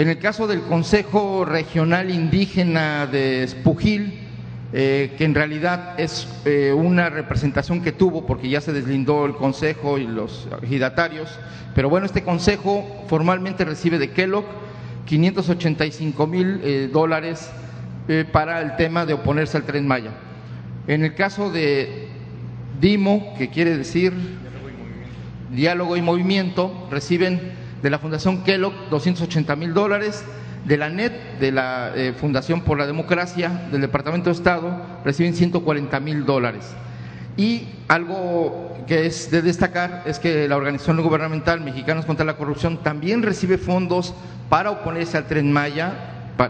[0.00, 4.18] En el caso del Consejo Regional Indígena de Espujil,
[4.72, 9.34] eh, que en realidad es eh, una representación que tuvo, porque ya se deslindó el
[9.34, 11.28] Consejo y los ejidatarios,
[11.74, 14.46] pero bueno, este Consejo formalmente recibe de Kellogg
[15.04, 17.50] 585 mil eh, dólares
[18.32, 20.12] para el tema de oponerse al tren Maya.
[20.86, 22.08] En el caso de
[22.80, 24.14] DIMO, que quiere decir
[25.50, 30.24] Diálogo y Movimiento, reciben de la Fundación Kellogg 280 mil dólares,
[30.64, 35.34] de la NET, de la eh, Fundación por la Democracia, del Departamento de Estado, reciben
[35.34, 36.66] 140 mil dólares.
[37.36, 42.82] Y algo que es de destacar es que la organización gubernamental Mexicanos contra la Corrupción
[42.82, 44.14] también recibe fondos
[44.48, 45.92] para oponerse al tren Maya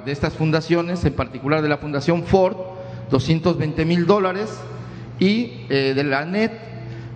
[0.04, 2.56] de estas fundaciones, en particular de la Fundación Ford,
[3.10, 4.48] 220 mil dólares,
[5.18, 6.52] y eh, de la NET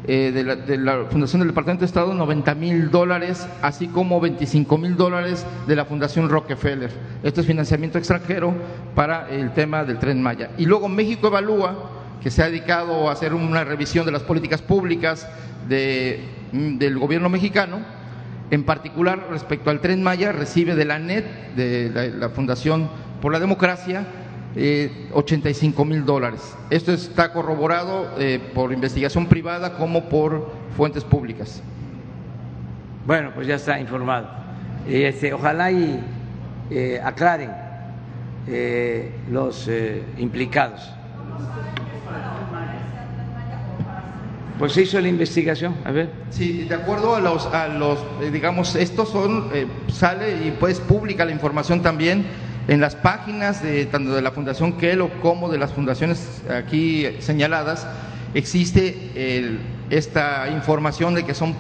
[0.07, 4.21] eh, de, la, de, la, Fundación del Departamento de Estado 90 mil dólares, así como
[4.21, 6.91] 25 mil dólares de la Fundación Rockefeller.
[7.23, 8.55] Esto es financiamiento extranjero
[8.95, 10.51] para el tema del tren Maya.
[10.59, 11.91] Y luego México Evalúa,
[12.23, 15.27] que se ha dedicado a hacer una revisión de las políticas públicas
[15.71, 16.21] de,
[16.53, 17.79] del gobierno mexicano,
[18.51, 21.25] en particular respecto al tren Maya, recibe de la NET,
[21.57, 22.91] de la Fundación
[23.23, 24.07] por la Democracia,
[24.57, 26.57] eh, 85 mil dólares.
[26.71, 31.63] Esto está corroborado eh, por investigación privada como por fuentes públicas.
[33.07, 34.29] Bueno, pues ya está informado.
[34.89, 36.01] Este, ojalá y
[36.71, 37.51] eh, aclaren
[38.47, 39.69] eh, los
[40.19, 40.91] implicados.
[44.59, 46.11] Pues se hizo la investigación, a ver.
[46.31, 47.99] Sí, de acuerdo a los, a los
[48.33, 49.51] digamos, estos son,
[49.89, 52.25] sale y pues pública la información también
[52.69, 57.87] en las páginas de tanto de la Fundación Kelo como de las fundaciones aquí señaladas
[58.35, 59.61] existe el,
[59.91, 61.55] esta información de que son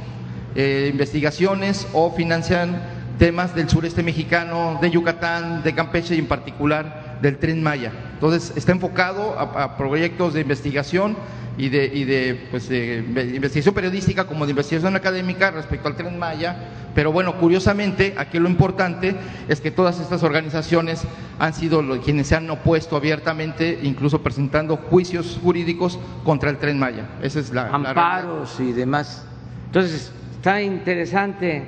[0.54, 2.80] eh, investigaciones o financian
[3.18, 7.92] temas del sureste mexicano, de Yucatán, de Campeche y en particular del Tren Maya.
[8.14, 11.16] Entonces está enfocado a, a proyectos de investigación
[11.56, 13.04] y de, y de, pues, de
[13.34, 16.56] investigación periodística como de investigación académica respecto al Tren Maya,
[16.94, 19.16] pero bueno, curiosamente, aquí lo importante
[19.48, 21.02] es que todas estas organizaciones
[21.38, 27.06] han sido quienes se han opuesto abiertamente, incluso presentando juicios jurídicos contra el Tren Maya.
[27.22, 29.26] Esa es la amparos y demás.
[29.66, 31.64] Entonces, está interesante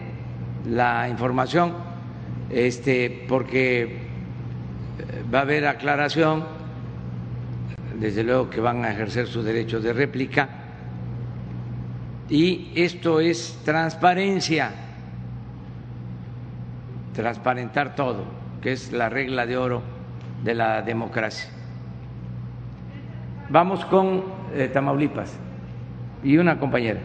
[0.68, 1.74] la información
[2.50, 4.05] este porque
[5.32, 6.44] va a haber aclaración
[7.98, 10.48] desde luego que van a ejercer su derecho de réplica.
[12.28, 14.70] Y esto es transparencia,
[17.14, 18.24] transparentar todo,
[18.60, 19.82] que es la regla de oro
[20.42, 21.48] de la democracia.
[23.48, 24.24] Vamos con
[24.54, 25.32] eh, Tamaulipas
[26.24, 27.00] y una compañera.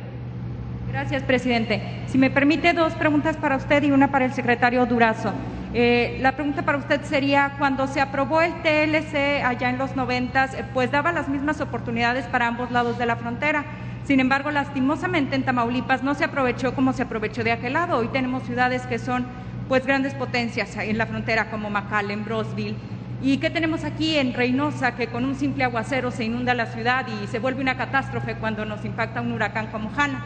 [0.91, 1.81] Gracias, presidente.
[2.07, 5.31] Si me permite, dos preguntas para usted y una para el secretario Durazo.
[5.73, 10.53] Eh, la pregunta para usted sería, cuando se aprobó el TLC allá en los noventas,
[10.53, 13.63] eh, pues daba las mismas oportunidades para ambos lados de la frontera.
[14.03, 17.99] Sin embargo, lastimosamente en Tamaulipas no se aprovechó como se aprovechó de aquel lado.
[17.99, 19.25] Hoy tenemos ciudades que son
[19.69, 22.75] pues grandes potencias en la frontera como McAllen, Brosville.
[23.21, 27.05] ¿Y qué tenemos aquí en Reynosa que con un simple aguacero se inunda la ciudad
[27.07, 30.25] y se vuelve una catástrofe cuando nos impacta un huracán como Hanna?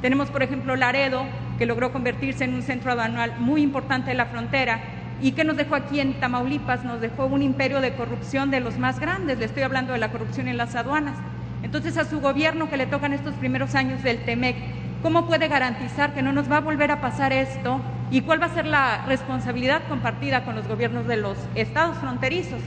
[0.00, 1.26] Tenemos, por ejemplo, Laredo,
[1.58, 4.80] que logró convertirse en un centro aduanal muy importante de la frontera
[5.20, 8.78] y que nos dejó aquí en Tamaulipas, nos dejó un imperio de corrupción de los
[8.78, 11.16] más grandes, le estoy hablando de la corrupción en las aduanas.
[11.62, 14.56] Entonces, a su gobierno que le tocan estos primeros años del TEMEC,
[15.02, 17.80] ¿cómo puede garantizar que no nos va a volver a pasar esto?
[18.10, 22.60] ¿Y cuál va a ser la responsabilidad compartida con los gobiernos de los estados fronterizos?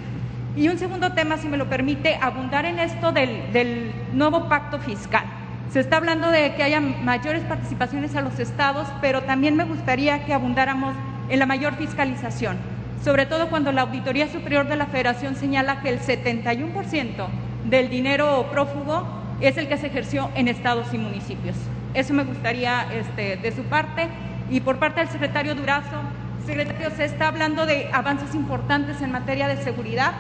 [0.56, 4.80] Y un segundo tema, si me lo permite, abundar en esto del, del nuevo pacto
[4.80, 5.39] fiscal.
[5.72, 10.26] Se está hablando de que haya mayores participaciones a los estados, pero también me gustaría
[10.26, 10.96] que abundáramos
[11.30, 12.58] en la mayor fiscalización,
[13.04, 17.28] sobre todo cuando la Auditoría Superior de la Federación señala que el 71%
[17.66, 19.08] del dinero prófugo
[19.42, 21.56] es el que se ejerció en estados y municipios.
[21.94, 24.08] Eso me gustaría este, de su parte.
[24.50, 26.02] Y por parte del secretario Durazo,
[26.48, 30.14] secretario, se está hablando de avances importantes en materia de seguridad,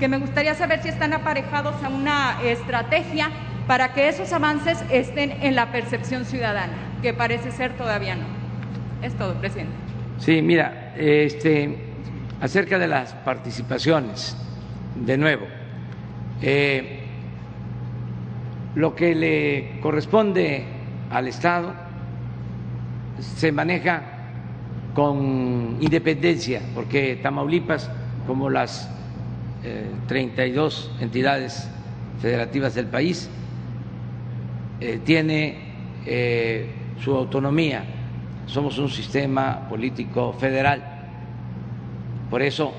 [0.00, 3.30] que me gustaría saber si están aparejados a una estrategia
[3.66, 8.26] para que esos avances estén en la percepción ciudadana, que parece ser todavía no.
[9.02, 9.72] Es todo, presidente.
[10.18, 11.76] Sí, mira, este,
[12.40, 14.36] acerca de las participaciones,
[14.94, 15.46] de nuevo,
[16.42, 17.00] eh,
[18.74, 20.64] lo que le corresponde
[21.10, 21.74] al Estado
[23.20, 24.02] se maneja
[24.94, 27.90] con independencia, porque Tamaulipas,
[28.26, 28.90] como las
[29.64, 31.68] eh, 32 entidades
[32.20, 33.28] federativas del país,
[34.80, 35.56] eh, tiene
[36.04, 36.70] eh,
[37.02, 37.84] su autonomía.
[38.46, 40.82] Somos un sistema político federal.
[42.30, 42.72] Por eso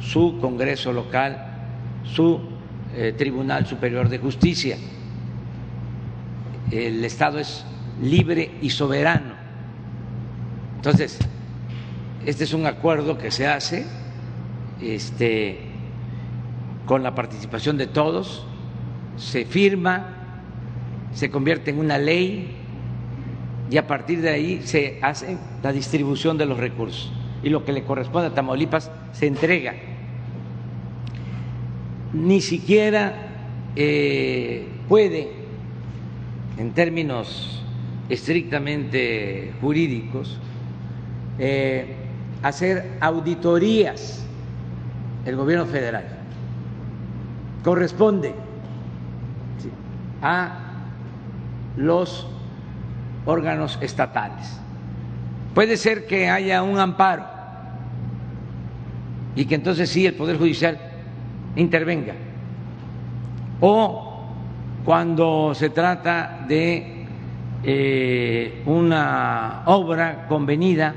[0.00, 1.46] su Congreso local,
[2.04, 2.40] su
[2.94, 4.76] eh, Tribunal Superior de Justicia,
[6.70, 7.64] el Estado es
[8.02, 9.34] libre y soberano.
[10.76, 11.18] Entonces,
[12.26, 13.86] este es un acuerdo que se hace
[14.80, 15.60] este,
[16.86, 18.44] con la participación de todos,
[19.16, 20.17] se firma
[21.14, 22.54] se convierte en una ley
[23.70, 27.12] y a partir de ahí se hace la distribución de los recursos
[27.42, 29.74] y lo que le corresponde a Tamaulipas se entrega.
[32.12, 33.14] Ni siquiera
[33.76, 35.30] eh, puede,
[36.56, 37.62] en términos
[38.08, 40.38] estrictamente jurídicos,
[41.38, 41.94] eh,
[42.42, 44.24] hacer auditorías
[45.26, 46.04] el gobierno federal.
[47.62, 48.32] Corresponde
[50.22, 50.67] a
[51.78, 52.26] los
[53.24, 54.58] órganos estatales.
[55.54, 57.24] Puede ser que haya un amparo
[59.34, 60.78] y que entonces sí el Poder Judicial
[61.56, 62.14] intervenga.
[63.60, 64.24] O
[64.84, 67.06] cuando se trata de
[67.62, 70.94] eh, una obra convenida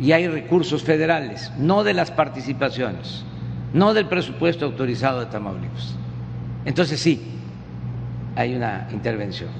[0.00, 3.24] y hay recursos federales, no de las participaciones,
[3.72, 5.96] no del presupuesto autorizado de Tamaulipas.
[6.64, 7.34] Entonces sí,
[8.36, 9.50] hay una intervención.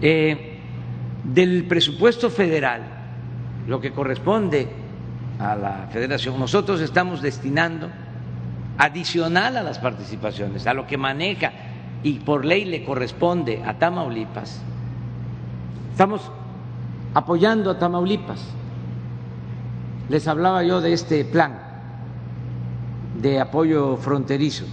[0.00, 0.58] Eh,
[1.24, 2.82] del presupuesto federal,
[3.66, 4.68] lo que corresponde
[5.38, 7.88] a la federación, nosotros estamos destinando
[8.78, 11.52] adicional a las participaciones, a lo que maneja
[12.02, 14.62] y por ley le corresponde a Tamaulipas,
[15.90, 16.30] estamos
[17.14, 18.40] apoyando a Tamaulipas.
[20.08, 21.58] Les hablaba yo de este plan
[23.20, 24.64] de apoyo fronterizo.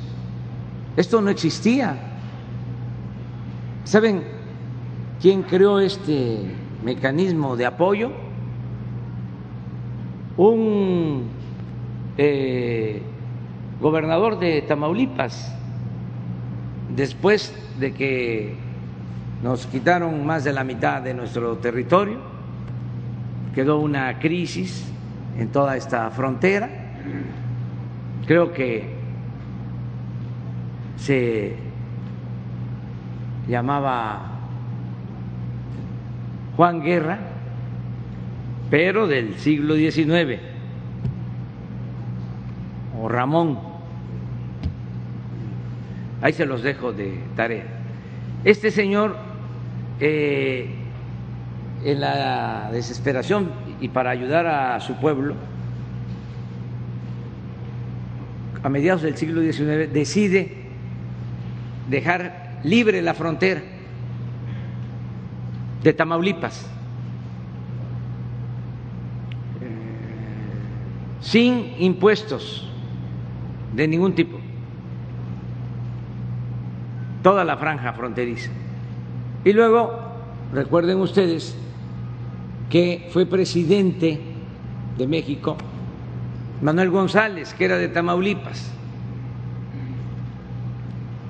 [0.95, 2.12] Esto no existía.
[3.85, 4.23] ¿Saben
[5.21, 6.39] quién creó este
[6.83, 8.11] mecanismo de apoyo?
[10.37, 11.27] Un
[12.17, 13.01] eh,
[13.81, 15.53] gobernador de Tamaulipas,
[16.95, 18.55] después de que
[19.43, 22.19] nos quitaron más de la mitad de nuestro territorio,
[23.53, 24.85] quedó una crisis
[25.37, 26.69] en toda esta frontera,
[28.25, 28.93] creo que
[30.95, 31.57] se
[33.47, 34.39] llamaba
[36.55, 37.19] Juan Guerra,
[38.69, 40.39] pero del siglo XIX,
[42.99, 43.59] o Ramón.
[46.21, 47.65] Ahí se los dejo de tarea.
[48.43, 49.17] Este señor,
[49.99, 50.69] eh,
[51.83, 53.51] en la desesperación
[53.81, 55.35] y para ayudar a su pueblo,
[58.63, 60.63] a mediados del siglo XIX, decide
[61.89, 63.61] dejar libre la frontera
[65.83, 66.65] de Tamaulipas,
[71.19, 72.69] sin impuestos
[73.75, 74.37] de ningún tipo,
[77.21, 78.49] toda la franja fronteriza.
[79.43, 79.91] Y luego,
[80.53, 81.57] recuerden ustedes
[82.69, 84.19] que fue presidente
[84.97, 85.57] de México
[86.61, 88.71] Manuel González, que era de Tamaulipas.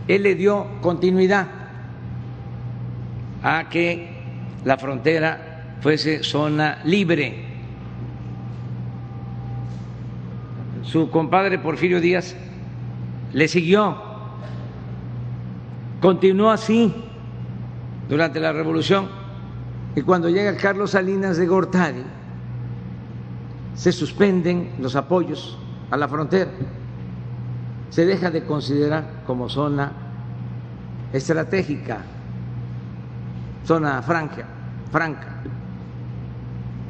[0.08, 1.48] Él le dio continuidad
[3.42, 4.10] a que
[4.66, 7.46] la frontera fuese zona libre.
[10.84, 12.36] Su compadre Porfirio Díaz
[13.34, 13.98] le siguió,
[16.02, 16.94] continuó así
[18.08, 19.08] durante la revolución
[19.96, 22.04] y cuando llega Carlos Salinas de Gortari
[23.76, 25.58] se suspenden los apoyos
[25.90, 26.52] a la frontera,
[27.94, 29.92] se deja de considerar como zona
[31.14, 32.00] estratégica
[33.68, 34.46] zona franca,
[34.92, 35.28] franca.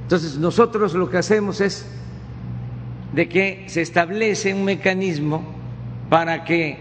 [0.04, 1.86] Entonces nosotros lo que hacemos es
[3.12, 5.44] de que se establece un mecanismo
[6.10, 6.78] para que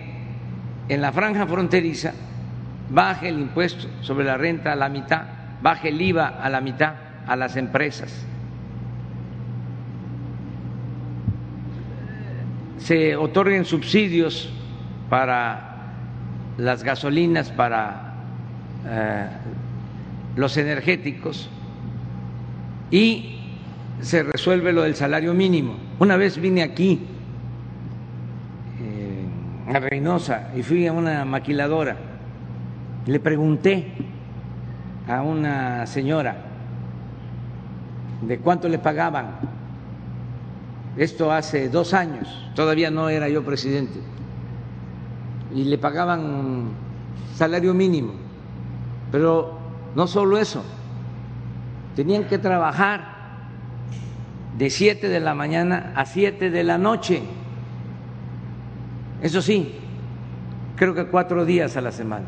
[0.88, 2.12] en la franja fronteriza
[2.90, 5.22] baje el impuesto sobre la renta a la mitad,
[5.60, 6.94] baje el IVA a la mitad
[7.26, 8.24] a las empresas.
[12.84, 14.50] Se otorguen subsidios
[15.08, 15.94] para
[16.58, 18.14] las gasolinas, para
[18.86, 19.26] eh,
[20.36, 21.48] los energéticos
[22.90, 23.38] y
[24.00, 25.76] se resuelve lo del salario mínimo.
[25.98, 27.00] Una vez vine aquí
[28.80, 31.96] eh, a Reynosa y fui a una maquiladora,
[33.06, 33.92] le pregunté
[35.08, 36.36] a una señora
[38.22, 39.61] de cuánto le pagaban.
[40.96, 43.98] Esto hace dos años, todavía no era yo presidente,
[45.54, 46.70] y le pagaban
[47.34, 48.12] salario mínimo,
[49.10, 49.58] pero
[49.94, 50.62] no solo eso,
[51.96, 53.12] tenían que trabajar
[54.56, 57.22] de 7 de la mañana a 7 de la noche.
[59.22, 59.74] Eso sí,
[60.76, 62.26] creo que cuatro días a la semana.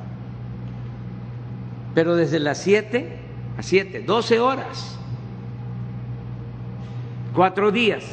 [1.94, 3.18] Pero desde las 7
[3.58, 4.98] a 7, 12 horas,
[7.34, 8.04] cuatro días.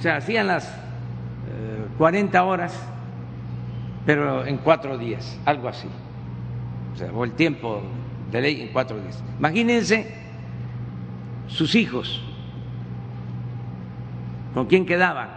[0.00, 0.74] O sea, hacían las
[1.98, 2.90] 40 eh, horas
[4.10, 5.86] pero en cuatro días, algo así.
[6.94, 7.80] O, sea, o el tiempo
[8.32, 9.22] de ley en cuatro días.
[9.38, 10.12] Imagínense
[11.46, 12.20] sus hijos,
[14.54, 15.28] con quién quedaban,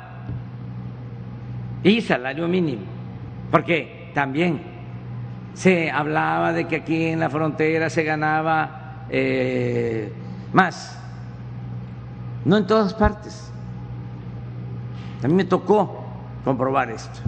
[1.84, 2.82] y salario mínimo,
[3.52, 4.62] porque también
[5.54, 10.12] se hablaba de que aquí en la frontera se ganaba eh,
[10.52, 11.00] más,
[12.44, 13.53] no en todas partes.
[15.24, 16.04] A mí me tocó
[16.44, 17.20] comprobar esto.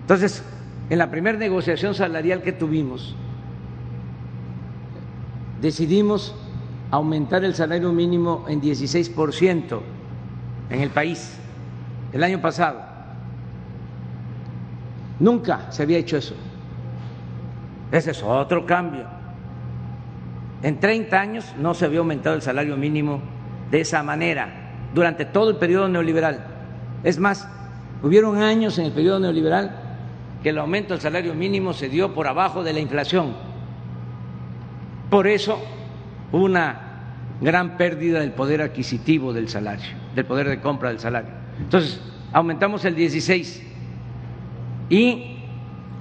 [0.00, 0.42] Entonces,
[0.90, 3.14] en la primera negociación salarial que tuvimos,
[5.60, 6.34] decidimos
[6.90, 9.80] aumentar el salario mínimo en 16%
[10.70, 11.38] en el país
[12.12, 12.80] el año pasado.
[15.20, 16.34] Nunca se había hecho eso.
[17.92, 19.06] Ese es otro cambio.
[20.62, 23.20] En 30 años no se había aumentado el salario mínimo
[23.70, 24.48] de esa manera
[24.92, 26.53] durante todo el periodo neoliberal.
[27.04, 27.46] Es más,
[28.02, 29.76] hubieron años en el periodo neoliberal
[30.42, 33.34] que el aumento del salario mínimo se dio por abajo de la inflación.
[35.10, 35.62] Por eso
[36.32, 36.80] hubo una
[37.40, 41.30] gran pérdida del poder adquisitivo del salario, del poder de compra del salario.
[41.60, 42.00] Entonces,
[42.32, 43.62] aumentamos el 16
[44.88, 45.38] y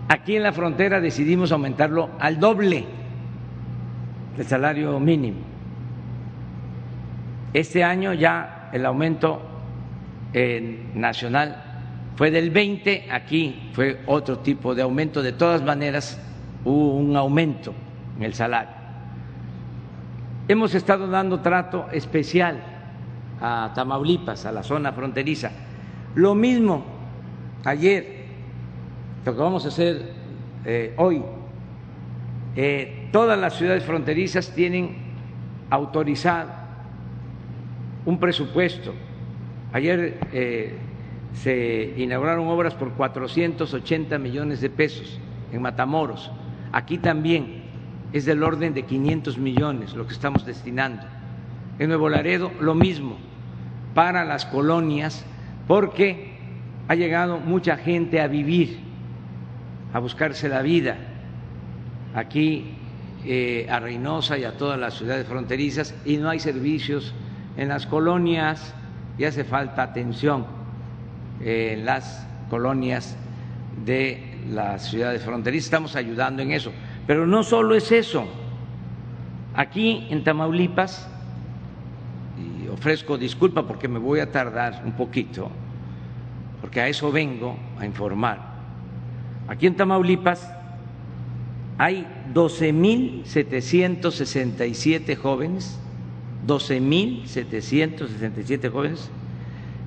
[0.07, 2.85] aquí en la frontera decidimos aumentarlo al doble
[4.37, 5.39] del salario mínimo.
[7.53, 9.52] Este año ya el aumento
[10.33, 11.73] nacional
[12.15, 15.21] fue del 20, aquí fue otro tipo de aumento.
[15.21, 16.19] De todas maneras,
[16.63, 17.73] hubo un aumento
[18.17, 18.83] en el salario.
[20.47, 22.61] Hemos estado dando trato especial
[23.41, 25.51] a Tamaulipas, a la zona fronteriza.
[26.15, 26.83] Lo mismo
[27.63, 28.25] ayer,
[29.25, 30.11] lo que vamos a hacer
[30.65, 31.23] eh, hoy.
[32.55, 34.95] Eh, todas las ciudades fronterizas tienen
[35.71, 36.51] autorizado
[38.05, 38.93] un presupuesto.
[39.73, 40.77] Ayer eh,
[41.33, 45.19] se inauguraron obras por 480 millones de pesos
[45.51, 46.31] en Matamoros.
[46.71, 47.63] Aquí también
[48.13, 51.01] es del orden de 500 millones lo que estamos destinando.
[51.79, 53.17] En Nuevo Laredo lo mismo
[53.95, 55.25] para las colonias
[55.67, 56.33] porque
[56.87, 58.79] ha llegado mucha gente a vivir,
[59.91, 60.97] a buscarse la vida
[62.13, 62.75] aquí
[63.25, 67.15] eh, a Reynosa y a todas las ciudades fronterizas y no hay servicios
[67.57, 68.75] en las colonias
[69.17, 70.45] y hace falta atención
[71.41, 73.17] en las colonias
[73.85, 75.65] de las ciudades fronterizas.
[75.65, 76.71] Estamos ayudando en eso.
[77.05, 78.25] Pero no solo es eso.
[79.55, 81.07] Aquí en Tamaulipas,
[82.37, 85.51] y ofrezco disculpa porque me voy a tardar un poquito,
[86.61, 88.53] porque a eso vengo a informar.
[89.47, 90.51] Aquí en Tamaulipas
[91.77, 95.79] hay 12.767 jóvenes,
[96.47, 99.09] 12.767 jóvenes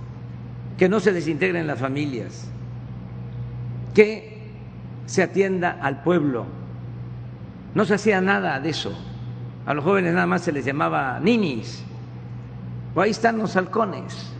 [0.78, 2.48] que no se desintegren las familias,
[3.94, 4.51] que
[5.06, 6.47] se atienda al pueblo.
[7.74, 8.97] No se hacía nada de eso.
[9.66, 11.85] A los jóvenes nada más se les llamaba ninis.
[12.94, 14.32] O ahí están los halcones.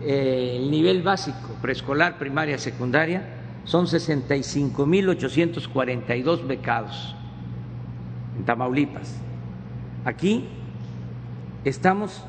[0.03, 3.35] eh, el nivel básico, preescolar, primaria, secundaria,
[3.65, 7.17] son 65.842 becados
[8.37, 9.17] en Tamaulipas.
[10.05, 10.47] Aquí
[11.65, 12.23] estamos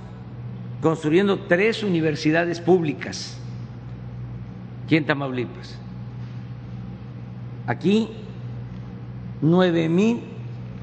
[0.81, 3.37] construyendo tres universidades públicas
[4.85, 5.77] aquí en Tamaulipas.
[7.69, 8.09] Aquí
[9.43, 10.21] nueve mil,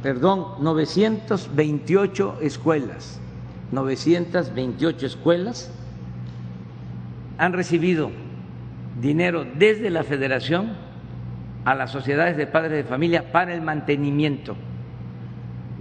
[0.04, 3.18] perdón, 928 escuelas,
[3.72, 5.72] 928 escuelas
[7.38, 8.12] han recibido
[9.02, 10.74] dinero desde la federación
[11.64, 14.54] a las sociedades de padres de familia para el mantenimiento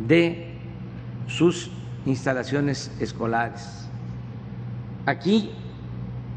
[0.07, 0.55] de
[1.27, 1.69] sus
[2.07, 3.87] instalaciones escolares.
[5.05, 5.51] Aquí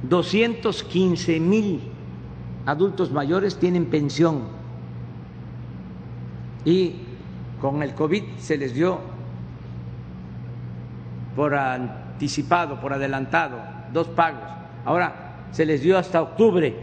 [0.03, 1.81] 215 mil
[2.67, 4.58] adultos mayores tienen pensión
[6.65, 6.95] y
[7.61, 9.01] con el COVID se les dio
[11.35, 13.59] por anticipado, por adelantado,
[13.93, 14.49] dos pagos.
[14.85, 16.75] Ahora se les dio hasta octubre,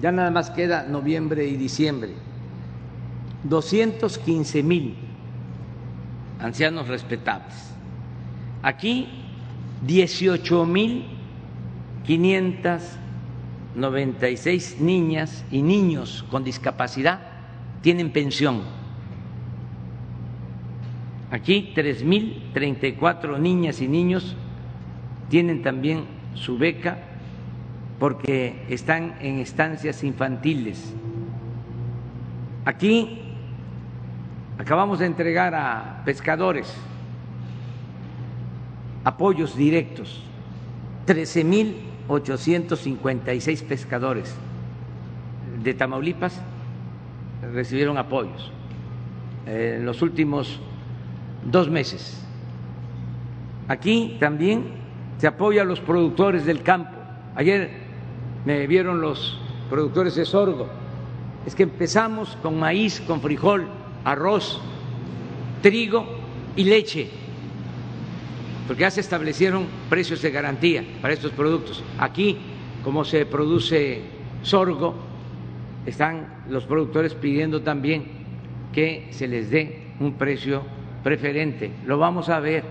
[0.00, 2.12] ya nada más queda noviembre y diciembre.
[3.44, 4.96] 215 mil
[6.40, 7.72] ancianos respetables.
[8.62, 9.06] Aquí
[9.86, 11.06] 18 mil
[12.06, 17.27] 596 niñas y niños con discapacidad
[17.82, 18.62] tienen pensión.
[21.30, 24.34] Aquí 3.034 niñas y niños
[25.28, 26.98] tienen también su beca
[27.98, 30.94] porque están en estancias infantiles.
[32.64, 33.20] Aquí
[34.58, 36.72] acabamos de entregar a pescadores
[39.04, 40.22] apoyos directos,
[41.06, 44.34] 13.856 pescadores
[45.62, 46.40] de Tamaulipas
[47.52, 48.50] recibieron apoyos
[49.46, 50.60] en los últimos
[51.44, 52.24] dos meses.
[53.68, 54.64] Aquí también
[55.18, 56.96] se apoya a los productores del campo.
[57.34, 57.70] Ayer
[58.44, 59.38] me vieron los
[59.68, 60.68] productores de sorgo.
[61.46, 63.66] Es que empezamos con maíz, con frijol,
[64.04, 64.60] arroz,
[65.62, 66.06] trigo
[66.56, 67.08] y leche,
[68.66, 71.82] porque ya se establecieron precios de garantía para estos productos.
[71.98, 72.38] Aquí,
[72.84, 74.02] como se produce
[74.42, 74.94] sorgo,
[75.88, 78.04] están los productores pidiendo también
[78.72, 80.62] que se les dé un precio
[81.02, 81.72] preferente.
[81.86, 82.62] Lo vamos a ver,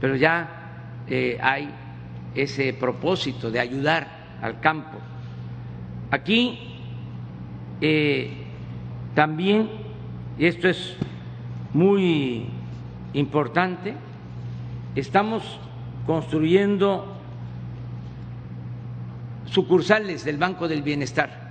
[0.00, 1.70] pero ya eh, hay
[2.34, 4.06] ese propósito de ayudar
[4.42, 4.98] al campo.
[6.10, 6.58] Aquí
[7.80, 8.30] eh,
[9.14, 9.70] también,
[10.38, 10.94] y esto es
[11.72, 12.46] muy
[13.14, 13.94] importante,
[14.94, 15.58] estamos
[16.06, 17.16] construyendo
[19.46, 21.45] sucursales del Banco del Bienestar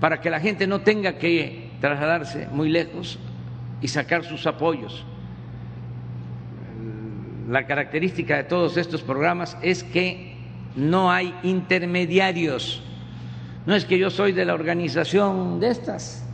[0.00, 3.18] para que la gente no tenga que trasladarse muy lejos
[3.80, 5.04] y sacar sus apoyos.
[7.48, 10.34] La característica de todos estos programas es que
[10.76, 12.82] no hay intermediarios.
[13.66, 16.26] No es que yo soy de la organización de estas,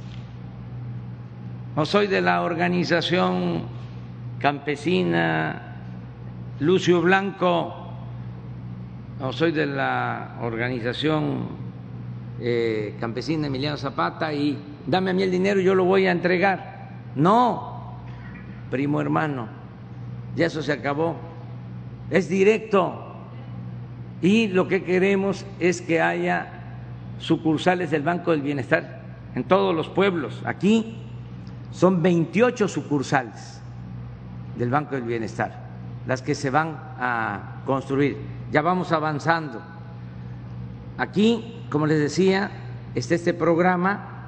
[1.76, 3.62] o soy de la organización
[4.38, 5.76] campesina
[6.58, 7.74] Lucio Blanco,
[9.20, 11.69] o soy de la organización
[12.40, 16.12] eh, campesina Emiliano Zapata y dame a mí el dinero y yo lo voy a
[16.12, 16.90] entregar.
[17.14, 17.98] No,
[18.70, 19.48] primo hermano,
[20.36, 21.16] ya eso se acabó.
[22.10, 23.06] Es directo.
[24.22, 26.52] Y lo que queremos es que haya
[27.18, 29.02] sucursales del Banco del Bienestar
[29.34, 30.42] en todos los pueblos.
[30.44, 30.98] Aquí
[31.70, 33.60] son 28 sucursales
[34.58, 35.70] del Banco del Bienestar
[36.06, 38.16] las que se van a construir.
[38.50, 39.60] Ya vamos avanzando.
[40.98, 42.50] Aquí, como les decía,
[42.94, 44.26] está este programa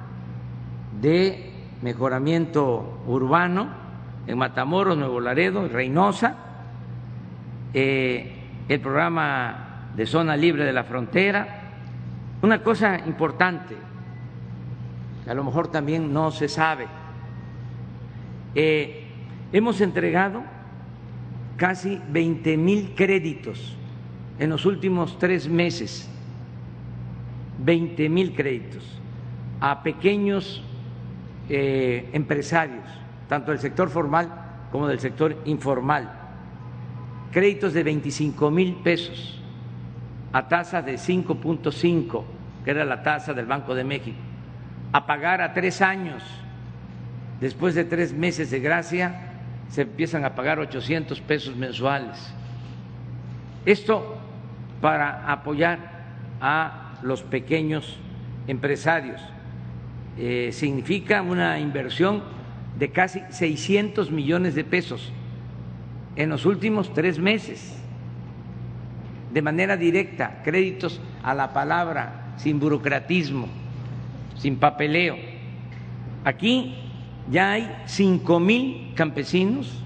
[1.01, 1.51] de
[1.81, 3.67] mejoramiento urbano
[4.25, 6.37] en Matamoros, Nuevo Laredo, Reynosa,
[7.73, 8.31] eh,
[8.69, 11.61] el programa de zona libre de la frontera.
[12.41, 13.75] Una cosa importante,
[15.25, 16.87] que a lo mejor también no se sabe,
[18.55, 19.07] eh,
[19.51, 20.43] hemos entregado
[21.57, 23.75] casi 20 mil créditos
[24.39, 26.09] en los últimos tres meses,
[27.59, 28.83] 20 mil créditos
[29.59, 30.61] a pequeños
[31.49, 32.85] eh, empresarios,
[33.29, 36.11] tanto del sector formal como del sector informal,
[37.31, 39.39] créditos de 25 mil pesos
[40.33, 42.23] a tasa de 5.5,
[42.65, 44.17] que era la tasa del Banco de México,
[44.91, 46.23] a pagar a tres años,
[47.39, 49.29] después de tres meses de gracia,
[49.69, 52.33] se empiezan a pagar 800 pesos mensuales.
[53.65, 54.17] Esto
[54.81, 55.79] para apoyar
[56.41, 57.97] a los pequeños
[58.47, 59.21] empresarios.
[60.17, 62.23] Eh, significa una inversión
[62.77, 65.11] de casi 600 millones de pesos
[66.15, 67.75] en los últimos tres meses,
[69.33, 73.47] de manera directa, créditos a la palabra, sin burocratismo,
[74.37, 75.15] sin papeleo.
[76.23, 76.75] Aquí
[77.31, 79.81] ya hay cinco mil campesinos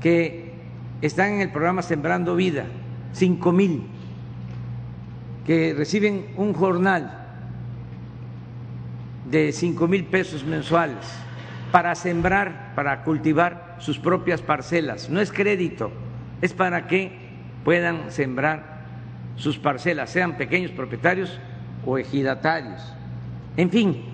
[0.00, 0.52] que
[1.00, 2.66] están en el programa Sembrando Vida,
[3.12, 3.82] cinco mil
[5.50, 7.10] que reciben un jornal
[9.28, 11.04] de cinco mil pesos mensuales
[11.72, 15.10] para sembrar, para cultivar sus propias parcelas.
[15.10, 15.90] No es crédito,
[16.40, 17.10] es para que
[17.64, 18.84] puedan sembrar
[19.34, 21.40] sus parcelas, sean pequeños propietarios
[21.84, 22.80] o ejidatarios.
[23.56, 24.04] En fin,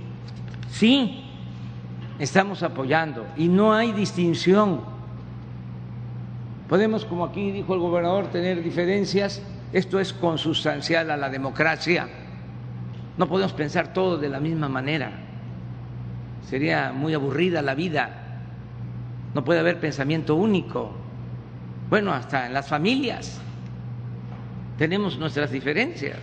[0.70, 1.22] sí
[2.18, 4.80] estamos apoyando y no hay distinción.
[6.66, 9.42] Podemos, como aquí dijo el gobernador, tener diferencias,
[9.72, 12.08] esto es consustancial a la democracia
[13.16, 15.10] no podemos pensar todo de la misma manera.
[16.48, 18.22] Sería muy aburrida la vida.
[19.34, 20.92] no puede haber pensamiento único.
[21.90, 23.38] Bueno, hasta en las familias
[24.78, 26.18] tenemos nuestras diferencias,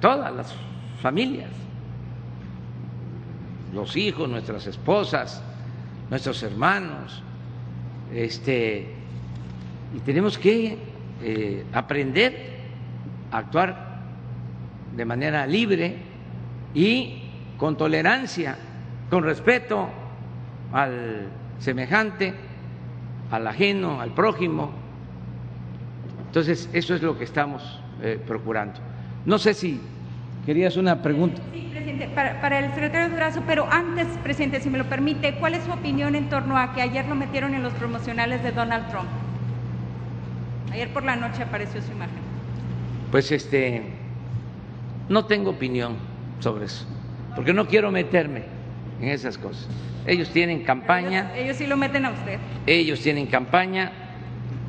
[0.00, 0.54] todas las
[1.00, 1.50] familias,
[3.72, 5.42] los hijos, nuestras esposas,
[6.10, 7.22] nuestros hermanos,
[8.12, 8.92] este,
[9.96, 12.54] y tenemos que eh, aprender
[13.30, 13.94] a actuar
[14.96, 15.96] de manera libre
[16.74, 17.22] y
[17.56, 18.56] con tolerancia,
[19.10, 19.88] con respeto
[20.72, 21.28] al
[21.58, 22.34] semejante,
[23.30, 24.72] al ajeno, al prójimo.
[26.26, 28.80] Entonces, eso es lo que estamos eh, procurando.
[29.24, 29.80] No sé si
[30.44, 31.40] querías una pregunta.
[31.52, 35.54] Sí, presidente, para, para, el secretario Durazo, pero antes, presidente, si me lo permite, ¿cuál
[35.54, 38.88] es su opinión en torno a que ayer lo metieron en los promocionales de Donald
[38.88, 39.08] Trump?
[40.74, 42.18] Ayer por la noche apareció su imagen.
[43.12, 43.82] Pues este,
[45.08, 45.94] no tengo opinión
[46.40, 46.84] sobre eso,
[47.36, 48.42] porque no quiero meterme
[49.00, 49.68] en esas cosas.
[50.04, 51.30] Ellos tienen campaña.
[51.32, 52.40] Ellos, ellos sí lo meten a usted.
[52.66, 53.92] Ellos tienen campaña.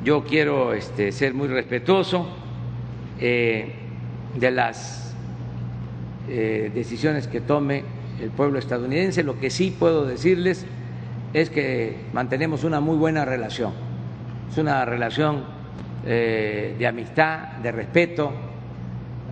[0.04, 2.28] Yo quiero este, ser muy respetuoso
[3.18, 3.74] eh,
[4.36, 5.12] de las
[6.28, 7.82] eh, decisiones que tome
[8.22, 9.24] el pueblo estadounidense.
[9.24, 10.66] Lo que sí puedo decirles
[11.32, 13.72] es que mantenemos una muy buena relación.
[14.52, 15.55] Es una relación
[16.06, 18.32] eh, de amistad, de respeto.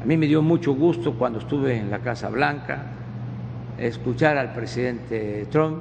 [0.02, 2.82] A mí me dio mucho gusto cuando estuve en la Casa Blanca
[3.78, 5.78] escuchar al presidente Trump.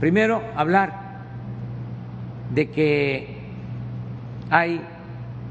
[0.00, 1.20] Primero, hablar
[2.54, 3.36] de que
[4.50, 4.80] hay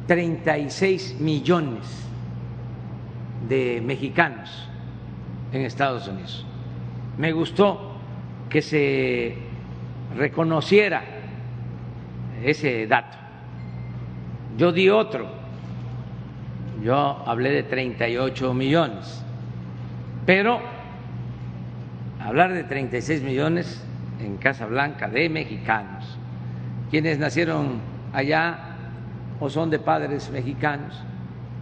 [0.08, 1.84] 36 millones
[3.48, 4.68] de mexicanos
[5.52, 6.46] en Estados Unidos.
[7.18, 7.96] Me gustó
[8.50, 9.36] que se
[10.16, 11.04] reconociera
[12.44, 13.18] ese dato.
[14.58, 15.28] Yo di otro,
[16.84, 19.24] yo hablé de 38 millones,
[20.26, 20.60] pero
[22.20, 23.84] hablar de 36 millones
[24.20, 26.18] en Casa Blanca de mexicanos,
[26.90, 27.80] quienes nacieron
[28.14, 28.76] allá
[29.40, 31.02] o son de padres mexicanos,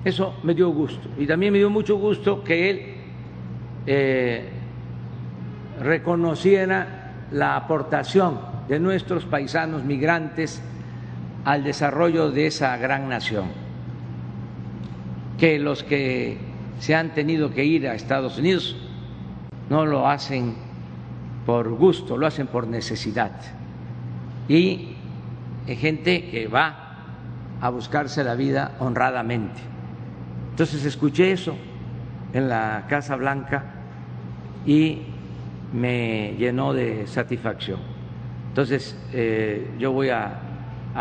[0.03, 1.09] eso me dio gusto.
[1.17, 2.81] Y también me dio mucho gusto que él
[3.85, 4.49] eh,
[5.81, 10.61] reconociera la aportación de nuestros paisanos migrantes
[11.45, 13.45] al desarrollo de esa gran nación,
[15.37, 16.37] que los que
[16.79, 18.75] se han tenido que ir a Estados Unidos
[19.69, 20.55] no lo hacen
[21.45, 23.31] por gusto, lo hacen por necesidad.
[24.47, 24.95] Y
[25.67, 26.89] hay gente que va
[27.61, 29.61] a buscarse la vida honradamente.
[30.51, 31.55] Entonces escuché eso
[32.33, 33.63] en la Casa Blanca
[34.65, 35.03] y
[35.73, 37.79] me llenó de satisfacción.
[38.49, 40.48] Entonces eh, yo voy a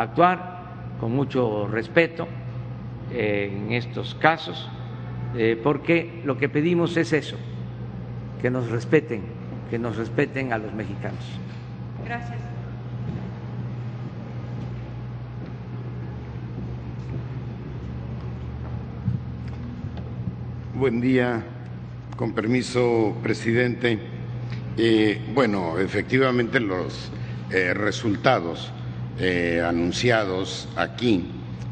[0.02, 0.58] actuar
[1.00, 2.26] con mucho respeto
[3.12, 4.68] eh, en estos casos,
[5.36, 7.36] eh, porque lo que pedimos es eso,
[8.40, 9.22] que nos respeten,
[9.70, 11.24] que nos respeten a los mexicanos.
[12.04, 12.38] Gracias.
[20.74, 21.42] Buen día,
[22.16, 23.98] con permiso, presidente.
[24.76, 27.10] Eh, bueno, efectivamente los
[27.50, 28.70] eh, resultados
[29.20, 31.24] eh, anunciados aquí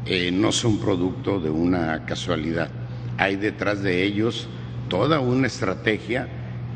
[0.05, 2.69] eh, no son producto de una casualidad.
[3.17, 4.47] Hay detrás de ellos
[4.89, 6.27] toda una estrategia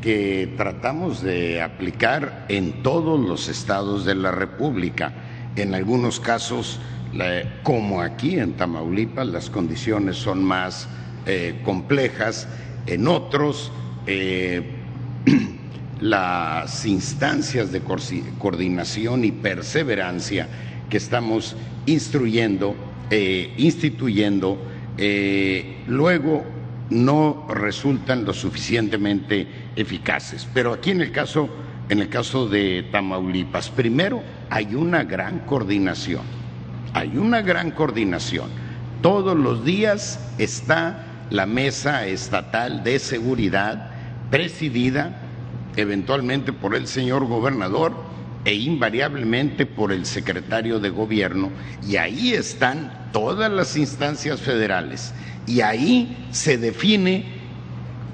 [0.01, 5.13] que tratamos de aplicar en todos los estados de la República.
[5.55, 6.79] En algunos casos,
[7.63, 10.87] como aquí en Tamaulipas, las condiciones son más
[11.25, 12.47] eh, complejas,
[12.87, 13.71] en otros
[16.01, 17.81] las instancias de
[18.39, 20.47] coordinación y perseverancia
[20.89, 21.55] que estamos
[21.85, 22.75] instruyendo,
[23.11, 24.57] eh, instituyendo,
[24.97, 26.43] eh, luego
[26.89, 30.47] no resultan lo suficientemente eficaces.
[30.53, 31.47] Pero aquí en el caso,
[31.87, 36.23] en el caso de Tamaulipas, primero hay una gran coordinación,
[36.93, 38.49] hay una gran coordinación.
[39.01, 43.91] Todos los días está la mesa estatal de seguridad
[44.29, 45.20] presidida
[45.75, 47.93] eventualmente por el señor gobernador
[48.43, 51.51] e invariablemente por el secretario de gobierno,
[51.87, 55.13] y ahí están todas las instancias federales,
[55.45, 57.25] y ahí se define,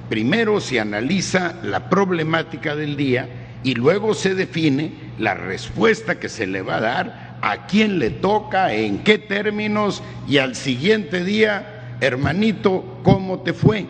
[0.09, 3.29] primero se analiza la problemática del día
[3.63, 8.09] y luego se define la respuesta que se le va a dar, a quién le
[8.09, 13.85] toca, en qué términos, y al siguiente día, hermanito, ¿cómo te fue?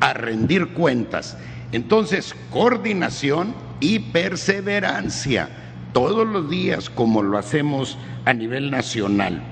[0.00, 1.36] A rendir cuentas.
[1.74, 5.48] Entonces, coordinación y perseverancia
[5.92, 9.42] todos los días como lo hacemos a nivel nacional.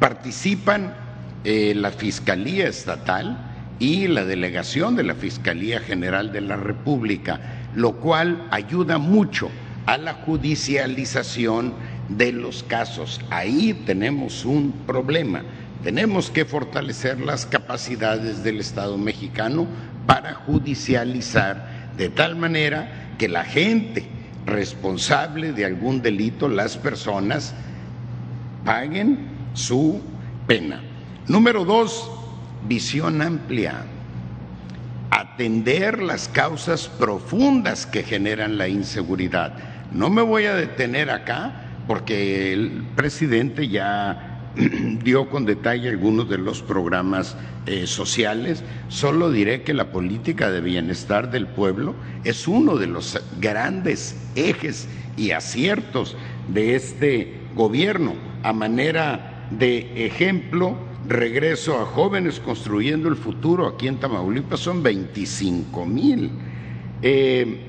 [0.00, 0.96] Participan
[1.44, 3.38] eh, la Fiscalía Estatal
[3.78, 7.38] y la delegación de la Fiscalía General de la República,
[7.76, 9.48] lo cual ayuda mucho
[9.86, 11.72] a la judicialización
[12.08, 13.20] de los casos.
[13.30, 15.44] Ahí tenemos un problema.
[15.84, 19.68] Tenemos que fortalecer las capacidades del Estado mexicano
[20.06, 24.06] para judicializar de tal manera que la gente
[24.46, 27.54] responsable de algún delito, las personas,
[28.64, 30.00] paguen su
[30.46, 30.80] pena.
[31.26, 32.10] Número dos,
[32.68, 33.84] visión amplia.
[35.10, 39.54] Atender las causas profundas que generan la inseguridad.
[39.92, 41.52] No me voy a detener acá
[41.86, 44.25] porque el presidente ya
[45.04, 48.62] dio con detalle algunos de los programas eh, sociales.
[48.88, 54.88] Solo diré que la política de bienestar del pueblo es uno de los grandes ejes
[55.16, 56.16] y aciertos
[56.48, 58.14] de este gobierno.
[58.42, 60.76] A manera de ejemplo,
[61.06, 66.30] regreso a jóvenes construyendo el futuro aquí en Tamaulipas son 25 mil.
[67.02, 67.60] Eh,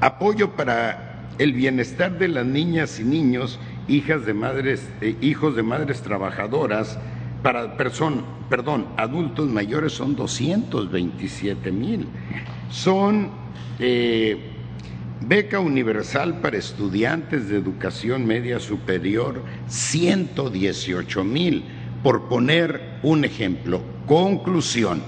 [0.00, 5.62] apoyo para el bienestar de las niñas y niños hijas de madres, eh, hijos de
[5.62, 6.98] madres trabajadoras,
[7.42, 12.06] para person, perdón, adultos mayores son 227 mil.
[12.70, 13.30] Son
[13.78, 14.36] eh,
[15.20, 21.64] beca universal para estudiantes de educación media superior, 118 mil.
[22.02, 25.02] Por poner un ejemplo, conclusión,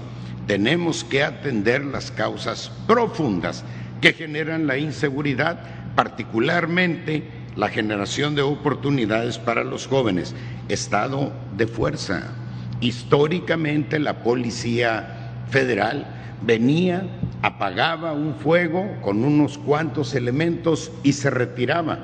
[0.47, 3.63] tenemos que atender las causas profundas
[4.01, 5.63] que generan la inseguridad,
[5.95, 7.23] particularmente
[7.55, 10.33] la generación de oportunidades para los jóvenes,
[10.69, 12.31] estado de fuerza.
[12.79, 16.05] Históricamente la Policía Federal
[16.41, 17.03] venía,
[17.41, 21.99] apagaba un fuego con unos cuantos elementos y se retiraba.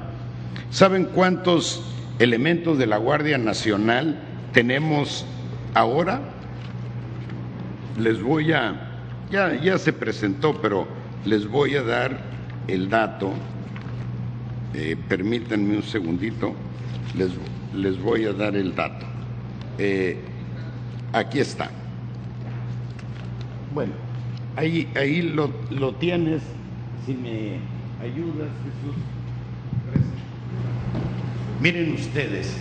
[0.69, 1.83] ¿Saben cuántos
[2.19, 4.19] elementos de la Guardia Nacional
[4.51, 5.25] tenemos
[5.73, 6.21] ahora?
[7.97, 8.91] Les voy a,
[9.31, 10.87] ya, ya se presentó, pero
[11.25, 12.19] les voy a dar
[12.67, 13.31] el dato
[14.73, 16.53] eh, permítanme un segundito,
[17.15, 17.29] les,
[17.73, 19.05] les, voy a dar el dato.
[19.77, 20.17] Eh,
[21.13, 21.71] aquí está.
[23.73, 23.93] Bueno,
[24.55, 26.41] ahí, ahí lo, lo tienes,
[27.05, 27.59] si me
[28.01, 28.95] ayudas, Jesús.
[31.61, 32.55] Miren ustedes,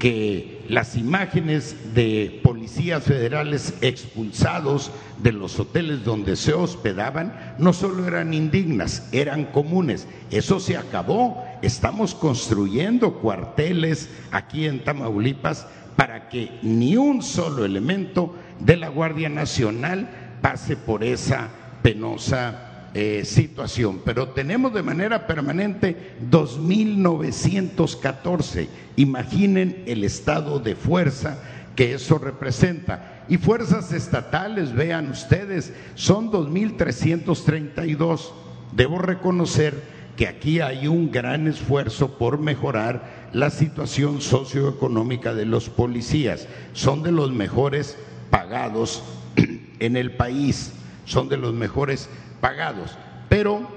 [0.00, 4.90] que las imágenes de policías federales expulsados
[5.22, 10.08] de los hoteles donde se hospedaban no solo eran indignas, eran comunes.
[10.30, 11.44] Eso se acabó.
[11.60, 15.66] Estamos construyendo cuarteles aquí en Tamaulipas
[16.00, 20.08] para que ni un solo elemento de la Guardia Nacional
[20.40, 21.50] pase por esa
[21.82, 24.00] penosa eh, situación.
[24.02, 28.68] Pero tenemos de manera permanente 2.914.
[28.96, 31.38] Imaginen el estado de fuerza
[31.76, 33.26] que eso representa.
[33.28, 38.30] Y fuerzas estatales, vean ustedes, son 2.332.
[38.72, 45.68] Debo reconocer que aquí hay un gran esfuerzo por mejorar la situación socioeconómica de los
[45.68, 46.48] policías.
[46.72, 47.96] Son de los mejores
[48.30, 49.02] pagados
[49.78, 50.72] en el país,
[51.04, 52.08] son de los mejores
[52.40, 52.96] pagados.
[53.28, 53.68] Pero,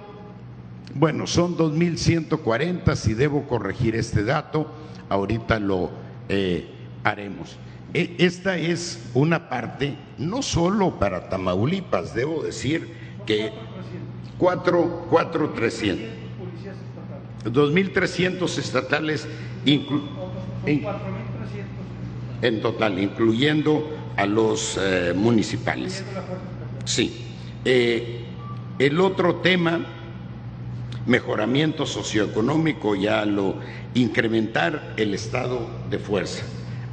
[0.96, 4.68] bueno, son 2.140, si debo corregir este dato,
[5.10, 5.92] ahorita lo
[6.30, 6.68] eh,
[7.04, 7.58] haremos.
[7.94, 12.92] E, esta es una parte, no solo para Tamaulipas, debo decir
[13.26, 13.52] que
[14.40, 16.23] 4, 4 300.
[17.46, 19.28] 2.300 estatales
[22.42, 26.04] en total, incluyendo a los eh, municipales.
[26.86, 27.26] Sí.
[27.66, 28.20] Eh,
[28.80, 29.86] el otro tema,
[31.06, 33.56] mejoramiento socioeconómico, ya lo
[33.94, 36.44] incrementar el estado de fuerza.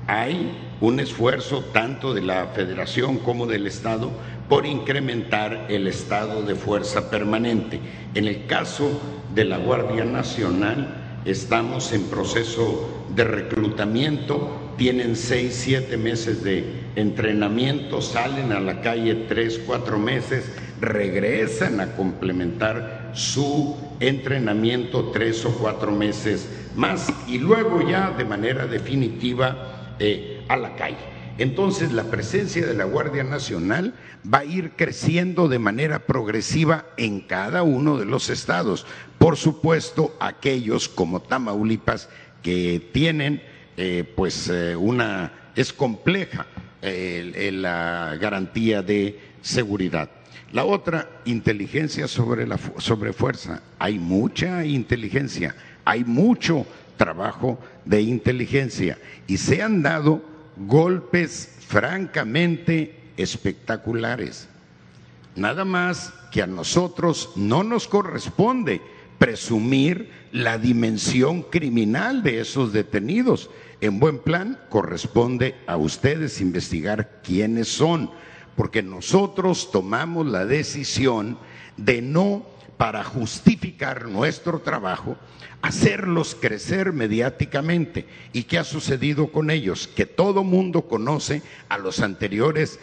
[0.06, 4.10] Hay un esfuerzo tanto de la federación como del estado
[4.51, 7.78] por incrementar el estado de fuerza permanente.
[8.14, 9.01] En el caso
[9.32, 16.64] de la Guardia Nacional, estamos en proceso de reclutamiento, tienen seis, siete meses de
[16.97, 20.51] entrenamiento, salen a la calle tres, cuatro meses,
[20.81, 28.66] regresan a complementar su entrenamiento tres o cuatro meses más y luego ya de manera
[28.66, 31.20] definitiva eh, a la calle.
[31.39, 37.20] Entonces la presencia de la Guardia Nacional va a ir creciendo de manera progresiva en
[37.20, 38.86] cada uno de los estados.
[39.19, 42.09] Por supuesto, aquellos como Tamaulipas
[42.43, 43.43] que tienen
[43.77, 46.47] eh, pues eh, una es compleja
[46.82, 50.09] la garantía de seguridad.
[50.52, 53.62] La otra, inteligencia sobre la sobre fuerza.
[53.78, 55.55] Hay mucha inteligencia,
[55.85, 56.66] hay mucho
[56.97, 60.23] trabajo de inteligencia y se han dado
[60.66, 64.49] golpes francamente espectaculares.
[65.37, 68.81] Nada más que a nosotros no nos corresponde
[69.19, 73.51] presumir la dimensión criminal de esos detenidos.
[73.81, 78.11] En buen plan, corresponde a ustedes investigar quiénes son,
[78.57, 81.39] porque nosotros tomamos la decisión
[81.77, 82.45] de no,
[82.81, 85.19] para justificar nuestro trabajo,
[85.61, 88.07] hacerlos crecer mediáticamente.
[88.32, 89.86] ¿Y qué ha sucedido con ellos?
[89.86, 92.81] Que todo mundo conoce a los anteriores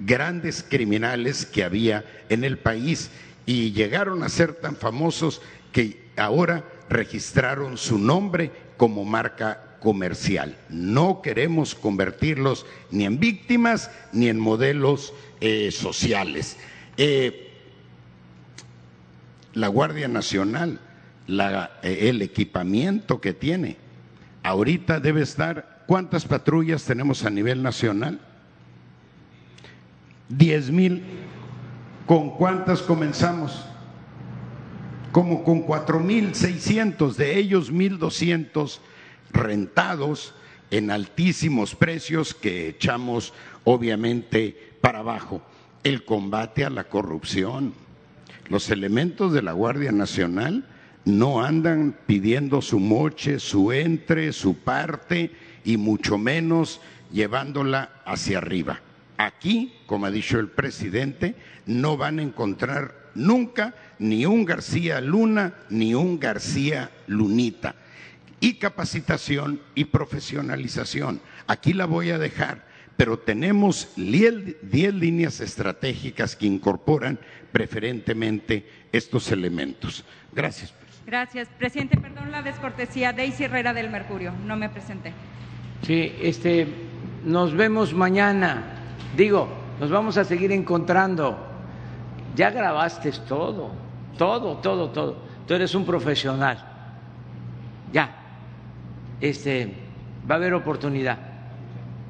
[0.00, 3.10] grandes criminales que había en el país
[3.46, 5.40] y llegaron a ser tan famosos
[5.72, 10.58] que ahora registraron su nombre como marca comercial.
[10.68, 16.58] No queremos convertirlos ni en víctimas ni en modelos eh, sociales.
[16.98, 17.47] Eh,
[19.60, 20.80] la Guardia Nacional
[21.28, 23.76] eh, el equipamiento que tiene.
[24.42, 28.18] Ahorita debe estar, ¿cuántas patrullas tenemos a nivel nacional?
[30.28, 31.02] Diez mil.
[32.06, 33.62] ¿Con cuántas comenzamos?
[35.12, 38.80] Como con cuatro mil seiscientos, de ellos mil doscientos
[39.30, 40.34] rentados
[40.70, 45.42] en altísimos precios que echamos obviamente para abajo.
[45.84, 47.74] El combate a la corrupción.
[48.48, 50.64] Los elementos de la Guardia Nacional
[51.04, 55.32] no andan pidiendo su moche, su entre, su parte
[55.64, 56.80] y mucho menos
[57.12, 58.80] llevándola hacia arriba.
[59.18, 61.34] Aquí, como ha dicho el presidente,
[61.66, 67.74] no van a encontrar nunca ni un García Luna ni un García Lunita.
[68.40, 71.20] Y capacitación y profesionalización.
[71.48, 72.64] Aquí la voy a dejar,
[72.96, 77.18] pero tenemos 10 líneas estratégicas que incorporan
[77.52, 80.04] preferentemente estos elementos.
[80.32, 80.74] Gracias.
[81.06, 81.48] Gracias.
[81.58, 83.12] Presidente, perdón la descortesía.
[83.12, 84.32] Daisy Herrera del Mercurio.
[84.44, 85.12] No me presenté.
[85.82, 86.66] Sí, este,
[87.24, 88.62] nos vemos mañana.
[89.16, 89.48] Digo,
[89.80, 91.46] nos vamos a seguir encontrando.
[92.36, 93.72] Ya grabaste todo,
[94.18, 95.16] todo, todo, todo.
[95.46, 96.62] Tú eres un profesional.
[97.92, 98.14] Ya.
[99.20, 99.72] Este,
[100.30, 101.18] va a haber oportunidad.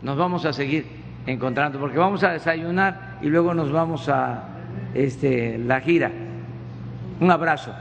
[0.03, 0.87] Nos vamos a seguir
[1.27, 4.58] encontrando porque vamos a desayunar y luego nos vamos a
[4.95, 6.11] este, la gira.
[7.21, 7.73] Un abrazo.